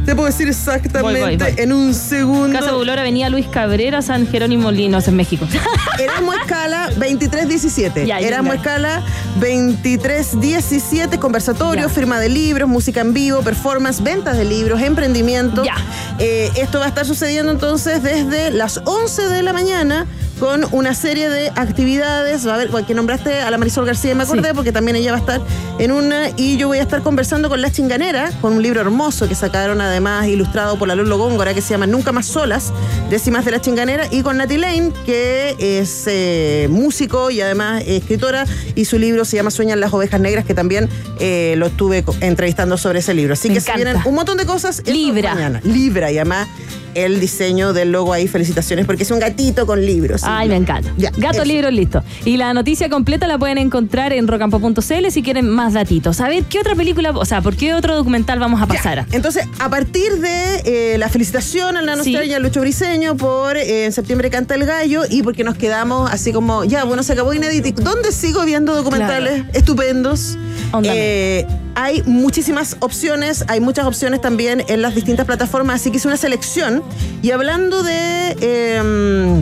Te 0.05 0.15
puedo 0.15 0.25
decir 0.27 0.47
exactamente 0.47 1.21
Voy, 1.21 1.37
voy, 1.37 1.37
voy. 1.37 1.53
en 1.57 1.71
un 1.71 1.93
segundo. 1.93 2.57
Casa 2.57 2.71
Popular, 2.71 2.97
Avenida 2.99 3.29
Luis 3.29 3.45
Cabrera, 3.47 4.01
San 4.01 4.27
Jerónimo 4.27 4.71
Linos, 4.71 5.07
en 5.07 5.15
México. 5.15 5.45
Erasmo 5.99 6.33
Escala 6.33 6.87
2317. 6.95 8.07
Ya, 8.07 8.19
Erasmo 8.19 8.53
Yungay. 8.53 8.57
Escala 8.57 9.03
2317. 9.39 11.19
Conversatorio, 11.19 11.87
Ya. 11.87 11.89
firma 11.93 12.19
de 12.19 12.29
libros, 12.29 12.67
música 12.67 13.01
en 13.01 13.13
vivo, 13.13 13.41
performance, 13.41 14.01
ventas 14.01 14.37
de 14.37 14.45
libros, 14.45 14.81
emprendimiento. 14.81 15.63
Ya. 15.63 15.75
Eh, 16.17 16.49
esto 16.55 16.79
va 16.79 16.85
a 16.85 16.89
estar 16.89 17.05
sucediendo 17.05 17.51
entonces 17.51 18.01
desde 18.01 18.51
las 18.51 18.81
11 18.85 19.23
de 19.29 19.43
la 19.43 19.53
mañana 19.53 20.05
con 20.39 20.65
una 20.71 20.93
serie 20.93 21.29
de 21.29 21.49
actividades. 21.55 22.47
Va 22.47 22.51
a 22.51 22.55
haber, 22.55 22.69
bueno, 22.69 22.87
que 22.87 22.93
nombraste 22.93 23.41
a 23.41 23.51
la 23.51 23.57
Marisol 23.57 23.85
García, 23.85 24.15
me 24.15 24.23
acordé, 24.23 24.49
Sí. 24.49 24.53
porque 24.55 24.71
también 24.71 24.95
ella 24.95 25.11
va 25.11 25.17
a 25.17 25.21
estar 25.21 25.41
en 25.79 25.91
una. 25.91 26.29
Y 26.37 26.57
yo 26.57 26.67
voy 26.67 26.79
a 26.79 26.81
estar 26.81 27.01
conversando 27.01 27.49
con 27.49 27.61
La 27.61 27.71
Chinganera, 27.71 28.31
con 28.41 28.53
un 28.53 28.61
libro 28.63 28.81
hermoso 28.81 29.27
que 29.27 29.35
sacaron 29.35 29.81
además 29.81 30.27
ilustrado 30.27 30.77
por 30.79 30.87
la 30.87 30.95
Lolo 30.95 31.17
Góngora, 31.17 31.53
que 31.53 31.61
se 31.61 31.69
llama 31.71 31.87
Nunca 31.87 32.11
Más 32.11 32.25
Solas, 32.27 32.71
décimas 33.09 33.45
de 33.45 33.51
La 33.51 33.61
Chinganera, 33.61 34.07
y 34.11 34.21
con 34.21 34.37
Nati 34.37 34.57
Lane, 34.57 34.91
que 35.05 35.55
es 35.59 36.03
eh, 36.07 36.67
músico 36.69 37.29
y 37.31 37.41
además 37.41 37.83
escritora, 37.85 38.45
y 38.75 38.85
su 38.85 38.97
libro 38.97 39.25
se 39.25 39.35
llama 39.37 39.51
Sueñan 39.51 39.79
las 39.79 39.93
ovejas 39.93 40.19
negras, 40.21 40.45
que 40.45 40.53
también 40.53 40.89
eh, 41.19 41.55
lo 41.57 41.67
estuve 41.67 42.03
entrevistando 42.21 42.77
sobre 42.77 42.99
ese 42.99 43.13
libro. 43.13 43.33
Así 43.33 43.49
Me 43.49 43.55
que 43.55 43.61
se 43.61 43.73
vienen 43.75 43.97
un 44.05 44.15
montón 44.15 44.37
de 44.37 44.45
cosas. 44.45 44.81
Libra. 44.85 45.33
mañana. 45.35 45.59
Libra, 45.63 46.11
y 46.11 46.17
además 46.17 46.47
el 46.95 47.19
diseño 47.19 47.73
del 47.73 47.91
logo 47.91 48.13
ahí, 48.13 48.27
felicitaciones, 48.27 48.85
porque 48.85 49.03
es 49.03 49.11
un 49.11 49.19
gatito 49.19 49.65
con 49.65 49.85
libros. 49.85 50.21
Ay, 50.23 50.47
me 50.49 50.55
encanta. 50.55 50.91
Ya, 50.97 51.11
Gato 51.17 51.37
eso. 51.37 51.45
libros, 51.45 51.73
listo. 51.73 52.03
Y 52.25 52.37
la 52.37 52.53
noticia 52.53 52.89
completa 52.89 53.27
la 53.27 53.37
pueden 53.37 53.57
encontrar 53.57 54.13
en 54.13 54.27
rocampo.cl 54.27 54.81
si 55.11 55.21
quieren 55.21 55.49
más 55.49 55.73
datitos. 55.73 56.19
A 56.21 56.27
ver, 56.27 56.43
¿qué 56.43 56.59
otra 56.59 56.75
película, 56.75 57.11
o 57.11 57.25
sea, 57.25 57.41
por 57.41 57.55
qué 57.55 57.73
otro 57.73 57.95
documental 57.95 58.39
vamos 58.39 58.61
a 58.61 58.67
Ya. 58.67 58.73
pasar? 58.73 59.05
Entonces, 59.11 59.45
a 59.59 59.69
partir 59.69 60.19
de 60.19 60.93
eh, 60.93 60.97
la 60.97 61.09
felicitación 61.09 61.77
al 61.77 61.85
Nano 61.85 62.03
Sí. 62.03 62.13
Star 62.13 62.25
y 62.27 62.33
a 62.33 62.39
Lucho 62.39 62.61
Briseño 62.61 63.15
por 63.17 63.57
eh, 63.57 63.85
en 63.85 63.91
septiembre 63.91 64.29
canta 64.29 64.55
el 64.55 64.65
gallo 64.65 65.03
y 65.09 65.23
porque 65.23 65.43
nos 65.43 65.55
quedamos 65.55 66.11
así 66.11 66.31
como, 66.31 66.63
ya, 66.63 66.83
bueno, 66.83 67.03
se 67.03 67.13
acabó 67.13 67.33
Inédit. 67.33 67.79
¿Dónde 67.79 68.11
sigo 68.11 68.43
viendo 68.45 68.73
documentales 68.75 69.43
estupendos? 69.53 70.37
Eh, 70.83 71.45
hay 71.81 72.03
muchísimas 72.05 72.75
opciones, 72.79 73.45
hay 73.47 73.59
muchas 73.61 73.85
opciones 73.85 74.19
también 74.21 74.63
en 74.67 74.81
las 74.81 74.95
distintas 74.95 75.25
plataformas, 75.25 75.77
así 75.81 75.91
que 75.91 75.97
hice 75.97 76.07
una 76.07 76.17
selección. 76.17 76.83
Y 77.21 77.31
hablando 77.31 77.83
de, 77.83 78.35
eh, 78.41 79.41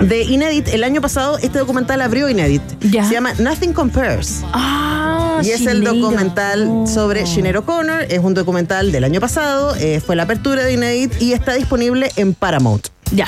de 0.00 0.22
Inédit, 0.24 0.68
el 0.68 0.84
año 0.84 1.00
pasado 1.00 1.38
este 1.38 1.58
documental 1.58 2.02
abrió 2.02 2.28
Inédit. 2.28 2.62
Ya. 2.80 3.04
Se 3.04 3.14
llama 3.14 3.32
Nothing 3.38 3.72
Compares. 3.72 4.42
Ah, 4.52 5.40
Y 5.42 5.50
es 5.50 5.62
el 5.62 5.78
Sineiro. 5.78 5.94
documental 5.94 6.84
sobre 6.86 7.24
Sinead 7.26 7.56
O'Connor. 7.56 8.02
Es 8.10 8.18
un 8.18 8.34
documental 8.34 8.92
del 8.92 9.04
año 9.04 9.20
pasado. 9.20 9.74
eh, 9.76 10.00
fue 10.04 10.16
la 10.16 10.24
apertura 10.24 10.62
de 10.62 10.72
Inédit 10.74 11.20
y 11.22 11.32
está 11.32 11.54
disponible 11.54 12.10
en 12.16 12.34
Paramount. 12.34 12.88
Ya. 13.12 13.26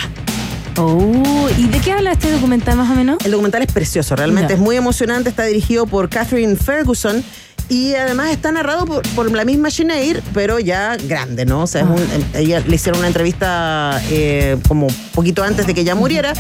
Oh, 0.78 1.48
¿y 1.59 1.66
de 1.68 1.78
qué 1.80 1.92
habla 1.92 2.12
este 2.12 2.30
documental 2.30 2.76
más 2.76 2.90
o 2.90 2.94
menos? 2.94 3.18
El 3.24 3.30
documental 3.32 3.62
es 3.62 3.70
precioso, 3.72 4.16
realmente 4.16 4.55
es 4.55 4.59
muy 4.61 4.76
emocionante. 4.76 5.28
Está 5.28 5.44
dirigido 5.44 5.86
por 5.86 6.09
Catherine 6.09 6.57
Ferguson. 6.57 7.22
Y 7.69 7.95
además 7.95 8.31
está 8.31 8.53
narrado 8.53 8.85
por, 8.85 9.03
por 9.15 9.31
la 9.33 9.45
misma 9.47 9.71
Sinead, 9.71 10.17
pero 10.35 10.59
ya 10.59 10.97
grande, 10.97 11.47
¿no? 11.47 11.63
O 11.63 11.67
sea, 11.67 11.83
es 11.83 11.87
Ah. 11.89 11.93
un- 11.93 12.27
ella 12.41 12.61
le 12.67 12.75
hicieron 12.75 12.99
una 12.99 13.09
entrevista 13.09 14.01
eh, 14.11 14.59
como 14.69 14.89
poquito 15.15 15.43
antes 15.43 15.67
de 15.67 15.73
que 15.75 15.81
ella 15.81 15.95
muriera. 15.95 16.35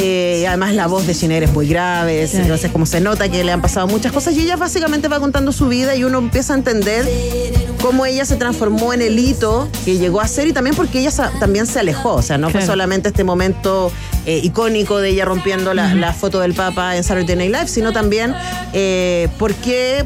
eh, 0.00 0.40
y 0.42 0.44
además 0.46 0.74
la 0.74 0.86
voz 0.86 1.06
de 1.08 1.12
Sinead 1.14 1.42
es 1.42 1.52
muy 1.52 1.66
grave, 1.68 2.22
es- 2.22 2.30
Claro. 2.30 2.44
entonces 2.44 2.70
como 2.70 2.86
se 2.86 3.00
nota 3.00 3.28
que 3.28 3.42
le 3.44 3.50
han 3.52 3.60
pasado 3.60 3.86
muchas 3.88 4.12
cosas. 4.12 4.34
Y 4.34 4.40
ella 4.42 4.56
básicamente 4.56 5.08
va 5.08 5.18
contando 5.20 5.50
su 5.52 5.68
vida 5.68 5.94
y 5.96 6.04
uno 6.04 6.18
empieza 6.18 6.54
a 6.54 6.56
entender 6.56 7.04
cómo 7.82 8.06
ella 8.06 8.24
se 8.24 8.36
transformó 8.36 8.92
en 8.94 9.02
el 9.02 9.18
hito 9.18 9.68
que 9.84 9.98
llegó 9.98 10.20
a 10.20 10.28
ser 10.28 10.46
y 10.46 10.52
también 10.52 10.74
porque 10.76 11.00
ella 11.00 11.10
también 11.40 11.66
se 11.66 11.80
alejó. 11.80 12.14
O 12.14 12.22
sea, 12.22 12.38
no 12.38 12.48
fue 12.50 12.64
solamente 12.64 13.08
este 13.08 13.24
momento 13.24 13.90
eh, 14.26 14.40
icónico 14.42 14.98
de 14.98 15.10
ella 15.10 15.24
rompiendo 15.24 15.74
la, 15.74 15.94
la 15.94 16.12
foto 16.12 16.40
del 16.40 16.54
Papa 16.54 16.96
en 16.96 17.02
Saturday 17.04 17.34
Night 17.36 17.52
Live, 17.52 17.68
sino 17.68 17.92
también 17.92 18.34
eh, 18.72 19.28
porque 19.38 20.04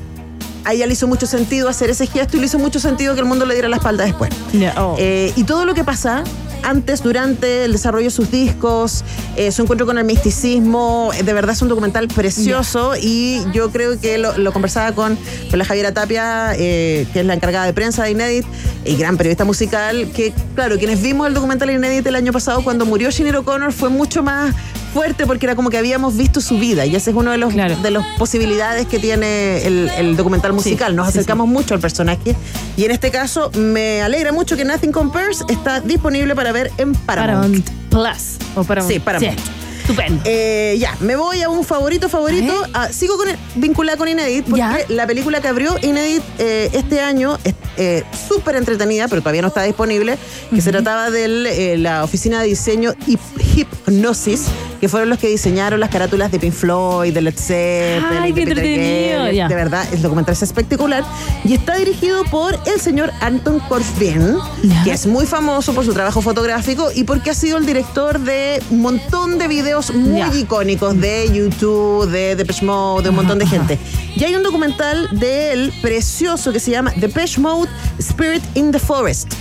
a 0.65 0.73
ella 0.73 0.87
le 0.87 0.93
hizo 0.93 1.07
mucho 1.07 1.27
sentido 1.27 1.69
hacer 1.69 1.91
ese 1.91 2.07
gesto 2.07 2.37
y 2.37 2.41
le 2.41 2.47
hizo 2.47 2.59
mucho 2.59 2.81
sentido 2.81 3.15
que 3.15 3.21
el 3.21 3.27
mundo 3.27 3.47
le 3.47 3.55
diera 3.55 3.69
la 3.69 3.77
espalda 3.77 4.05
después. 4.05 4.31
Oh. 4.77 4.97
Eh, 4.99 5.33
y 5.37 5.45
todo 5.45 5.65
lo 5.65 5.75
que 5.75 5.85
pasa 5.85 6.25
antes, 6.63 7.03
durante 7.03 7.65
el 7.65 7.73
desarrollo 7.73 8.05
de 8.05 8.11
sus 8.11 8.31
discos, 8.31 9.05
eh, 9.37 9.51
su 9.53 9.63
encuentro 9.63 9.87
con 9.87 9.99
el 9.99 10.05
misticismo, 10.05 11.11
eh, 11.15 11.23
de 11.23 11.33
verdad 11.33 11.55
es 11.55 11.63
un 11.63 11.69
documental 11.69 12.09
precioso 12.09 12.95
y 13.01 13.43
yo 13.53 13.71
creo 13.71 14.01
que 14.01 14.19
lo, 14.19 14.39
lo 14.39 14.53
conversaba 14.53 14.93
con, 14.93 15.19
con 15.51 15.59
la 15.59 15.65
Javiera 15.65 15.93
Tapia, 15.93 16.55
eh, 16.57 17.07
que 17.13 17.21
es 17.21 17.27
la 17.27 17.35
encargada 17.35 17.67
de 17.67 17.73
prensa 17.73 18.05
de 18.05 18.13
Inédit 18.13 18.47
y 18.85 18.97
gran 18.97 19.17
periodista 19.17 19.45
musical, 19.45 20.11
que 20.15 20.33
claro, 20.55 20.79
quienes 20.79 21.03
vimos 21.03 21.27
el 21.27 21.35
documental 21.35 21.71
Inédit 21.71 22.07
el 22.07 22.17
año 22.17 22.33
pasado 22.33 22.63
cuando 22.63 22.87
murió 22.87 23.11
Sinead 23.11 23.37
O'Connor 23.37 23.73
fue 23.73 23.89
mucho 23.89 24.23
más 24.23 24.55
fuerte 24.93 25.27
porque 25.27 25.47
era 25.47 25.55
como 25.57 25.71
que 25.71 25.79
habíamos 25.79 26.17
visto 26.17 26.41
su 26.41 26.59
vida 26.59 26.85
y 26.87 26.95
ese 26.97 27.11
es 27.11 27.17
uno 27.17 27.31
de 27.31 27.39
los 27.39 27.53
Claro. 27.53 27.77
de 27.77 27.91
las 27.91 28.05
posibilidades 28.19 28.87
que 28.87 28.99
tiene 28.99 29.65
el, 29.67 29.91
el 29.97 30.17
documental 30.17 30.53
musical. 30.53 30.95
Nos 30.95 31.07
sí, 31.07 31.11
acercamos 31.19 31.49
mucho 31.49 31.75
al 31.75 31.81
personaje 31.81 32.37
y 32.77 32.85
en 32.85 32.91
este 32.91 33.11
caso 33.11 33.51
me 33.57 34.03
alegra 34.03 34.33
mucho 34.33 34.57
que 34.57 34.65
Nothing 34.65 34.93
Compares 34.93 35.45
está 35.49 35.81
disponible 35.81 36.35
para 36.35 36.53
ver 36.53 36.71
en 36.79 36.93
Paramount. 36.95 37.65
Paramount 37.91 37.91
Plus. 37.91 38.39
O 38.57 38.65
Paramount. 38.65 38.93
Sí, 38.93 38.99
Paramount. 39.01 39.39
Estupendo. 39.83 40.23
Eh, 40.27 40.77
ya, 40.79 40.95
me 41.01 41.17
voy 41.17 41.43
a 41.43 41.49
un 41.49 41.65
favorito, 41.65 42.09
favorito. 42.09 42.53
Ah, 42.73 42.89
sigo 42.93 43.17
con 43.17 43.29
el- 43.29 43.37
vinculada 43.57 43.99
con 43.99 44.07
Inédit, 44.07 44.45
porque 44.45 44.59
Ya. 44.59 44.79
la 44.89 45.09
película 45.09 45.41
que 45.41 45.49
abrió 45.49 45.77
Inédit 45.83 46.23
eh, 46.39 46.71
este 46.73 47.01
año 47.01 47.37
es 47.43 47.55
eh, 47.79 48.05
súper 48.29 48.55
entretenida, 48.55 49.09
pero 49.09 49.23
todavía 49.23 49.43
no 49.43 49.49
está 49.49 49.65
disponible, 49.65 50.19
que 50.55 50.61
se 50.61 50.71
trataba 50.71 51.11
de 51.11 51.79
la 51.79 52.05
oficina 52.05 52.41
de 52.43 52.47
diseño 52.47 52.93
Hip- 53.09 53.19
Hipnosis, 53.57 54.45
que 54.83 54.89
fueron 54.89 55.11
los 55.11 55.21
que 55.21 55.29
diseñaron 55.29 55.79
las 55.79 55.91
carátulas 55.91 56.33
de 56.33 56.41
Pink 56.41 56.53
Floyd, 56.53 57.15
de 57.15 57.23
Led 57.23 57.39
Zeppelin, 57.39 58.05
Ay, 58.21 58.33
de 58.33 58.41
qué 58.41 58.47
Peter 58.47 58.59
entretenido, 58.59 59.19
Gabriel. 59.19 59.37
ya. 59.37 59.47
De 59.47 59.55
verdad, 59.55 59.87
el 59.93 60.03
documental 60.03 60.33
es 60.33 60.43
espectacular 60.43 61.05
y 61.45 61.55
está 61.55 61.77
dirigido 61.77 62.25
por 62.25 62.59
el 62.67 62.81
señor 62.81 63.13
Anton 63.21 63.61
Corbijn, 63.69 64.39
que 64.83 64.91
es 64.91 65.07
muy 65.07 65.25
famoso 65.25 65.73
por 65.73 65.85
su 65.85 65.93
trabajo 65.95 66.21
fotográfico 66.21 66.91
y 66.93 67.05
porque 67.05 67.31
ha 67.31 67.35
sido 67.35 67.59
el 67.59 67.65
director 67.65 68.19
de 68.19 68.61
un 68.71 68.81
montón 68.81 69.39
de 69.39 69.47
videos 69.47 69.95
muy 69.95 70.37
icónicos 70.37 71.01
de 71.01 71.31
YouTube, 71.33 72.11
de 72.11 72.35
Depeche 72.35 72.65
Mode, 72.65 73.05
de 73.05 73.11
un 73.11 73.15
montón 73.15 73.39
de 73.39 73.47
gente. 73.47 73.79
Y 74.17 74.25
hay 74.25 74.35
un 74.35 74.43
documental 74.43 75.09
de 75.13 75.53
él 75.53 75.73
precioso 75.81 76.53
que 76.53 76.59
se 76.59 76.73
llama 76.73 76.93
Depeche 76.97 77.41
Mode 77.41 77.71
Spirit 78.01 78.43
in 78.57 78.73
the 78.73 78.81
Forest. 78.81 79.33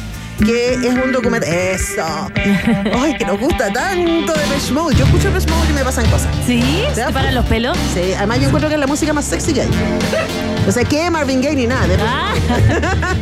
Que 0.46 0.74
es 0.74 0.94
un 0.94 1.12
documental. 1.12 1.50
¡Eso! 1.50 2.04
¡Ay, 2.94 3.16
que 3.18 3.26
nos 3.26 3.40
gusta 3.40 3.72
tanto 3.72 4.34
Depeche 4.34 4.72
Mode! 4.74 4.96
Yo 4.96 5.06
escucho 5.06 5.32
Depeche 5.32 5.52
Mode 5.52 5.70
y 5.70 5.74
me 5.74 5.84
pasan 5.84 6.10
cosas. 6.10 6.30
¿Sí? 6.46 6.62
¿Te 6.90 6.96
¿Se 6.96 7.02
da 7.02 7.08
te 7.08 7.14
paran 7.14 7.36
los 7.36 7.46
pelos? 7.46 7.78
Sí, 7.94 8.14
además 8.18 8.40
yo 8.40 8.48
encuentro 8.48 8.70
que 8.70 8.76
es 8.76 8.80
la 8.80 8.88
música 8.88 9.14
más 9.14 9.26
sexy 9.26 9.54
que 9.54 9.62
hay. 9.62 9.70
O 10.68 10.72
sea, 10.72 10.84
que 10.84 11.10
Marvin 11.10 11.42
Gaye 11.42 11.56
ni 11.56 11.66
nada. 11.66 11.88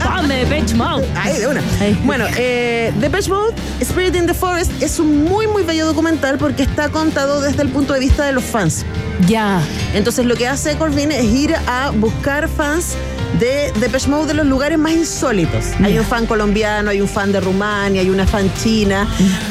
Ah, 0.01 0.21
de 0.27 0.43
Bench 0.43 0.73
Mode. 0.73 1.07
Ahí, 1.15 1.37
de 1.37 1.47
una. 1.47 1.61
Ahí. 1.79 1.97
Bueno, 2.03 2.25
eh, 2.37 2.91
Depeche 2.99 3.29
Mode, 3.29 3.53
Spirit 3.79 4.13
in 4.15 4.27
the 4.27 4.33
Forest, 4.33 4.71
es 4.81 4.99
un 4.99 5.23
muy, 5.23 5.47
muy 5.47 5.63
bello 5.63 5.85
documental 5.85 6.37
porque 6.37 6.63
está 6.63 6.89
contado 6.89 7.39
desde 7.39 7.61
el 7.61 7.69
punto 7.69 7.93
de 7.93 8.01
vista 8.01 8.25
de 8.25 8.33
los 8.33 8.43
fans. 8.43 8.85
Ya. 9.25 9.61
Entonces, 9.93 10.25
lo 10.25 10.35
que 10.35 10.49
hace 10.49 10.75
Corbin 10.75 11.13
es 11.13 11.23
ir 11.23 11.55
a 11.65 11.91
buscar 11.91 12.49
fans 12.49 12.97
de 13.37 13.71
Depeche 13.79 14.09
Mode 14.09 14.27
de 14.27 14.33
los 14.33 14.45
lugares 14.45 14.77
más 14.77 14.93
insólitos. 14.93 15.65
Hay 15.83 15.97
un 15.97 16.05
fan 16.05 16.25
colombiano, 16.25 16.89
hay 16.89 17.01
un 17.01 17.07
fan 17.07 17.31
de 17.31 17.39
Rumania, 17.39 18.01
hay 18.01 18.09
una 18.09 18.25
fan 18.25 18.51
china, 18.55 19.07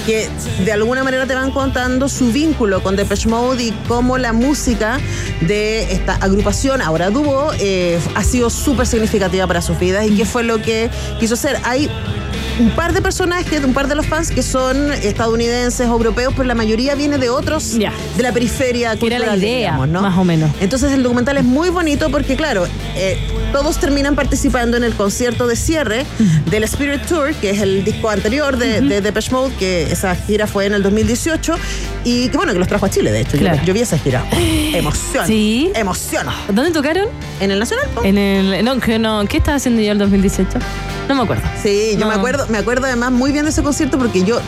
que 0.07 0.29
de 0.65 0.73
alguna 0.73 1.05
manera 1.05 1.27
te 1.27 1.35
van 1.35 1.51
contando 1.51 2.09
su 2.09 2.33
vínculo 2.33 2.83
con 2.83 2.97
Depeche 2.97 3.29
Mode 3.29 3.63
y 3.63 3.71
cómo 3.87 4.19
la 4.19 4.33
música 4.33 4.99
de 5.43 5.93
esta 5.93 6.15
agrupación, 6.17 6.83
ahora 6.83 7.11
dúo, 7.11 7.53
eh, 7.61 7.99
ha 8.15 8.25
sido 8.25 8.51
súper 8.51 8.87
significativa 8.87 9.47
para 9.47 9.63
sus 9.63 9.79
vidas 9.79 10.07
y 10.07 10.17
qué 10.17 10.25
fue 10.25 10.43
lo 10.43 10.61
que 10.61 10.91
quiso 11.21 11.35
hacer. 11.35 11.59
Hay 11.65 11.91
un 12.61 12.71
par 12.71 12.93
de 12.93 13.01
personajes, 13.03 13.63
un 13.65 13.73
par 13.75 13.89
de 13.89 13.95
los 13.95 14.07
fans 14.07 14.31
que 14.31 14.43
son 14.43 14.93
estadounidenses, 14.93 15.87
europeos, 15.87 16.33
pero 16.37 16.47
la 16.47 16.55
mayoría 16.55 16.95
viene 16.95 17.19
de 17.19 17.29
otros, 17.31 17.75
de 17.79 18.23
la 18.23 18.33
periferia 18.33 18.97
Que 18.97 19.07
era 19.07 19.19
la 19.19 19.27
cultural, 19.27 19.39
idea, 19.39 19.59
digamos, 19.59 19.89
¿no? 19.89 20.03
más 20.03 20.17
o 20.19 20.25
menos. 20.25 20.51
Entonces 20.61 20.93
el 20.93 21.03
documental 21.03 21.37
es 21.39 21.45
muy 21.45 21.71
bonito 21.71 22.11
porque, 22.11 22.37
claro, 22.37 22.67
eh, 22.97 23.19
todos 23.53 23.79
terminan 23.79 24.15
participando 24.15 24.77
en 24.77 24.85
el 24.85 24.95
concierto 24.95 25.47
de 25.47 25.57
cierre 25.57 26.05
del 26.51 26.65
Spirit 26.65 27.03
Tour, 27.07 27.35
que 27.35 27.51
es 27.51 27.61
el 27.61 27.85
disco 27.85 28.11
anterior 28.11 28.57
de, 28.57 28.81
de 28.81 29.01
Depeche 29.01 29.31
Mode, 29.33 29.55
que 29.59 29.91
esa 29.91 30.15
gira 30.15 30.47
fue 30.47 30.67
en 30.67 30.75
el 30.75 30.83
2018 30.83 31.55
y 32.05 32.29
que, 32.29 32.37
bueno, 32.37 32.53
que 32.53 32.59
los 32.59 32.69
trajo 32.69 32.87
a 32.87 32.91
Chile, 32.91 33.11
de 33.13 33.21
hecho. 33.21 33.33
Yo- 33.37 33.39
Claro. 33.49 33.63
Yo, 33.65 33.73
vi 33.73 33.81
esa 33.81 33.97
gira. 33.99 34.25
Emoción. 34.75 35.27
Sí. 35.27 35.71
Emoción. 35.75 36.27
¿Dónde 36.53 36.71
tocaron? 36.71 37.07
En 37.41 37.51
el 37.51 37.59
Nacional. 37.59 37.87
En 38.05 38.19
el. 38.19 38.65
No, 38.65 38.79
que 38.79 38.99
no. 38.99 39.25
¿Qué 39.27 39.39
estaba 39.39 39.57
haciendo 39.57 39.81
yo 39.81 39.93
el 39.93 39.99
2018? 39.99 40.59
No 41.09 41.15
me 41.15 41.23
acuerdo. 41.23 41.43
Sí, 41.63 41.93
yo 41.95 42.01
No. 42.01 42.09
me 42.09 42.15
acuerdo, 42.15 42.47
me 42.49 42.59
acuerdo 42.59 42.87
además 42.87 43.11
muy 43.13 43.33
bien 43.33 43.45
de 43.45 43.51
ese 43.51 43.63
concierto 43.63 43.99
porque 43.99 44.23
yo 44.25 44.41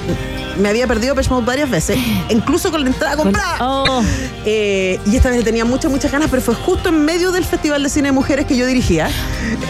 me 0.59 0.69
había 0.69 0.87
perdido 0.87 1.15
Depeche 1.15 1.31
Mode 1.31 1.47
varias 1.47 1.71
veces, 1.71 1.99
incluso 2.29 2.71
con 2.71 2.83
la 2.83 2.89
entrada 2.89 3.17
comprada. 3.17 3.57
Oh, 3.61 4.03
Eh, 4.47 4.99
y 5.07 5.17
esta 5.17 5.29
vez 5.29 5.39
le 5.39 5.45
tenía 5.45 5.65
muchas, 5.67 5.91
muchas 5.91 6.11
ganas, 6.11 6.29
pero 6.31 6.41
fue 6.43 6.55
justo 6.55 6.89
en 6.89 7.05
medio 7.05 7.31
del 7.31 7.45
Festival 7.45 7.83
de 7.83 7.89
Cine 7.91 8.09
de 8.09 8.13
Mujeres 8.13 8.47
que 8.47 8.57
yo 8.57 8.65
dirigía. 8.67 9.09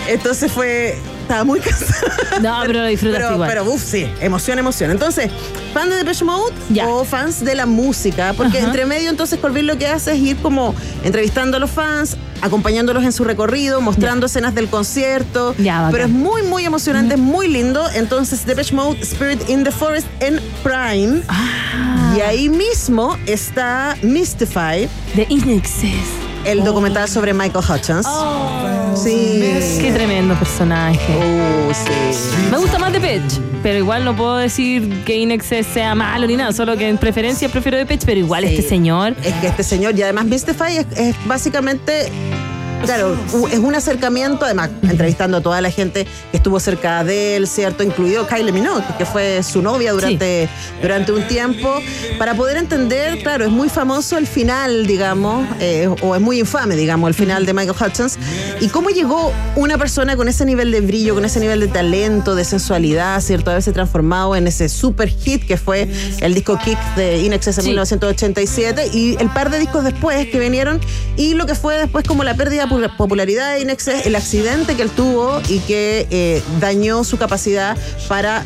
Entonces 0.08 0.50
fue. 0.52 0.96
Estaba 1.22 1.44
muy 1.44 1.60
cansada. 1.60 2.40
no, 2.40 2.58
pero 2.66 2.80
lo 2.80 2.86
disfrutaste 2.86 3.22
Pero, 3.24 3.34
igual. 3.34 3.48
pero 3.48 3.64
uff, 3.64 3.82
sí, 3.84 4.08
emoción, 4.20 4.58
emoción. 4.58 4.90
Entonces, 4.90 5.30
fan 5.72 5.88
de 5.90 5.96
Depeche 5.96 6.24
Mode 6.24 6.52
Ya. 6.70 6.88
o 6.88 7.04
fans 7.04 7.44
de 7.44 7.54
la 7.54 7.66
música, 7.66 8.32
porque 8.36 8.58
Ajá. 8.58 8.66
entre 8.66 8.84
medio 8.86 9.10
entonces 9.10 9.38
Colvin 9.38 9.66
lo 9.68 9.78
que 9.78 9.86
hace 9.86 10.12
es 10.12 10.18
ir 10.18 10.36
como 10.38 10.74
entrevistando 11.02 11.56
a 11.56 11.60
los 11.60 11.70
fans, 11.70 12.16
acompañándolos 12.42 13.04
en 13.04 13.12
su 13.12 13.24
recorrido, 13.24 13.80
mostrando 13.80 14.26
escenas 14.26 14.54
del 14.54 14.68
concierto. 14.68 15.54
Ya, 15.58 15.88
pero 15.90 16.04
es 16.04 16.10
muy, 16.10 16.42
muy 16.42 16.64
emocionante, 16.64 17.14
es 17.14 17.20
muy 17.20 17.48
lindo. 17.48 17.88
Entonces, 17.94 18.44
Depeche 18.46 18.74
Mode, 18.74 19.00
Spirit 19.02 19.48
in 19.48 19.64
the 19.64 19.70
Forest 19.70 20.06
en 20.20 20.40
Prime. 20.62 21.22
Ah. 21.28 22.14
Y 22.16 22.20
ahí 22.20 22.48
mismo 22.48 23.16
está 23.26 23.96
Mystify, 24.02 24.88
De 25.14 25.26
Inexcess. 25.28 25.92
el 26.44 26.64
documental 26.64 27.08
sobre 27.08 27.32
Michael 27.34 27.64
Hutchins. 27.64 28.06
Sí. 29.02 29.42
Oh. 29.42 29.80
Qué 29.80 29.92
tremendo 29.94 30.34
personaje. 30.34 30.98
Oh, 31.68 31.72
sí. 31.72 32.50
Me 32.50 32.56
gusta 32.58 32.78
más 32.78 32.92
Depeche, 32.92 33.40
pero 33.62 33.78
igual 33.78 34.04
no 34.04 34.16
puedo 34.16 34.36
decir 34.36 35.02
que 35.04 35.16
Inexcess 35.16 35.66
sea 35.66 35.94
malo 35.94 36.26
ni 36.26 36.36
nada, 36.36 36.52
solo 36.52 36.76
que 36.76 36.88
en 36.88 36.98
preferencia 36.98 37.48
prefiero 37.48 37.76
Depeche, 37.78 38.04
pero 38.06 38.20
igual 38.20 38.44
Sí. 38.44 38.54
este 38.56 38.68
señor. 38.68 39.14
Es 39.24 39.34
que 39.34 39.46
este 39.48 39.62
señor, 39.62 39.98
y 39.98 40.02
además 40.02 40.24
Mystify 40.26 40.78
es, 40.78 40.86
es 40.96 41.16
básicamente, 41.26 42.08
claro, 42.84 43.16
es 43.50 43.58
un 43.58 43.74
acercamiento, 43.74 44.44
además, 44.44 44.70
entrevistando 44.82 45.38
a 45.38 45.40
toda 45.40 45.60
la 45.60 45.70
gente 45.70 46.06
que 46.30 46.36
estuvo 46.36 46.58
cerca 46.60 47.04
de 47.04 47.36
él, 47.36 47.46
¿cierto? 47.46 47.82
Incluido 47.82 48.26
Kylie 48.26 48.52
Minogue, 48.52 48.84
que 48.98 49.04
fue 49.06 49.42
su 49.42 49.62
novia 49.62 49.92
durante, 49.92 50.48
durante 50.82 51.12
un 51.12 51.26
tiempo, 51.26 51.80
para 52.18 52.34
poder 52.34 52.56
entender, 52.56 53.22
claro, 53.22 53.44
es 53.44 53.50
muy 53.50 53.68
famoso 53.68 54.18
el 54.18 54.26
final, 54.26 54.86
digamos, 54.86 55.46
eh, 55.60 55.88
o 56.02 56.14
es 56.14 56.20
muy 56.20 56.40
infame, 56.40 56.76
digamos, 56.76 57.08
el 57.08 57.14
final 57.14 57.46
de 57.46 57.52
Michael 57.54 57.76
Hutchins, 57.80 58.18
y 58.60 58.68
cómo 58.68 58.90
llegó 58.90 59.32
una 59.56 59.78
persona 59.78 60.16
con 60.16 60.28
ese 60.28 60.44
nivel 60.44 60.70
de 60.70 60.80
brillo, 60.80 61.14
con 61.14 61.24
ese 61.24 61.40
nivel 61.40 61.60
de 61.60 61.68
talento, 61.68 62.34
de 62.34 62.44
sensualidad, 62.44 63.20
¿cierto? 63.20 63.50
Haberse 63.50 63.72
transformado 63.72 64.36
en 64.36 64.46
ese 64.46 64.68
super 64.68 65.08
hit 65.08 65.46
que 65.46 65.56
fue 65.56 65.88
el 66.20 66.34
disco 66.34 66.58
Kick 66.64 66.78
de 66.96 67.18
Inexcess 67.18 67.58
en 67.58 67.64
Sí. 67.64 67.68
1987 67.70 68.90
y 68.92 69.16
el 69.20 69.28
par 69.30 69.50
de 69.50 69.58
discos 69.58 69.84
después 69.84 70.26
que 70.28 70.38
vinieron 70.38 70.80
y 71.16 71.34
lo 71.34 71.46
que 71.46 71.54
fue 71.54 71.78
después 71.78 72.04
como 72.06 72.24
la 72.24 72.34
pérdida 72.34 72.68
popularidad 72.96 73.54
de 73.54 73.60
Inexcess, 73.60 74.06
el 74.06 74.16
accidente 74.16 74.76
que 74.76 74.82
él 74.82 74.90
tuvo 74.90 75.40
y 75.48 75.58
que 75.60 76.06
eh, 76.10 76.42
dañó 76.60 77.04
su 77.04 77.18
capacidad 77.18 77.76
para 78.08 78.44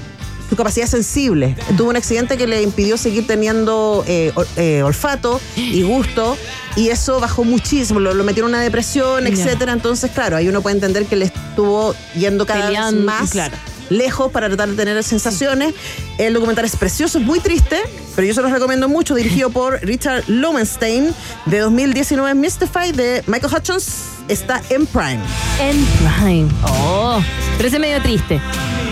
su 0.49 0.57
capacidad 0.57 0.87
sensible. 0.87 1.57
Tuvo 1.77 1.91
un 1.91 1.97
accidente 1.97 2.37
que 2.37 2.47
le 2.47 2.63
impidió 2.63 2.97
seguir 2.97 3.27
teniendo 3.27 4.05
eh, 4.07 4.33
eh, 4.57 4.83
olfato 4.83 5.41
y 5.57 5.83
gusto 5.83 6.37
y 6.77 6.89
eso 6.89 7.21
bajó 7.21 7.45
muchísimo, 7.45 8.01
lo, 8.01 8.15
lo 8.15 8.25
metió 8.25 8.43
en 8.43 8.51
una 8.51 8.61
depresión, 8.61 9.27
etcétera. 9.27 9.73
Entonces, 9.73 10.11
claro, 10.11 10.37
ahí 10.37 10.49
uno 10.49 10.61
puede 10.61 10.77
entender 10.77 11.07
que 11.07 11.17
le 11.17 11.27
estuvo 11.27 11.95
yendo 12.15 12.47
cada 12.47 12.67
Peleando, 12.67 12.99
vez 12.99 13.07
más 13.07 13.31
claro. 13.31 13.57
Lejos 13.91 14.31
para 14.33 14.49
tratar 14.49 14.69
de 14.71 14.77
tener 14.77 15.03
sensaciones. 15.05 15.75
El 16.19 16.35
documental 16.35 16.65
es 16.65 16.77
precioso, 16.77 17.19
es 17.19 17.25
muy 17.25 17.41
triste, 17.41 17.79
pero 18.15 18.27
yo 18.27 18.35
se 18.35 18.43
los 18.43 18.51
recomiendo 18.51 18.89
mucho, 18.89 19.15
dirigido 19.15 19.51
por 19.51 19.81
Richard 19.83 20.25
Lowenstein, 20.29 21.15
de 21.47 21.59
2019, 21.59 22.35
Mystify, 22.35 22.93
de 22.93 23.23
Michael 23.27 23.53
Hutchins, 23.55 24.05
está 24.29 24.63
en 24.71 24.87
Prime. 24.87 25.21
En 25.61 25.85
Prime. 26.23 26.49
Oh, 26.69 27.21
pero 27.57 27.67
ese 27.69 27.77
es 27.77 27.81
medio 27.81 28.01
triste. 28.03 28.41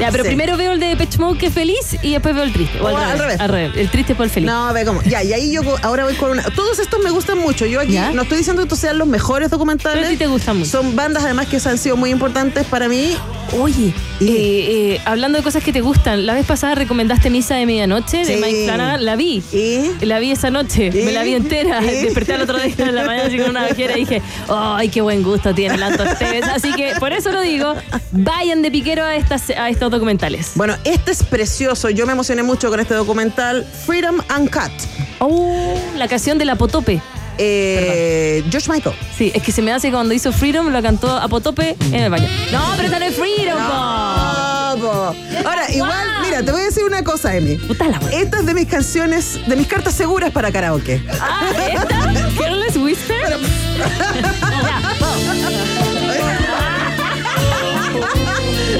Ya, 0.01 0.11
pero 0.11 0.25
Sí. 0.25 0.29
primero 0.31 0.57
veo 0.57 0.73
el 0.73 0.81
de 0.81 0.87
Depeche 0.87 1.19
Mode 1.19 1.39
que 1.39 1.47
es 1.47 1.53
feliz 1.55 1.97
y 2.03 2.13
después 2.13 2.35
veo 2.35 2.43
el 2.45 2.53
triste. 2.53 2.81
O, 2.81 2.85
O 2.87 2.97
al 2.97 3.19
revés. 3.19 3.39
Al 3.39 3.49
revés. 3.51 3.73
El 3.77 3.89
triste 3.91 4.15
por 4.17 4.25
el 4.25 4.31
feliz. 4.31 4.51
No, 4.51 4.73
ve 4.73 4.85
cómo. 4.85 5.01
Ya, 5.03 5.23
y 5.23 5.33
ahí 5.33 5.53
yo 5.53 5.61
ahora 5.83 6.05
voy 6.05 6.15
con 6.15 6.31
una. 6.33 6.43
Todos 6.43 6.79
estos 6.81 7.01
me 7.05 7.11
gustan 7.11 7.39
mucho. 7.39 7.67
Yo 7.67 7.79
aquí 7.81 7.93
¿Ya? 7.93 8.11
no 8.11 8.23
estoy 8.23 8.39
diciendo 8.39 8.63
que 8.63 8.65
estos 8.65 8.81
sean 8.81 8.99
los 8.99 9.07
mejores 9.07 9.51
documentales. 9.51 9.99
Pero 10.01 10.11
ti 10.11 10.17
te 10.17 10.27
gustan 10.27 10.59
mucho. 10.59 10.71
Son 10.71 10.97
bandas 10.97 11.23
además 11.25 11.47
que 11.47 11.59
han 11.65 11.79
sido 11.79 11.97
muy 11.97 12.11
importantes 12.11 12.67
para 12.67 12.89
mí. 12.89 13.15
Oye, 13.61 13.95
Eh, 14.29 14.95
eh, 14.95 15.01
hablando 15.05 15.39
de 15.39 15.45
cosas 15.45 15.63
que 15.65 15.73
te 15.73 15.81
gustan, 15.81 16.27
la 16.27 16.35
vez 16.35 16.47
pasada 16.47 16.75
recomendaste 16.75 17.31
Misa 17.31 17.57
de 17.57 17.67
Medianoche 17.67 18.19
de 18.19 18.25
Sí. 18.37 18.41
Mike 18.41 18.65
Flanagan. 18.67 19.05
La 19.05 19.17
vi. 19.17 19.43
Y. 19.53 20.05
La 20.05 20.19
vi 20.19 20.31
esa 20.31 20.51
noche, 20.51 20.91
me 20.93 21.13
la 21.13 21.23
vi 21.23 21.35
entera. 21.35 21.81
Desperté 21.81 22.35
al 22.35 22.43
otro 22.43 22.59
día 22.59 22.75
en 22.79 22.95
la 22.95 23.05
mañana 23.05 23.27
así 23.29 23.39
con 23.39 23.51
una 23.51 23.63
bajera 23.63 23.97
y 23.97 24.01
dije, 24.01 24.23
¡ay, 24.49 24.89
qué 24.89 25.01
buen 25.01 25.23
gusto 25.23 25.55
tiene 25.55 25.77
Lanto 25.79 26.05
Esteves! 26.05 26.45
Así 26.49 26.73
que 26.75 26.93
por 26.99 27.13
eso 27.13 27.31
lo 27.33 27.41
digo, 27.41 27.75
vayan 28.13 28.63
de 28.63 28.71
piquero 28.71 29.03
a, 29.05 29.17
estas, 29.17 29.51
a 29.51 29.69
estos 29.69 29.91
documentales. 29.91 30.53
Bueno, 30.55 30.77
este 30.85 31.13
es 31.13 31.23
precioso. 31.23 31.91
Yo 31.91 32.07
me 32.07 32.13
emocioné 32.13 32.43
mucho 32.43 32.71
con 32.71 32.81
este 32.81 32.95
documental, 32.95 33.65
Freedom 33.87 34.19
Uncut. 34.39 34.71
Oh, 35.19 35.75
la 35.97 36.09
canción 36.09 36.39
de 36.39 36.45
la 36.45 36.57
Potope. 36.57 37.01
Eh, 37.39 38.45
George 38.51 38.71
Michael. 38.71 38.95
Sí, 39.17 39.33
es 39.35 39.43
que 39.43 39.53
se 39.53 39.63
me 39.63 39.73
hace 39.73 39.89
que 39.89 39.95
cuando 39.95 40.15
hizo 40.15 40.33
Freedom 40.33 40.69
lo 40.69 40.83
cantó 40.83 41.17
a 41.17 41.29
Potope 41.29 41.77
en 41.81 41.95
el 41.95 42.11
baño. 42.11 42.29
No, 42.51 42.61
pero 42.77 42.89
esa 42.89 42.99
no 42.99 43.05
es 43.05 43.15
Freedom. 43.15 43.59
No, 43.59 44.77
po. 44.81 45.15
Ahora, 45.49 45.71
igual, 45.71 46.07
mira, 46.23 46.43
te 46.43 46.53
voy 46.53 46.63
a 46.63 46.65
decir 46.65 46.85
una 46.85 47.03
cosa, 47.03 47.37
Emi. 47.37 47.57
Puta 47.57 47.89
la. 47.89 47.99
Esta 48.13 48.41
es 48.41 48.47
de 48.47 48.55
mis 48.55 48.67
canciones, 48.67 49.39
de 49.47 49.57
mis 49.57 49.67
cartas 49.67 49.95
seguras 49.95 50.31
para 50.31 50.51
karaoke. 50.53 51.03
Ah, 51.21 51.51
¿esta? 51.73 52.13
¿Careless 52.39 52.77
Whisper? 52.77 53.39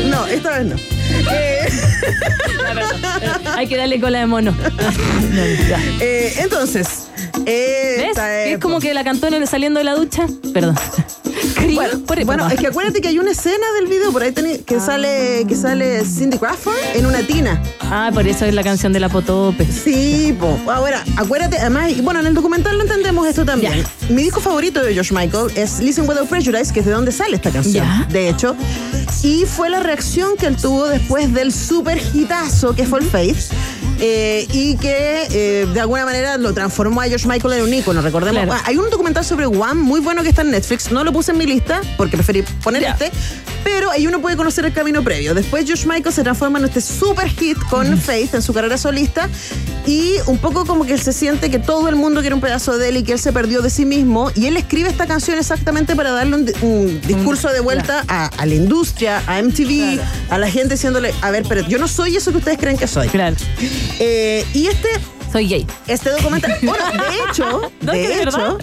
No, 0.09 0.27
esta 0.27 0.59
vez 0.59 0.67
no. 0.67 0.77
Eh. 1.31 1.69
Hay 3.57 3.67
que 3.67 3.77
darle 3.77 4.01
cola 4.01 4.21
de 4.21 4.27
mono. 4.27 4.55
Eh, 6.01 6.35
entonces, 6.39 7.09
¿Ves? 7.45 8.09
esta 8.11 8.45
Es 8.45 8.59
como 8.59 8.79
que 8.81 8.93
la 8.95 9.05
cantó 9.05 9.29
saliendo 9.47 9.79
de 9.79 9.85
la 9.85 9.95
ducha. 9.95 10.27
Perdón. 10.53 10.77
Bueno, 11.75 12.01
por- 12.07 12.25
bueno, 12.25 12.49
es 12.51 12.59
que 12.59 12.67
acuérdate 12.67 13.01
que 13.01 13.09
hay 13.09 13.19
una 13.19 13.31
escena 13.31 13.65
del 13.79 13.87
video 13.89 14.13
por 14.13 14.23
ahí 14.23 14.33
que 14.67 14.81
sale 14.81 15.45
que 15.49 15.55
sale 15.55 16.05
Cindy 16.05 16.37
Crawford 16.37 16.75
en 16.95 17.07
una 17.07 17.21
tina. 17.27 17.63
Ah, 17.81 18.11
por 18.13 18.27
eso 18.27 18.45
es 18.45 18.53
la 18.55 18.63
canción 18.63 18.93
de 18.93 19.01
la 19.01 19.09
Potope. 19.09 19.67
Sí, 19.67 20.37
po. 20.39 20.59
Ahora, 20.71 21.03
acuérdate, 21.17 21.59
además, 21.59 21.93
bueno, 22.03 22.21
en 22.21 22.27
el 22.27 22.35
documental 22.35 22.77
lo 22.77 22.83
entendemos 22.83 23.27
esto 23.27 23.45
también. 23.45 23.85
Mi 24.11 24.23
disco 24.25 24.41
favorito 24.41 24.83
de 24.83 24.93
George 24.93 25.15
Michael 25.15 25.53
es 25.57 25.79
Listen 25.81 26.07
Without 26.09 26.29
Prejudice, 26.29 26.73
que 26.73 26.81
es 26.81 26.87
de 26.87 26.93
donde 26.93 27.13
sale 27.13 27.37
esta 27.37 27.51
canción, 27.51 27.87
Ya. 27.87 28.07
de 28.11 28.29
hecho. 28.29 28.57
Y 29.23 29.45
fue 29.47 29.71
la 29.71 29.81
reacción 29.81 30.37
que 30.37 30.47
él 30.47 30.57
tuvo 30.57 30.89
después 30.89 31.33
del 31.33 31.53
super 31.53 32.01
hitazo 32.13 32.75
que 32.75 32.85
fue 32.87 32.99
el 33.01 33.07
Faith. 33.07 33.37
Eh, 34.05 34.49
y 34.53 34.77
que 34.79 35.29
eh, 35.31 35.67
de 35.73 35.81
alguna 35.81 36.05
manera 36.05 36.37
lo 36.37 36.53
transformó 36.53 37.01
a 37.01 37.05
George 37.05 37.29
Michael 37.29 37.55
en 37.55 37.63
un 37.63 37.73
ícono, 37.73 38.03
recordemos. 38.03 38.43
Claro. 38.45 38.61
Ah, 38.61 38.69
hay 38.69 38.77
un 38.77 38.91
documental 38.91 39.25
sobre 39.25 39.47
Wham 39.47 39.79
muy 39.79 40.01
bueno 40.01 40.25
que 40.25 40.31
está 40.31 40.43
en 40.43 40.51
Netflix, 40.51 40.91
no 40.91 41.05
lo 41.05 41.13
puse 41.13 41.31
en 41.31 41.39
mi 41.39 41.47
lista 41.47 41.81
porque 41.97 42.17
preferí 42.17 42.43
poner 42.65 42.83
este, 42.83 43.13
pero 43.63 43.93
ahí 43.93 44.09
uno 44.09 44.21
puede 44.21 44.37
conocer 44.37 44.65
el 44.65 44.73
camino 44.73 45.05
previo. 45.05 45.35
Después 45.35 45.65
George 45.67 45.87
Michael 45.87 46.13
se 46.13 46.23
transforma 46.25 46.59
en 46.59 46.65
este 46.65 46.81
super 46.81 47.29
hit 47.29 47.57
con 47.71 47.97
Faith 47.97 48.35
en 48.35 48.43
su 48.43 48.53
carrera 48.53 48.77
solista 48.77 49.29
y 49.87 50.15
un 50.27 50.39
poco 50.39 50.65
como 50.67 50.85
que 50.85 50.95
él 50.95 51.01
se 51.01 51.13
siente 51.13 51.49
que 51.51 51.61
todo 51.61 51.89
el 51.89 51.95
mundo 51.95 52.21
quiere 52.23 52.35
un 52.35 52.41
pedazo 52.41 52.79
de 52.79 52.89
él 52.89 52.97
y 52.97 53.03
que 53.05 53.13
él 53.13 53.19
se 53.21 53.33
perdió 53.33 53.63
de 53.63 53.71
sí 53.71 53.85
mismo 53.85 54.33
y 54.35 54.47
él 54.47 54.57
escribe 54.57 54.89
esta 54.89 55.07
canción 55.07 55.39
exactamente 55.39 55.95
para 55.95 56.11
darle 56.11 56.37
un, 56.37 56.53
un 56.63 57.01
discurso 57.03 57.49
de 57.53 57.61
vuelta 57.61 58.05
a, 58.09 58.27
a 58.27 58.47
la 58.47 58.55
industria, 58.55 59.23
a 59.29 59.41
MTV, 59.41 59.63
Claro. 59.95 60.03
a 60.31 60.39
la 60.39 60.51
gente 60.51 60.75
diciéndole, 60.75 61.15
a 61.21 61.31
ver, 61.31 61.45
pero 61.49 61.61
yo 61.69 61.79
no 61.79 61.87
soy 61.87 62.17
eso 62.17 62.33
que 62.33 62.39
ustedes 62.39 62.59
creen 62.59 62.77
que 62.77 62.87
soy. 62.89 63.09
Claro. 63.09 63.37
Eh, 63.99 64.45
y 64.55 64.67
este 64.67 64.89
Soy 65.33 65.49
gay. 65.49 65.67
este 65.89 66.11
documental, 66.11 66.57
bueno, 66.63 66.85
de 66.93 67.31
hecho, 67.31 67.73
No, 67.81 67.93
de 67.93 68.23
hecho, 68.23 68.59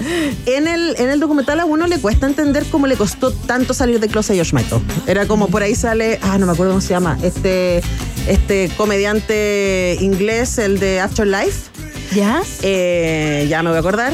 en 0.45 0.67
el, 0.67 0.95
en 0.99 1.09
el 1.09 1.19
documental 1.19 1.59
a 1.59 1.65
uno 1.65 1.87
le 1.87 1.97
cuesta 1.99 2.27
entender 2.27 2.63
cómo 2.65 2.85
le 2.87 2.95
costó 2.95 3.31
tanto 3.31 3.73
salir 3.73 3.99
de 3.99 4.07
closet 4.07 4.31
a 4.33 4.35
George 4.35 4.55
Michael. 4.55 4.81
Era 5.07 5.25
como 5.25 5.47
por 5.47 5.63
ahí 5.63 5.73
sale, 5.75 6.19
ah, 6.21 6.37
no 6.37 6.45
me 6.45 6.51
acuerdo 6.51 6.73
cómo 6.73 6.81
se 6.81 6.89
llama, 6.89 7.17
este, 7.23 7.81
este 8.27 8.69
comediante 8.77 9.97
inglés, 9.99 10.59
el 10.59 10.79
de 10.79 10.99
Afterlife, 10.99 11.69
¿Ya? 12.13 12.41
eh, 12.61 13.47
ya 13.49 13.63
me 13.63 13.69
voy 13.69 13.77
a 13.77 13.79
acordar. 13.79 14.13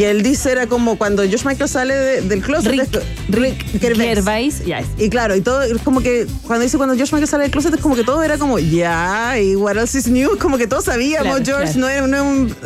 Y 0.00 0.04
él 0.04 0.22
dice, 0.22 0.50
era 0.50 0.66
como 0.66 0.96
cuando 0.96 1.22
George 1.24 1.46
Michael 1.46 1.68
sale 1.68 1.94
de- 1.94 2.20
del 2.22 2.40
closet. 2.40 2.70
Rick, 2.72 3.02
Rick 3.28 3.80
Gervais. 3.80 4.08
Gervais. 4.14 4.64
Ya 4.64 4.78
es. 4.78 4.86
Y 4.96 5.10
claro, 5.10 5.36
y 5.36 5.42
todo, 5.42 5.60
es 5.60 5.82
como 5.82 6.00
que 6.00 6.26
cuando 6.46 6.62
dice 6.64 6.78
cuando 6.78 6.94
George 6.96 7.14
Michael 7.14 7.28
sale 7.28 7.42
del 7.42 7.50
closet, 7.52 7.74
es 7.74 7.80
como 7.82 7.94
que 7.96 8.02
todo 8.04 8.22
era 8.22 8.38
como, 8.38 8.58
ya, 8.58 9.38
y 9.38 9.56
what 9.56 9.76
else 9.76 9.98
is 9.98 10.06
new, 10.08 10.38
como 10.38 10.56
que 10.56 10.66
todos 10.66 10.86
sabíamos, 10.86 11.40
Claro, 11.40 11.44
George, 11.44 11.72
claro. 11.74 11.80
no 11.80 11.88
era, 11.90 12.06
no 12.06 12.16
era 12.16 12.22
un... 12.22 12.56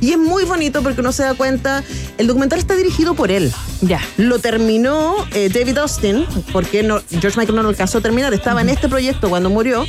Y 0.00 0.12
es 0.12 0.18
muy 0.18 0.44
bonito 0.44 0.82
porque 0.84 1.00
uno 1.00 1.10
se 1.10 1.24
da 1.24 1.34
cuenta, 1.34 1.82
el 2.16 2.28
documental 2.28 2.60
está 2.60 2.76
dirigido 2.76 3.14
por 3.14 3.32
él. 3.32 3.50
Ya. 3.80 4.00
Lo 4.16 4.38
terminó 4.38 5.16
eh, 5.32 5.48
David 5.52 5.78
Austin, 5.78 6.24
porque 6.52 6.84
no, 6.84 7.00
George 7.10 7.36
Michael 7.40 7.56
no 7.56 7.62
lo 7.64 7.70
alcanzó 7.70 7.98
a 7.98 8.00
terminar, 8.02 8.32
estaba 8.34 8.60
en 8.60 8.68
este 8.68 8.88
proyecto 8.88 9.28
cuando 9.30 9.50
murió, 9.50 9.84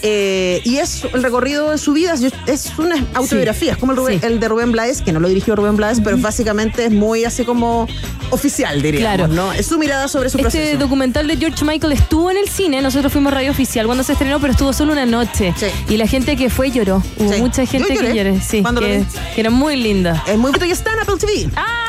Eh, 0.00 0.60
y 0.64 0.76
es 0.78 1.02
el 1.12 1.24
recorrido 1.24 1.72
de 1.72 1.78
su 1.78 1.92
vida, 1.92 2.14
es- 2.46 2.72
una 2.78 3.04
autobiografía, 3.14 3.72
es 3.72 3.78
como 3.78 3.90
el, 3.90 3.98
Rubén- 3.98 4.20
Sí. 4.20 4.26
el 4.26 4.38
de 4.38 4.46
Rubén 4.46 4.70
Blades, 4.70 5.02
que 5.02 5.12
no 5.12 5.18
lo 5.18 5.26
dirigió 5.26 5.56
Rubén 5.56 5.74
Blades, 5.76 6.00
pero 6.04 6.16
básicamente 6.18 6.47
es 6.86 6.92
muy 6.92 7.24
así 7.24 7.44
como 7.44 7.86
oficial, 8.30 8.82
diríamos, 8.82 9.16
Claro. 9.16 9.28
¿no? 9.32 9.52
Es 9.52 9.66
su 9.66 9.78
mirada 9.78 10.06
sobre 10.08 10.28
su 10.28 10.36
Este 10.38 10.42
proceso. 10.50 10.78
documental 10.78 11.26
de 11.26 11.36
George 11.38 11.64
Michael 11.64 11.92
estuvo 11.94 12.30
en 12.30 12.36
el 12.36 12.48
cine, 12.48 12.82
nosotros 12.82 13.10
fuimos 13.12 13.32
radio 13.32 13.50
oficial 13.50 13.86
cuando 13.86 14.04
se 14.04 14.12
estrenó, 14.12 14.38
pero 14.40 14.52
estuvo 14.52 14.72
solo 14.72 14.92
una 14.92 15.06
noche. 15.06 15.54
Sí. 15.56 15.66
Y 15.88 15.96
la 15.96 16.06
gente 16.06 16.36
que 16.36 16.50
fue 16.50 16.70
lloró. 16.70 17.02
Hubo 17.16 17.32
Sí. 17.32 17.40
mucha 17.40 17.64
gente 17.66 17.96
que 17.96 18.14
lloró. 18.14 18.34
Sí, 18.46 18.62
que, 18.80 19.04
que 19.34 19.40
era 19.40 19.50
muy 19.50 19.76
linda. 19.76 20.22
Es 20.26 20.36
muy 20.36 20.50
bonito 20.50 20.66
y 20.66 20.70
está 20.72 20.92
en 20.92 20.98
Apple 21.00 21.16
TV. 21.18 21.48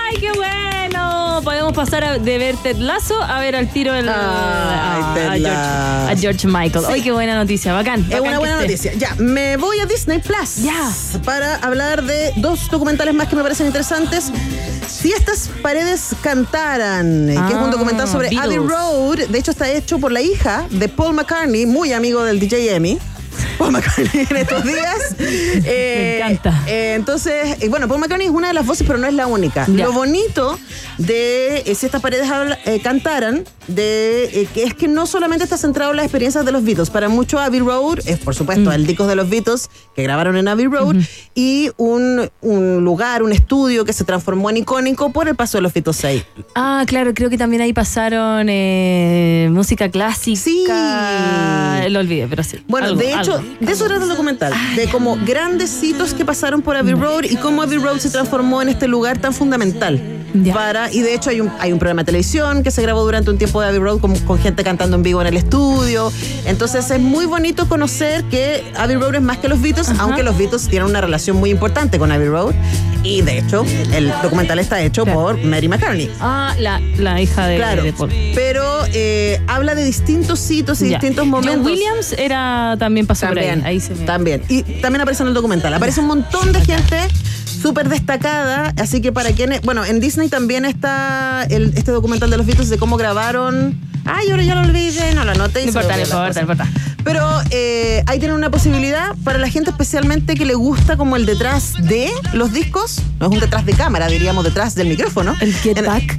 ¡Ay, 0.10 0.18
qué 0.20 0.32
bueno! 0.32 1.41
Podemos 1.43 1.74
pasar 1.74 2.03
a- 2.03 2.18
de 2.20 2.38
ver 2.38 2.55
Ted 2.57 2.78
Lasso 2.78 3.22
a 3.22 3.39
ver 3.39 3.55
al 3.55 3.70
tiro 3.70 3.93
el, 3.93 4.10
Ay, 4.10 4.16
a, 4.16 5.12
Ted 5.14 5.26
a 5.26 5.32
George, 5.38 6.12
a 6.12 6.16
George 6.18 6.47
Michael. 6.47 6.86
¡Ay, 6.89 7.01
qué 7.01 7.12
buena 7.12 7.36
noticia! 7.36 7.74
Bacán. 7.74 8.01
Es 8.01 8.07
bacán 8.10 8.22
una 8.22 8.32
que 8.32 8.38
buena 8.39 8.53
esté. 8.66 8.68
noticia. 8.68 8.93
Ya, 8.95 9.16
me 9.24 9.57
voy 9.57 9.80
a 9.80 9.86
Disney 9.86 10.20
Plus. 10.20 10.57
Ya. 10.57 10.91
Para 11.24 11.55
hablar 11.57 12.03
de 12.03 12.34
dos 12.38 12.70
documentales 12.70 13.14
más 13.14 13.28
que 13.28 13.36
me 13.36 13.41
parecen 13.43 13.68
interesantes. 13.68 14.32
Si 14.88 15.12
estas 15.14 15.49
paredes 15.62 16.07
cantaran, 16.22 17.30
eh, 17.30 17.34
que 17.47 17.53
es 17.53 17.57
Ah, 17.60 17.64
un 17.64 17.72
documental 17.72 18.07
sobre 18.07 18.30
Beatles. 18.30 18.57
Abbey 18.57 18.68
Road. 18.68 19.28
De 19.30 19.38
hecho, 19.39 19.51
está 19.51 19.70
hecho 19.70 19.99
por 19.99 20.12
la 20.12 20.22
hija 20.22 20.66
de 20.72 20.89
Paul 20.89 21.14
McCartney, 21.14 21.66
muy 21.66 21.93
amigo 21.93 22.24
del 22.24 22.39
DJ 22.39 22.76
Emmy. 22.76 22.97
Paul 23.60 23.74
McCartney 23.74 24.26
en 24.30 24.38
estos 24.38 24.64
días. 24.64 25.16
Eh, 25.72 26.22
encanta. 26.24 26.64
eh, 26.68 26.93
entonces, 26.95 27.57
eh, 27.62 27.70
bueno, 27.70 27.88
Paul 27.88 27.99
McCartney 27.99 28.28
es 28.28 28.34
una 28.34 28.47
de 28.47 28.53
las 28.53 28.66
voces, 28.66 28.86
pero 28.88 28.97
no 28.97 29.05
es 29.07 29.14
la 29.14 29.28
única. 29.28 29.66
Ya. 29.68 29.86
Lo 29.86 29.91
bonito 29.93 30.57
de 30.97 31.57
eh, 31.66 31.76
si 31.76 31.86
estas 31.86 32.01
paredes 32.01 32.30
habla- 32.32 32.57
cantaran, 32.82 33.43
de 33.68 34.47
que 34.53 34.64
es 34.64 34.74
que 34.74 34.88
no 34.88 35.05
solamente 35.05 35.43
está 35.43 35.57
centrado 35.57 35.91
en 35.91 35.97
las 35.97 36.05
experiencias 36.05 36.43
de 36.45 36.51
los 36.51 36.64
Beatles. 36.64 36.89
Para 36.89 37.10
muchos, 37.10 37.39
Abbey 37.39 37.60
Road 37.60 37.99
es, 38.05 38.18
por 38.20 38.34
supuesto, 38.34 38.72
el 38.72 38.88
disco 38.88 39.05
de 39.05 39.16
los 39.16 39.30
Beatles 39.30 39.70
que 39.95 40.01
grabaron 40.03 40.38
en 40.38 40.47
Abbey 40.47 40.66
Road 40.66 40.95
y 41.36 41.70
un, 41.78 42.30
un 42.41 42.84
lugar, 42.84 43.22
un 43.22 43.32
estudio 43.32 43.86
que 43.86 43.93
se 43.93 44.03
transformó 44.05 44.49
en 44.49 44.57
icónico 44.57 45.12
por 45.12 45.28
el 45.28 45.36
paso 45.36 45.57
de 45.57 45.62
los 45.64 45.74
Beatles 45.74 45.97
6. 45.97 46.24
Ah, 46.55 46.84
claro, 46.88 47.14
creo 47.14 47.30
que 47.30 47.38
también 47.38 47.62
ahí 47.62 47.74
pasaron 47.74 48.47
música 49.53 49.89
clásica. 49.89 50.41
Sí. 51.84 51.89
Lo 51.89 51.99
olvidé, 51.99 52.28
pero 52.28 52.43
sí. 52.43 52.64
Bueno, 52.68 52.88
Algo, 52.88 52.99
de 53.01 53.10
hecho, 53.14 53.36
algo. 53.36 53.49
De 53.60 53.72
eso 53.72 53.86
trata 53.86 54.04
el 54.04 54.10
documental, 54.10 54.54
de 54.76 54.88
como 54.89 55.18
grandes 55.26 55.82
hitos 55.84 56.14
que 56.14 56.26
pasaron 56.26 56.62
por 56.62 56.76
Abbey 56.78 56.93
Road 56.93 57.24
y 57.24 57.36
cómo 57.38 57.62
Abbey 57.62 57.78
Road 57.78 57.97
se 58.00 58.10
transformó 58.10 58.62
en 58.62 58.70
este 58.70 58.88
lugar 58.88 59.18
tan 59.18 59.34
fundamental. 59.34 60.02
Ya. 60.32 60.54
Para, 60.54 60.91
y 60.93 61.02
de 61.02 61.16
hecho 61.16 61.32
hay 61.32 61.41
un, 61.41 61.52
hay 61.60 61.72
un 61.74 61.80
programa 61.80 62.04
de 62.04 62.06
televisión 62.06 62.62
que 62.62 62.70
se 62.70 62.84
grabó 62.84 63.02
durante 63.04 63.32
un 63.32 63.39
tiempo 63.39 63.62
de 63.62 63.70
Abbey 63.70 63.80
Road 63.80 64.00
con, 64.00 64.16
con 64.20 64.38
gente 64.38 64.64
cantando 64.64 64.95
en 64.95 65.02
vivo 65.02 65.22
en 65.22 65.28
el 65.28 65.36
estudio. 65.38 66.14
Entonces 66.45 66.89
es 66.91 67.00
muy 67.00 67.26
bonito 67.26 67.68
conocer 67.68 68.24
que 68.26 68.64
Abbey 68.78 68.95
Road 68.97 69.16
es 69.16 69.22
más 69.24 69.39
que 69.39 69.47
los 69.47 69.60
Beatles, 69.60 69.89
aunque 69.97 70.22
los 70.22 70.38
Beatles 70.38 70.68
tienen 70.68 70.88
una 70.88 71.02
relación 71.02 71.38
muy 71.38 71.50
importante 71.50 71.97
con 71.97 72.12
Abbey 72.12 72.28
Road. 72.28 72.54
Y 73.02 73.22
de 73.22 73.39
hecho, 73.39 73.66
el 73.93 74.12
documental 74.22 74.60
está 74.60 74.82
hecho 74.82 75.04
Claro. 75.06 75.20
por 75.22 75.43
Mary 75.43 75.68
McCartney. 75.70 76.12
Ah, 76.20 76.54
la, 76.60 76.80
la 76.97 77.20
hija 77.22 77.47
de, 77.47 77.56
Claro, 77.56 77.82
de 77.82 77.93
Paul. 77.93 78.12
pero 78.36 78.62
eh, 78.93 79.41
habla 79.47 79.74
de 79.74 79.84
distintos 79.86 80.52
hitos 80.52 80.82
y 80.82 80.89
Ya. 80.89 80.97
distintos 81.00 81.24
John 81.24 81.30
momentos. 81.32 81.66
Williams 81.66 82.14
era 82.18 82.76
también 82.78 83.08
pasó 83.08 83.26
por 83.39 83.47
También, 83.47 83.65
ahí. 83.65 83.73
Ahí 83.75 83.79
se 83.79 83.95
me- 83.95 84.05
también. 84.05 84.43
Y 84.49 84.63
también 84.81 85.01
aparece 85.01 85.23
en 85.23 85.29
el 85.29 85.33
documental. 85.33 85.73
Aparece 85.73 85.99
un 86.01 86.07
montón 86.07 86.51
de 86.51 86.61
gente 86.65 87.07
súper 87.61 87.89
destacada. 87.89 88.73
Así 88.77 89.01
que 89.01 89.11
para 89.11 89.31
quienes. 89.31 89.61
Bueno, 89.61 89.85
en 89.85 89.99
Disney 89.99 90.29
también 90.29 90.65
está 90.65 91.45
el- 91.49 91.73
este 91.75 91.91
documental 91.91 92.29
de 92.29 92.37
los 92.37 92.45
Beatles 92.45 92.69
de 92.69 92.77
cómo 92.77 92.97
grabaron. 92.97 93.79
Ay, 94.05 94.29
ahora 94.31 94.43
ya 94.43 94.55
lo 94.55 94.61
olvidé, 94.61 95.13
no 95.13 95.23
lo 95.25 95.31
anoté. 95.31 95.61
y 95.61 95.65
No 95.65 95.69
importa, 95.69 95.95
no 95.97 96.01
importa, 96.03 96.41
importa. 96.41 96.67
Pero 97.03 97.27
eh, 97.51 98.03
ahí 98.07 98.17
tienen 98.19 98.35
una 98.37 98.49
posibilidad 98.49 99.15
para 99.23 99.37
la 99.37 99.49
gente 99.49 99.69
especialmente 99.71 100.35
que 100.35 100.45
le 100.45 100.55
gusta 100.55 100.97
como 100.97 101.15
el 101.15 101.25
detrás 101.25 101.73
de 101.79 102.09
los 102.33 102.51
discos. 102.51 103.01
No 103.19 103.27
es 103.27 103.31
un 103.33 103.39
detrás 103.39 103.65
de 103.65 103.73
cámara, 103.73 104.07
diríamos, 104.07 104.43
detrás 104.43 104.73
del 104.75 104.87
micrófono. 104.87 105.35
El 105.41 105.53
Get 105.53 105.85
Back. 105.85 106.17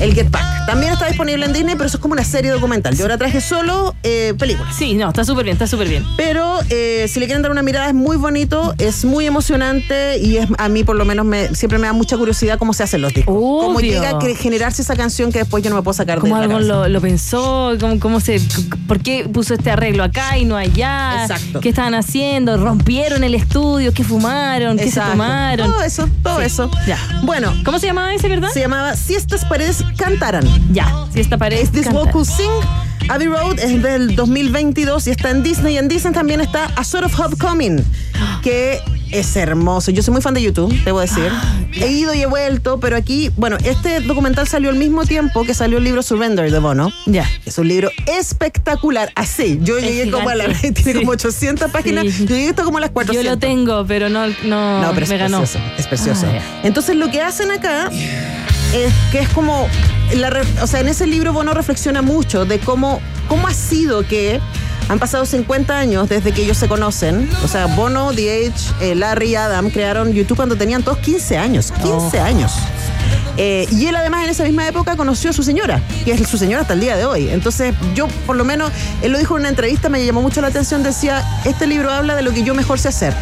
El 0.00 0.14
Get 0.14 0.30
Back. 0.30 0.66
También 0.66 0.92
está 0.92 1.06
disponible 1.06 1.44
en 1.46 1.52
Disney, 1.52 1.74
pero 1.74 1.86
eso 1.86 1.96
es 1.96 2.00
como 2.00 2.12
una 2.12 2.24
serie 2.24 2.50
documental. 2.50 2.96
Yo 2.96 3.02
ahora 3.04 3.18
traje 3.18 3.40
solo 3.40 3.94
eh, 4.02 4.34
películas. 4.38 4.74
Sí, 4.76 4.94
no, 4.94 5.08
está 5.08 5.24
súper 5.24 5.44
bien, 5.44 5.54
está 5.54 5.66
súper 5.66 5.88
bien. 5.88 6.04
Pero 6.16 6.58
eh, 6.70 7.06
si 7.08 7.18
le 7.18 7.26
quieren 7.26 7.42
dar 7.42 7.50
una 7.50 7.62
mirada 7.62 7.88
es 7.88 7.94
muy 7.94 8.16
bonito, 8.16 8.74
es 8.78 9.04
muy 9.04 9.26
emocionante 9.26 10.18
y 10.18 10.36
es, 10.36 10.48
a 10.58 10.68
mí 10.68 10.84
por 10.84 10.96
lo 10.96 11.04
menos 11.04 11.26
me, 11.26 11.54
siempre 11.54 11.78
me 11.78 11.86
da 11.86 11.92
mucha 11.92 12.16
curiosidad 12.16 12.56
cómo 12.58 12.72
se 12.72 12.82
hacen 12.84 13.02
los 13.02 13.12
discos. 13.12 13.34
Cómo 13.34 13.78
Obvio. 13.78 13.92
llega 13.94 14.10
a 14.10 14.20
generarse 14.36 14.82
esa 14.82 14.94
canción 14.96 15.32
que 15.32 15.40
después 15.40 15.62
yo 15.64 15.70
no 15.70 15.76
me 15.76 15.82
puedo 15.82 15.94
sacar 15.94 16.16
de 16.18 16.22
¿Cómo 16.22 16.36
la 16.40 16.46
cabeza. 16.48 16.60
lo, 16.68 16.88
lo 16.88 17.00
pensó? 17.00 17.72
¿Cómo, 17.80 17.98
cómo 17.98 18.20
se, 18.20 18.40
¿Por 18.86 19.00
qué 19.00 19.28
puso 19.32 19.54
este 19.54 19.70
arreglo 19.70 20.04
acá 20.04 20.38
y 20.38 20.44
no 20.44 20.56
allá? 20.56 21.22
Exacto. 21.22 21.60
¿Qué 21.60 21.70
estaban 21.70 21.94
haciendo? 21.94 22.56
¿Rompieron 22.56 23.24
el 23.24 23.34
estudio? 23.34 23.92
¿Qué 23.92 24.04
fumaron? 24.04 24.76
¿Qué 24.78 24.90
se 24.90 25.00
tomaron? 25.00 25.70
Todo 25.72 25.82
eso, 25.82 26.08
todo 26.22 26.38
Sí. 26.40 26.46
eso. 26.46 26.70
Ya. 26.86 26.98
Bueno, 27.24 27.52
¿Cómo 27.64 27.78
se 27.78 27.86
llamaba 27.86 28.14
ese, 28.14 28.28
verdad? 28.28 28.48
se 28.52 28.60
llamaba 28.60 28.94
Si 28.94 29.14
estas 29.14 29.44
paredes 29.44 29.84
cantaran. 29.96 30.44
Ya, 30.72 31.06
si 31.12 31.20
esta 31.20 31.36
pared 31.38 31.58
Es 31.58 31.70
This. 31.72 31.86
Wall 31.92 32.10
Could 32.10 32.26
Sing. 32.26 32.50
Abbey 33.08 33.26
Road 33.26 33.58
es 33.58 33.82
del 33.82 34.14
2022 34.14 35.06
y 35.08 35.10
está 35.10 35.30
en 35.30 35.42
Disney. 35.42 35.74
Y 35.74 35.78
en 35.78 35.88
Disney 35.88 36.12
también 36.12 36.40
está 36.40 36.66
A 36.76 36.84
Sort 36.84 37.04
of 37.06 37.18
Homecoming, 37.18 37.82
que 38.42 38.78
es 39.10 39.34
hermoso. 39.34 39.90
Yo 39.90 40.02
soy 40.04 40.12
muy 40.12 40.22
fan 40.22 40.34
de 40.34 40.42
YouTube, 40.42 40.72
debo 40.84 41.00
decir. 41.00 41.28
Ah, 41.32 41.58
he 41.72 41.88
ido 41.90 42.14
y 42.14 42.22
he 42.22 42.26
vuelto, 42.26 42.78
pero 42.78 42.96
aquí, 42.96 43.32
bueno, 43.36 43.56
este 43.64 44.00
documental 44.00 44.46
salió 44.46 44.70
al 44.70 44.76
mismo 44.76 45.04
tiempo 45.06 45.42
que 45.44 45.54
salió 45.54 45.78
el 45.78 45.84
libro 45.84 46.02
Surrender 46.04 46.52
de 46.52 46.58
Bono. 46.60 46.92
Ya. 47.06 47.28
Es 47.44 47.58
un 47.58 47.66
libro 47.66 47.90
espectacular. 48.06 49.10
Así, 49.16 49.58
yo 49.62 49.78
Es 49.78 49.84
llegué 49.84 50.10
como 50.12 50.28
a 50.28 50.36
la. 50.36 50.44
Tiene 50.60 50.74
Sí. 50.80 50.92
como 50.94 51.10
800 51.12 51.70
páginas. 51.72 52.04
Sí. 52.04 52.26
Yo 52.26 52.36
llegué 52.36 52.50
hasta 52.50 52.62
como 52.62 52.78
a 52.78 52.82
las 52.82 52.90
Yo 52.90 52.94
400. 52.94 53.24
lo 53.32 53.38
tengo, 53.38 53.84
pero 53.86 54.08
no, 54.08 54.28
no, 54.44 54.82
No, 54.82 54.92
pero 54.94 55.06
me 55.08 55.14
es 55.14 55.20
ganó. 55.20 55.38
precioso. 55.38 55.64
Es 55.78 55.86
precioso. 55.88 56.26
Ah. 56.28 56.60
Entonces 56.62 56.94
lo 56.94 57.10
que 57.10 57.20
hacen 57.22 57.50
acá 57.50 57.90
es 58.74 58.92
que 59.12 59.20
es 59.20 59.28
como. 59.30 59.68
La 60.14 60.32
o 60.62 60.66
sea, 60.66 60.80
en 60.80 60.88
ese 60.88 61.06
libro 61.06 61.32
Bono 61.32 61.54
reflexiona 61.54 62.02
mucho 62.02 62.44
de 62.44 62.58
cómo, 62.58 63.00
cómo 63.28 63.46
ha 63.46 63.54
sido 63.54 64.02
que 64.06 64.40
han 64.88 64.98
pasado 64.98 65.24
50 65.24 65.78
años 65.78 66.08
desde 66.08 66.32
que 66.32 66.42
ellos 66.42 66.56
se 66.56 66.66
conocen. 66.66 67.28
O 67.44 67.48
sea, 67.48 67.66
Bono, 67.66 68.12
The 68.12 68.46
Age, 68.48 68.74
eh, 68.90 68.94
Larry 68.96 69.30
y 69.30 69.34
Adam 69.36 69.70
crearon 69.70 70.12
YouTube 70.12 70.36
cuando 70.36 70.56
tenían 70.56 70.82
todos 70.82 70.98
15 70.98 71.38
años. 71.38 71.70
15 71.82 72.20
Oh. 72.20 72.24
años. 72.24 72.52
Eh, 73.36 73.66
y 73.70 73.86
él 73.86 73.94
además 73.94 74.24
en 74.24 74.30
esa 74.30 74.42
misma 74.42 74.66
época 74.66 74.96
conoció 74.96 75.30
a 75.30 75.32
su 75.32 75.44
señora, 75.44 75.80
que 76.04 76.12
es 76.12 76.28
su 76.28 76.36
señora 76.36 76.62
hasta 76.62 76.74
el 76.74 76.80
día 76.80 76.96
de 76.96 77.04
hoy. 77.04 77.28
Entonces 77.30 77.72
yo, 77.94 78.08
por 78.26 78.34
lo 78.36 78.44
menos, 78.44 78.72
él 79.02 79.12
lo 79.12 79.18
dijo 79.18 79.36
en 79.36 79.42
una 79.42 79.48
entrevista, 79.48 79.88
me 79.88 80.04
llamó 80.04 80.20
mucho 80.22 80.40
la 80.40 80.48
atención, 80.48 80.82
decía, 80.82 81.24
este 81.44 81.66
libro 81.68 81.90
habla 81.92 82.16
de 82.16 82.22
lo 82.22 82.32
que 82.32 82.42
yo 82.42 82.54
mejor 82.54 82.80
sé 82.80 82.88
hacer. 82.88 83.14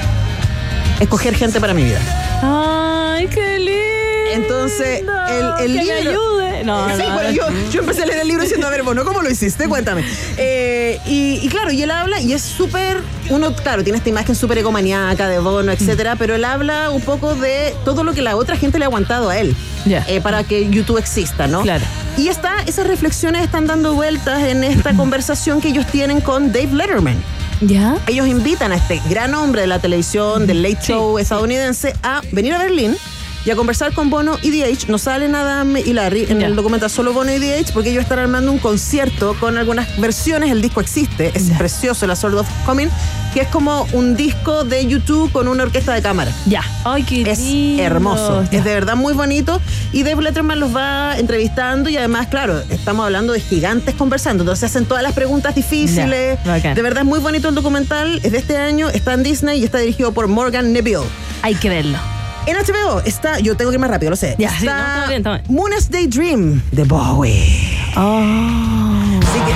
Escoger 1.00 1.34
gente 1.36 1.60
para 1.60 1.74
mi 1.74 1.84
vida. 1.84 2.00
Ay, 2.42 3.28
qué 3.28 3.58
lindo. 3.58 3.97
Entonces, 4.42 5.00
el, 5.00 5.64
el 5.64 5.78
que 5.78 5.84
libro. 5.84 5.84
me 6.04 6.10
ayude. 6.10 6.64
No, 6.64 6.88
sí, 6.96 7.02
no, 7.02 7.14
bueno, 7.14 7.30
no. 7.30 7.34
yo, 7.34 7.44
yo 7.70 7.80
empecé 7.80 8.02
a 8.02 8.06
leer 8.06 8.20
el 8.20 8.28
libro 8.28 8.42
diciendo, 8.42 8.66
a 8.66 8.70
ver, 8.70 8.82
bueno, 8.82 9.04
¿cómo 9.04 9.22
lo 9.22 9.30
hiciste? 9.30 9.68
Cuéntame. 9.68 10.04
Eh, 10.36 10.98
y, 11.06 11.38
y 11.42 11.48
claro, 11.48 11.70
y 11.70 11.82
él 11.82 11.90
habla, 11.90 12.20
y 12.20 12.32
es 12.32 12.42
súper. 12.42 13.00
Uno, 13.30 13.54
claro, 13.54 13.82
tiene 13.84 13.98
esta 13.98 14.08
imagen 14.10 14.34
súper 14.34 14.58
egomaniaca 14.58 15.28
de 15.28 15.38
Bono, 15.38 15.70
etcétera, 15.72 16.16
pero 16.16 16.34
él 16.34 16.44
habla 16.44 16.90
un 16.90 17.00
poco 17.02 17.34
de 17.34 17.74
todo 17.84 18.02
lo 18.04 18.12
que 18.12 18.22
la 18.22 18.36
otra 18.36 18.56
gente 18.56 18.78
le 18.78 18.84
ha 18.84 18.88
aguantado 18.88 19.28
a 19.28 19.38
él. 19.38 19.54
Ya. 19.84 20.04
eh, 20.08 20.20
para 20.20 20.42
que 20.44 20.68
YouTube 20.68 20.98
exista, 20.98 21.46
¿no? 21.46 21.62
Claro. 21.62 21.84
Y 22.16 22.28
está, 22.28 22.56
esas 22.66 22.86
reflexiones 22.86 23.42
están 23.44 23.66
dando 23.66 23.94
vueltas 23.94 24.42
en 24.42 24.64
esta 24.64 24.92
conversación 24.96 25.60
que 25.60 25.68
ellos 25.68 25.86
tienen 25.86 26.20
con 26.20 26.52
Dave 26.52 26.72
Letterman. 26.72 27.16
¿Ya? 27.60 27.96
Ellos 28.06 28.26
invitan 28.28 28.72
a 28.72 28.76
este 28.76 29.00
gran 29.08 29.34
hombre 29.34 29.62
de 29.62 29.66
la 29.66 29.78
televisión, 29.80 30.46
del 30.46 30.62
late 30.62 30.78
show 30.80 31.18
estadounidense, 31.18 31.94
a 32.02 32.20
venir 32.32 32.54
a 32.54 32.58
Berlín 32.58 32.96
y 33.48 33.50
a 33.50 33.56
conversar 33.56 33.94
con 33.94 34.10
Bono 34.10 34.36
y 34.42 34.50
The 34.50 34.76
No 34.88 34.98
salen 34.98 35.34
Adam 35.34 35.74
y 35.78 35.94
Larry 35.94 36.26
en 36.28 36.42
el 36.42 36.54
documental 36.54 36.90
solo 36.90 37.14
Bono 37.14 37.32
y 37.34 37.38
The 37.40 37.64
porque 37.72 37.88
ellos 37.88 38.02
están 38.02 38.18
armando 38.18 38.52
un 38.52 38.58
concierto 38.58 39.34
con 39.40 39.56
algunas 39.56 39.98
versiones. 39.98 40.52
El 40.52 40.60
disco 40.60 40.82
existe, 40.82 41.32
es 41.34 41.44
precioso, 41.56 42.06
la 42.06 42.14
Sword 42.14 42.34
of 42.34 42.48
Coming, 42.66 42.90
que 43.32 43.40
es 43.40 43.48
como 43.48 43.86
un 43.94 44.16
disco 44.16 44.64
de 44.64 44.86
YouTube 44.86 45.32
con 45.32 45.48
una 45.48 45.62
orquesta 45.62 45.94
de 45.94 46.02
cámara. 46.02 46.30
Ya. 46.44 46.60
Ay, 46.84 47.04
qué 47.04 47.22
Es 47.22 47.38
lindo. 47.38 47.82
hermoso, 47.84 48.42
es 48.42 48.50
de 48.64 48.74
verdad 48.74 48.96
muy 48.96 49.14
bonito 49.14 49.62
y 49.94 50.02
Dave 50.02 50.24
Letterman 50.24 50.60
los 50.60 50.76
va 50.76 51.18
entrevistando 51.18 51.88
y 51.88 51.96
además, 51.96 52.26
claro, 52.26 52.60
estamos 52.68 53.06
hablando 53.06 53.32
de 53.32 53.40
gigantes 53.40 53.94
conversando, 53.94 54.42
entonces 54.42 54.64
hacen 54.64 54.84
todas 54.84 55.02
las 55.02 55.14
preguntas 55.14 55.54
difíciles. 55.54 56.38
De 56.44 56.82
verdad 56.82 56.98
es 56.98 57.06
muy 57.08 57.20
bonito 57.20 57.48
el 57.48 57.54
documental, 57.54 58.20
es 58.22 58.30
de 58.30 58.36
este 58.36 58.58
año, 58.58 58.90
está 58.90 59.14
en 59.14 59.22
Disney 59.22 59.60
y 59.60 59.64
está 59.64 59.78
dirigido 59.78 60.12
por 60.12 60.26
Morgan 60.28 60.70
Neville. 60.74 61.06
Hay 61.40 61.54
que 61.54 61.70
verlo. 61.70 61.96
En 62.48 62.56
HBO 62.56 63.02
está, 63.04 63.38
yo 63.40 63.56
tengo 63.58 63.70
que 63.70 63.74
ir 63.74 63.78
más 63.80 63.90
rápido, 63.90 64.08
lo 64.08 64.16
sé. 64.16 64.34
Ya, 64.38 64.48
sí, 64.50 64.64
no, 64.64 64.70
está 64.72 65.04
bien, 65.08 65.18
está 65.18 65.30
bien. 65.36 65.44
Moon's 65.48 65.90
Daydream 65.90 66.62
de 66.72 66.84
Bowie. 66.84 67.78
Oh. 67.94 68.22
Así 69.22 69.38
que 69.40 69.52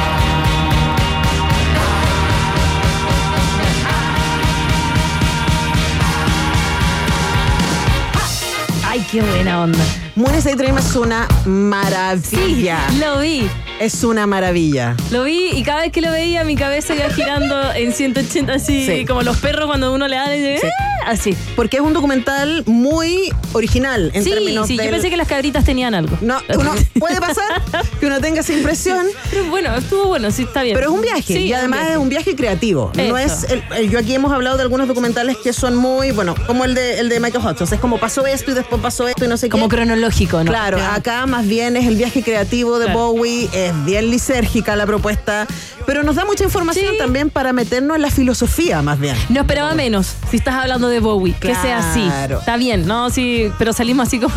Ay, 8.86 9.04
qué 9.10 9.22
buena 9.22 9.62
onda. 9.62 9.78
Moon's 10.16 10.44
Daydream 10.44 10.76
es 10.76 10.94
una 10.96 11.26
Sí, 11.44 11.48
maravilla. 11.48 12.78
lo 13.00 13.20
vi. 13.20 13.48
Es 13.82 14.04
una 14.04 14.28
maravilla. 14.28 14.94
Lo 15.10 15.24
vi 15.24 15.48
y 15.52 15.64
cada 15.64 15.80
vez 15.80 15.90
que 15.90 16.00
lo 16.00 16.12
veía 16.12 16.44
mi 16.44 16.54
cabeza 16.54 16.94
iba 16.94 17.08
girando 17.10 17.72
en 17.74 17.92
180 17.92 18.52
así, 18.54 18.86
Sí. 18.86 19.04
como 19.04 19.22
los 19.22 19.38
perros 19.38 19.66
cuando 19.66 19.92
uno 19.92 20.06
le 20.06 20.14
da 20.14 20.34
y 20.36 20.38
dice, 20.40 20.58
Sí. 20.60 20.66
"Ah", 21.04 21.10
así. 21.10 21.36
Porque 21.56 21.78
es 21.78 21.82
un 21.82 21.92
documental 21.92 22.62
muy 22.66 23.32
original 23.54 24.12
en 24.14 24.22
sí, 24.22 24.30
términos 24.30 24.68
sí, 24.68 24.76
yo 24.76 24.82
del- 24.84 24.92
pensé 24.92 25.10
que 25.10 25.16
las 25.16 25.26
cabritas 25.26 25.64
tenían 25.64 25.94
algo. 25.94 26.16
No, 26.20 26.38
uno 26.56 26.72
puede 27.00 27.20
pasar 27.20 27.60
que 27.98 28.06
uno 28.06 28.20
tenga 28.20 28.40
esa 28.42 28.52
impresión, 28.52 29.04
Pero 29.30 29.46
bueno, 29.50 29.74
estuvo 29.74 30.06
bueno, 30.06 30.30
sí, 30.30 30.42
está 30.42 30.62
bien. 30.62 30.76
pero 30.76 30.90
es 30.90 30.94
un 30.94 31.02
viaje 31.02 31.40
y 31.40 31.52
además 31.52 31.88
es 31.90 31.96
un 31.96 32.08
viaje 32.08 32.36
creativo. 32.36 32.92
No 32.94 33.18
es 33.18 33.44
el- 33.50 33.64
el- 33.76 33.90
yo 33.90 33.98
aquí 33.98 34.14
hemos 34.14 34.32
hablado 34.32 34.58
de 34.58 34.62
algunos 34.62 34.86
documentales 34.86 35.36
que 35.42 35.52
son 35.52 35.74
muy, 35.74 36.12
bueno, 36.12 36.36
como 36.46 36.64
el 36.64 36.76
de 36.76 37.00
el 37.00 37.08
de 37.08 37.18
Michael 37.18 37.44
Hudson, 37.44 37.66
es 37.72 37.80
como 37.80 37.98
pasó 37.98 38.24
esto 38.26 38.52
y 38.52 38.54
después 38.54 38.80
pasó 38.80 39.08
esto 39.08 39.24
y 39.24 39.28
no 39.28 39.36
sé 39.36 39.48
Como 39.48 39.68
qué. 39.68 39.74
cronológico, 39.76 40.38
¿no? 40.44 40.50
Claro, 40.52 40.78
acá 40.80 41.26
más 41.26 41.48
bien 41.48 41.76
es 41.76 41.86
el 41.88 41.96
viaje 41.96 42.22
creativo 42.22 42.78
de 42.78 42.84
Claro. 42.86 43.00
Bowie, 43.12 43.48
es 43.72 43.84
bien 43.84 44.10
lisérgica 44.10 44.76
la 44.76 44.86
propuesta, 44.86 45.46
pero 45.86 46.02
nos 46.02 46.16
da 46.16 46.24
mucha 46.24 46.44
información 46.44 46.92
Sí. 46.92 46.98
también 46.98 47.30
para 47.30 47.52
meternos 47.52 47.96
en 47.96 48.02
la 48.02 48.10
filosofía 48.10 48.82
más 48.82 48.98
bien. 49.00 49.16
No 49.28 49.40
esperaba 49.40 49.74
menos 49.74 50.14
si 50.30 50.36
estás 50.36 50.54
hablando 50.54 50.88
de 50.88 51.00
Bowie, 51.00 51.34
que 51.40 51.54
sea 51.54 51.78
así. 51.90 52.08
Está 52.38 52.56
bien, 52.56 52.86
¿no? 52.86 53.10
Sí, 53.10 53.50
pero 53.58 53.72
salimos 53.72 54.06
así 54.08 54.18
como. 54.20 54.34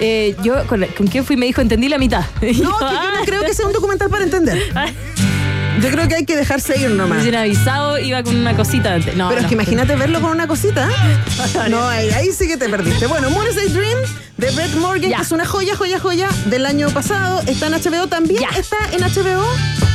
eh, 0.00 0.36
yo, 0.42 0.66
con, 0.66 0.84
¿con 0.96 1.06
quién 1.06 1.24
fui? 1.24 1.36
Me 1.36 1.46
dijo, 1.46 1.60
entendí 1.60 1.88
la 1.88 1.98
mitad. 1.98 2.24
No, 2.42 2.48
yo, 2.48 2.62
yo 2.64 2.76
"Ah". 2.82 3.12
no 3.18 3.24
creo 3.24 3.42
que 3.44 3.54
sea 3.54 3.66
un 3.66 3.72
documental 3.72 4.08
para 4.10 4.24
entender. 4.24 4.58
Yo 5.82 5.90
creo 5.90 6.06
que 6.06 6.14
hay 6.14 6.24
que 6.24 6.36
dejarse 6.36 6.78
ir 6.80 6.90
nomás. 6.90 7.18
Recién 7.18 7.34
avisado, 7.34 7.98
iba 7.98 8.22
con 8.22 8.36
una 8.36 8.56
cosita. 8.56 8.98
No, 9.16 9.28
Pero 9.28 9.38
es 9.38 9.42
no. 9.42 9.48
que 9.48 9.54
imagínate 9.54 9.96
verlo 9.96 10.20
con 10.20 10.30
una 10.30 10.46
cosita. 10.46 10.88
No, 11.68 11.86
ahí, 11.88 12.08
ahí 12.10 12.28
sí 12.32 12.46
que 12.46 12.56
te 12.56 12.68
perdiste. 12.68 13.06
Bueno, 13.06 13.30
Morrissey 13.30 13.68
Dream 13.68 13.98
de 14.36 14.50
Brett 14.52 14.74
Morgan, 14.76 15.10
que 15.12 15.22
es 15.22 15.32
una 15.32 15.44
joya, 15.44 15.76
joya, 15.76 15.98
joya 15.98 16.28
del 16.46 16.66
año 16.66 16.88
pasado. 16.90 17.40
Está 17.46 17.66
en 17.66 17.72
HBO 17.74 18.06
también. 18.06 18.42
Está 18.56 18.76
en 18.92 19.00
HBO. 19.00 19.44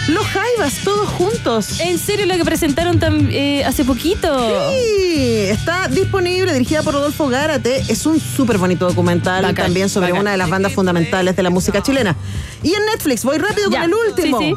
Los 0.09 0.25
Jaivas, 0.27 0.75
todos 0.83 1.09
juntos. 1.09 1.79
¿En 1.79 1.97
serio 1.99 2.25
lo 2.25 2.35
que 2.35 2.45
presentaron 2.45 2.99
eh, 3.31 3.63
hace 3.65 3.83
poquito? 3.85 4.71
Sí, 4.71 5.45
está 5.49 5.88
disponible, 5.88 6.53
dirigida 6.53 6.81
por 6.83 6.93
Rodolfo 6.93 7.27
Gárate. 7.27 7.83
Es 7.89 8.05
un 8.05 8.19
súper 8.19 8.57
bonito 8.57 8.88
documental 8.88 9.43
Bacán, 9.43 9.65
también 9.65 9.89
sobre 9.89 10.07
bacán. 10.07 10.21
una 10.21 10.31
de 10.31 10.38
las 10.38 10.49
bandas 10.49 10.73
fundamentales 10.73 11.35
de 11.35 11.43
la 11.43 11.49
música 11.49 11.81
chilena. 11.83 12.15
Y 12.63 12.73
en 12.73 12.85
Netflix, 12.85 13.23
voy 13.23 13.38
rápido 13.38 13.69
con 13.69 13.81
el 13.81 13.93
último. 13.93 14.39
sí, 14.39 14.53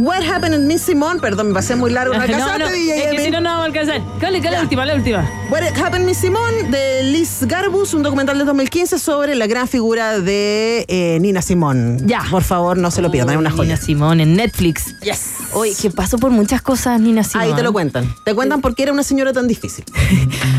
What 0.00 0.22
Happened 0.22 0.54
in 0.54 0.66
Miss 0.66 0.80
Simone, 0.80 1.20
perdón, 1.20 1.48
me 1.48 1.54
pasé 1.54 1.76
muy 1.76 1.90
largo. 1.90 2.14
No, 2.14 2.20
no, 2.20 2.24
alcanzaste, 2.24 2.58
no, 2.58 2.70
DJ 2.70 3.04
es 3.04 3.10
que 3.10 3.24
si 3.26 3.30
no, 3.30 3.42
no 3.42 3.50
vamos 3.50 3.64
a 3.64 3.66
alcanzar. 3.66 4.00
¿Cuál 4.18 4.34
es 4.34 4.42
la 4.42 4.62
última? 4.62 4.86
La 4.86 4.94
última. 4.94 5.30
What 5.50 5.62
Happened 5.78 6.06
Miss 6.06 6.16
Simone 6.16 6.70
de 6.70 7.02
Liz 7.02 7.40
Garbus, 7.42 7.92
un 7.92 8.02
documental 8.02 8.38
de 8.38 8.46
2015 8.46 8.98
sobre 8.98 9.34
la 9.34 9.46
gran 9.46 9.68
figura 9.68 10.18
de 10.18 10.86
eh, 10.88 11.18
Nina 11.20 11.42
Simone. 11.42 11.98
Ya. 12.06 12.22
Por 12.30 12.44
favor, 12.44 12.78
no 12.78 12.90
se 12.90 13.02
lo 13.02 13.10
pierdan, 13.10 13.34
es 13.34 13.40
una 13.40 13.50
joya. 13.50 13.74
Nina 13.74 13.76
Simón 13.76 14.20
en 14.20 14.36
Netflix. 14.36 14.98
Yes. 15.00 15.34
Oye, 15.52 15.74
que 15.78 15.90
pasó 15.90 16.16
por 16.16 16.30
muchas 16.30 16.62
cosas, 16.62 16.98
Nina 16.98 17.22
Simón. 17.22 17.48
Ahí 17.48 17.54
te 17.54 17.62
lo 17.62 17.74
cuentan. 17.74 18.14
Te 18.24 18.34
cuentan 18.34 18.62
por 18.62 18.74
qué 18.74 18.84
era 18.84 18.92
una 18.92 19.02
señora 19.02 19.34
tan 19.34 19.48
difícil. 19.48 19.84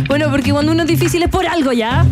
Bueno, 0.08 0.30
porque 0.30 0.52
cuando 0.52 0.72
uno 0.72 0.84
es 0.84 0.90
difícil 0.90 1.24
es 1.24 1.30
por 1.30 1.48
algo 1.48 1.72
ya. 1.72 2.06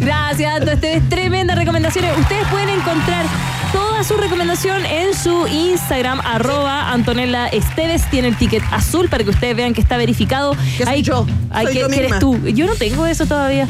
Gracias, 0.00 0.62
Esteves. 0.66 1.08
Tremendas 1.08 1.56
recomendaciones. 1.56 2.18
Ustedes 2.18 2.46
pueden 2.48 2.68
encontrar 2.68 3.24
toda 3.72 4.04
su 4.04 4.16
recomendación 4.16 4.84
en 4.84 5.14
su 5.14 5.46
Instagram, 5.46 6.20
arroba 6.24 6.92
Antonella 6.92 7.46
Esteves. 7.48 8.08
Tiene 8.10 8.28
el 8.28 8.36
ticket 8.36 8.62
azul 8.70 9.08
para 9.08 9.24
que 9.24 9.30
ustedes 9.30 9.56
vean 9.56 9.74
que 9.74 9.80
está 9.80 9.96
verificado. 9.96 10.56
Que 10.76 10.84
soy 10.84 11.02
yo. 11.02 11.26
ahí 11.50 11.66
Soy 11.66 11.74
que, 11.74 11.80
yo 11.80 11.88
que 11.88 11.98
eres 11.98 12.18
tú. 12.18 12.38
Yo 12.48 12.66
no 12.66 12.74
tengo 12.74 13.06
eso 13.06 13.26
todavía. 13.26 13.66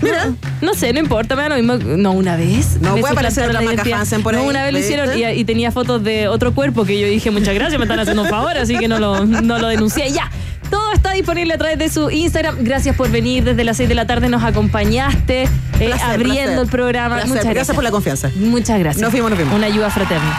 Mira. 0.00 0.32
No 0.60 0.74
sé, 0.74 0.92
no 0.92 1.00
importa, 1.00 1.36
me 1.36 1.42
da 1.42 1.50
lo 1.50 1.54
mismo. 1.56 1.76
No, 1.76 2.12
una 2.12 2.36
vez. 2.36 2.78
No 2.80 2.96
puede 2.96 3.12
aparecer 3.12 3.48
otra 3.48 3.60
la 3.60 3.70
Maca. 3.70 4.00
Hansen 4.00 4.22
por 4.22 4.34
No, 4.34 4.40
ahí, 4.40 4.48
una 4.48 4.62
vez 4.62 4.72
lo 4.72 4.78
hicieron 4.78 5.18
y, 5.18 5.24
y 5.24 5.44
tenía 5.44 5.72
fotos 5.72 6.02
de 6.02 6.28
otro 6.28 6.54
cuerpo 6.54 6.84
que 6.84 6.98
yo 6.98 7.06
dije, 7.06 7.30
muchas 7.30 7.54
gracias, 7.54 7.78
me 7.78 7.84
están 7.84 8.00
haciendo 8.00 8.22
un 8.22 8.28
favor, 8.28 8.56
así 8.56 8.76
que 8.76 8.88
no 8.88 8.98
lo, 8.98 9.24
no 9.24 9.58
lo 9.58 9.68
denuncié. 9.68 10.10
Ya, 10.10 10.30
todo 10.70 10.92
está 10.92 11.12
disponible 11.12 11.54
a 11.54 11.58
través 11.58 11.78
de 11.78 11.88
su 11.88 12.10
Instagram. 12.10 12.56
Gracias 12.60 12.96
por 12.96 13.10
venir 13.10 13.44
desde 13.44 13.64
las 13.64 13.76
6 13.76 13.88
de 13.88 13.94
la 13.94 14.06
tarde, 14.06 14.28
nos 14.28 14.42
acompañaste 14.42 15.42
eh, 15.44 15.48
Placer, 15.78 16.02
abriendo 16.10 16.42
placer. 16.42 16.58
el 16.60 16.68
programa. 16.68 17.14
Placer, 17.16 17.28
muchas 17.28 17.44
gracias. 17.44 17.54
gracias 17.54 17.74
por 17.74 17.84
la 17.84 17.90
confianza. 17.90 18.30
Muchas 18.36 18.78
gracias. 18.78 19.02
Nos 19.02 19.10
fuimos, 19.10 19.30
nos 19.30 19.38
fuimos. 19.38 19.54
Una 19.54 19.66
ayuda 19.66 19.90
fraterna. 19.90 20.38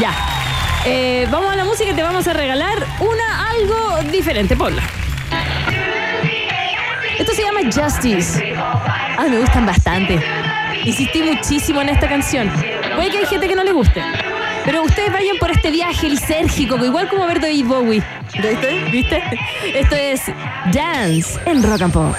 Ya. 0.00 0.12
Eh, 0.84 1.26
vamos 1.30 1.52
a 1.52 1.56
la 1.56 1.64
música 1.64 1.90
y 1.90 1.94
te 1.94 2.02
vamos 2.02 2.26
a 2.26 2.32
regalar 2.32 2.78
una 3.00 3.50
algo 3.50 4.10
diferente, 4.10 4.56
Paula. 4.56 4.82
Esto 7.18 7.32
se 7.34 7.42
llama 7.42 7.60
Justice. 7.64 8.54
Ah, 8.56 9.26
me 9.28 9.38
gustan 9.38 9.66
bastante. 9.66 10.22
Insistí 10.84 11.22
muchísimo 11.22 11.82
en 11.82 11.88
esta 11.88 12.08
canción. 12.08 12.48
Puede 12.94 13.10
que 13.10 13.18
hay 13.18 13.26
gente 13.26 13.48
que 13.48 13.56
no 13.56 13.64
le 13.64 13.72
guste. 13.72 14.00
Pero 14.68 14.82
ustedes 14.82 15.10
vayan 15.10 15.38
por 15.38 15.50
este 15.50 15.70
viaje 15.70 16.10
lisérgico, 16.10 16.76
igual 16.84 17.08
como 17.08 17.26
ver 17.26 17.40
David 17.40 17.64
Bowie. 17.64 18.02
¿Viste? 18.34 18.84
¿Viste? 18.92 19.22
Esto 19.74 19.94
es 19.96 20.20
Dance 20.74 21.40
en 21.46 21.62
Rock 21.62 21.80
and 21.80 21.92
Pop. 21.94 22.14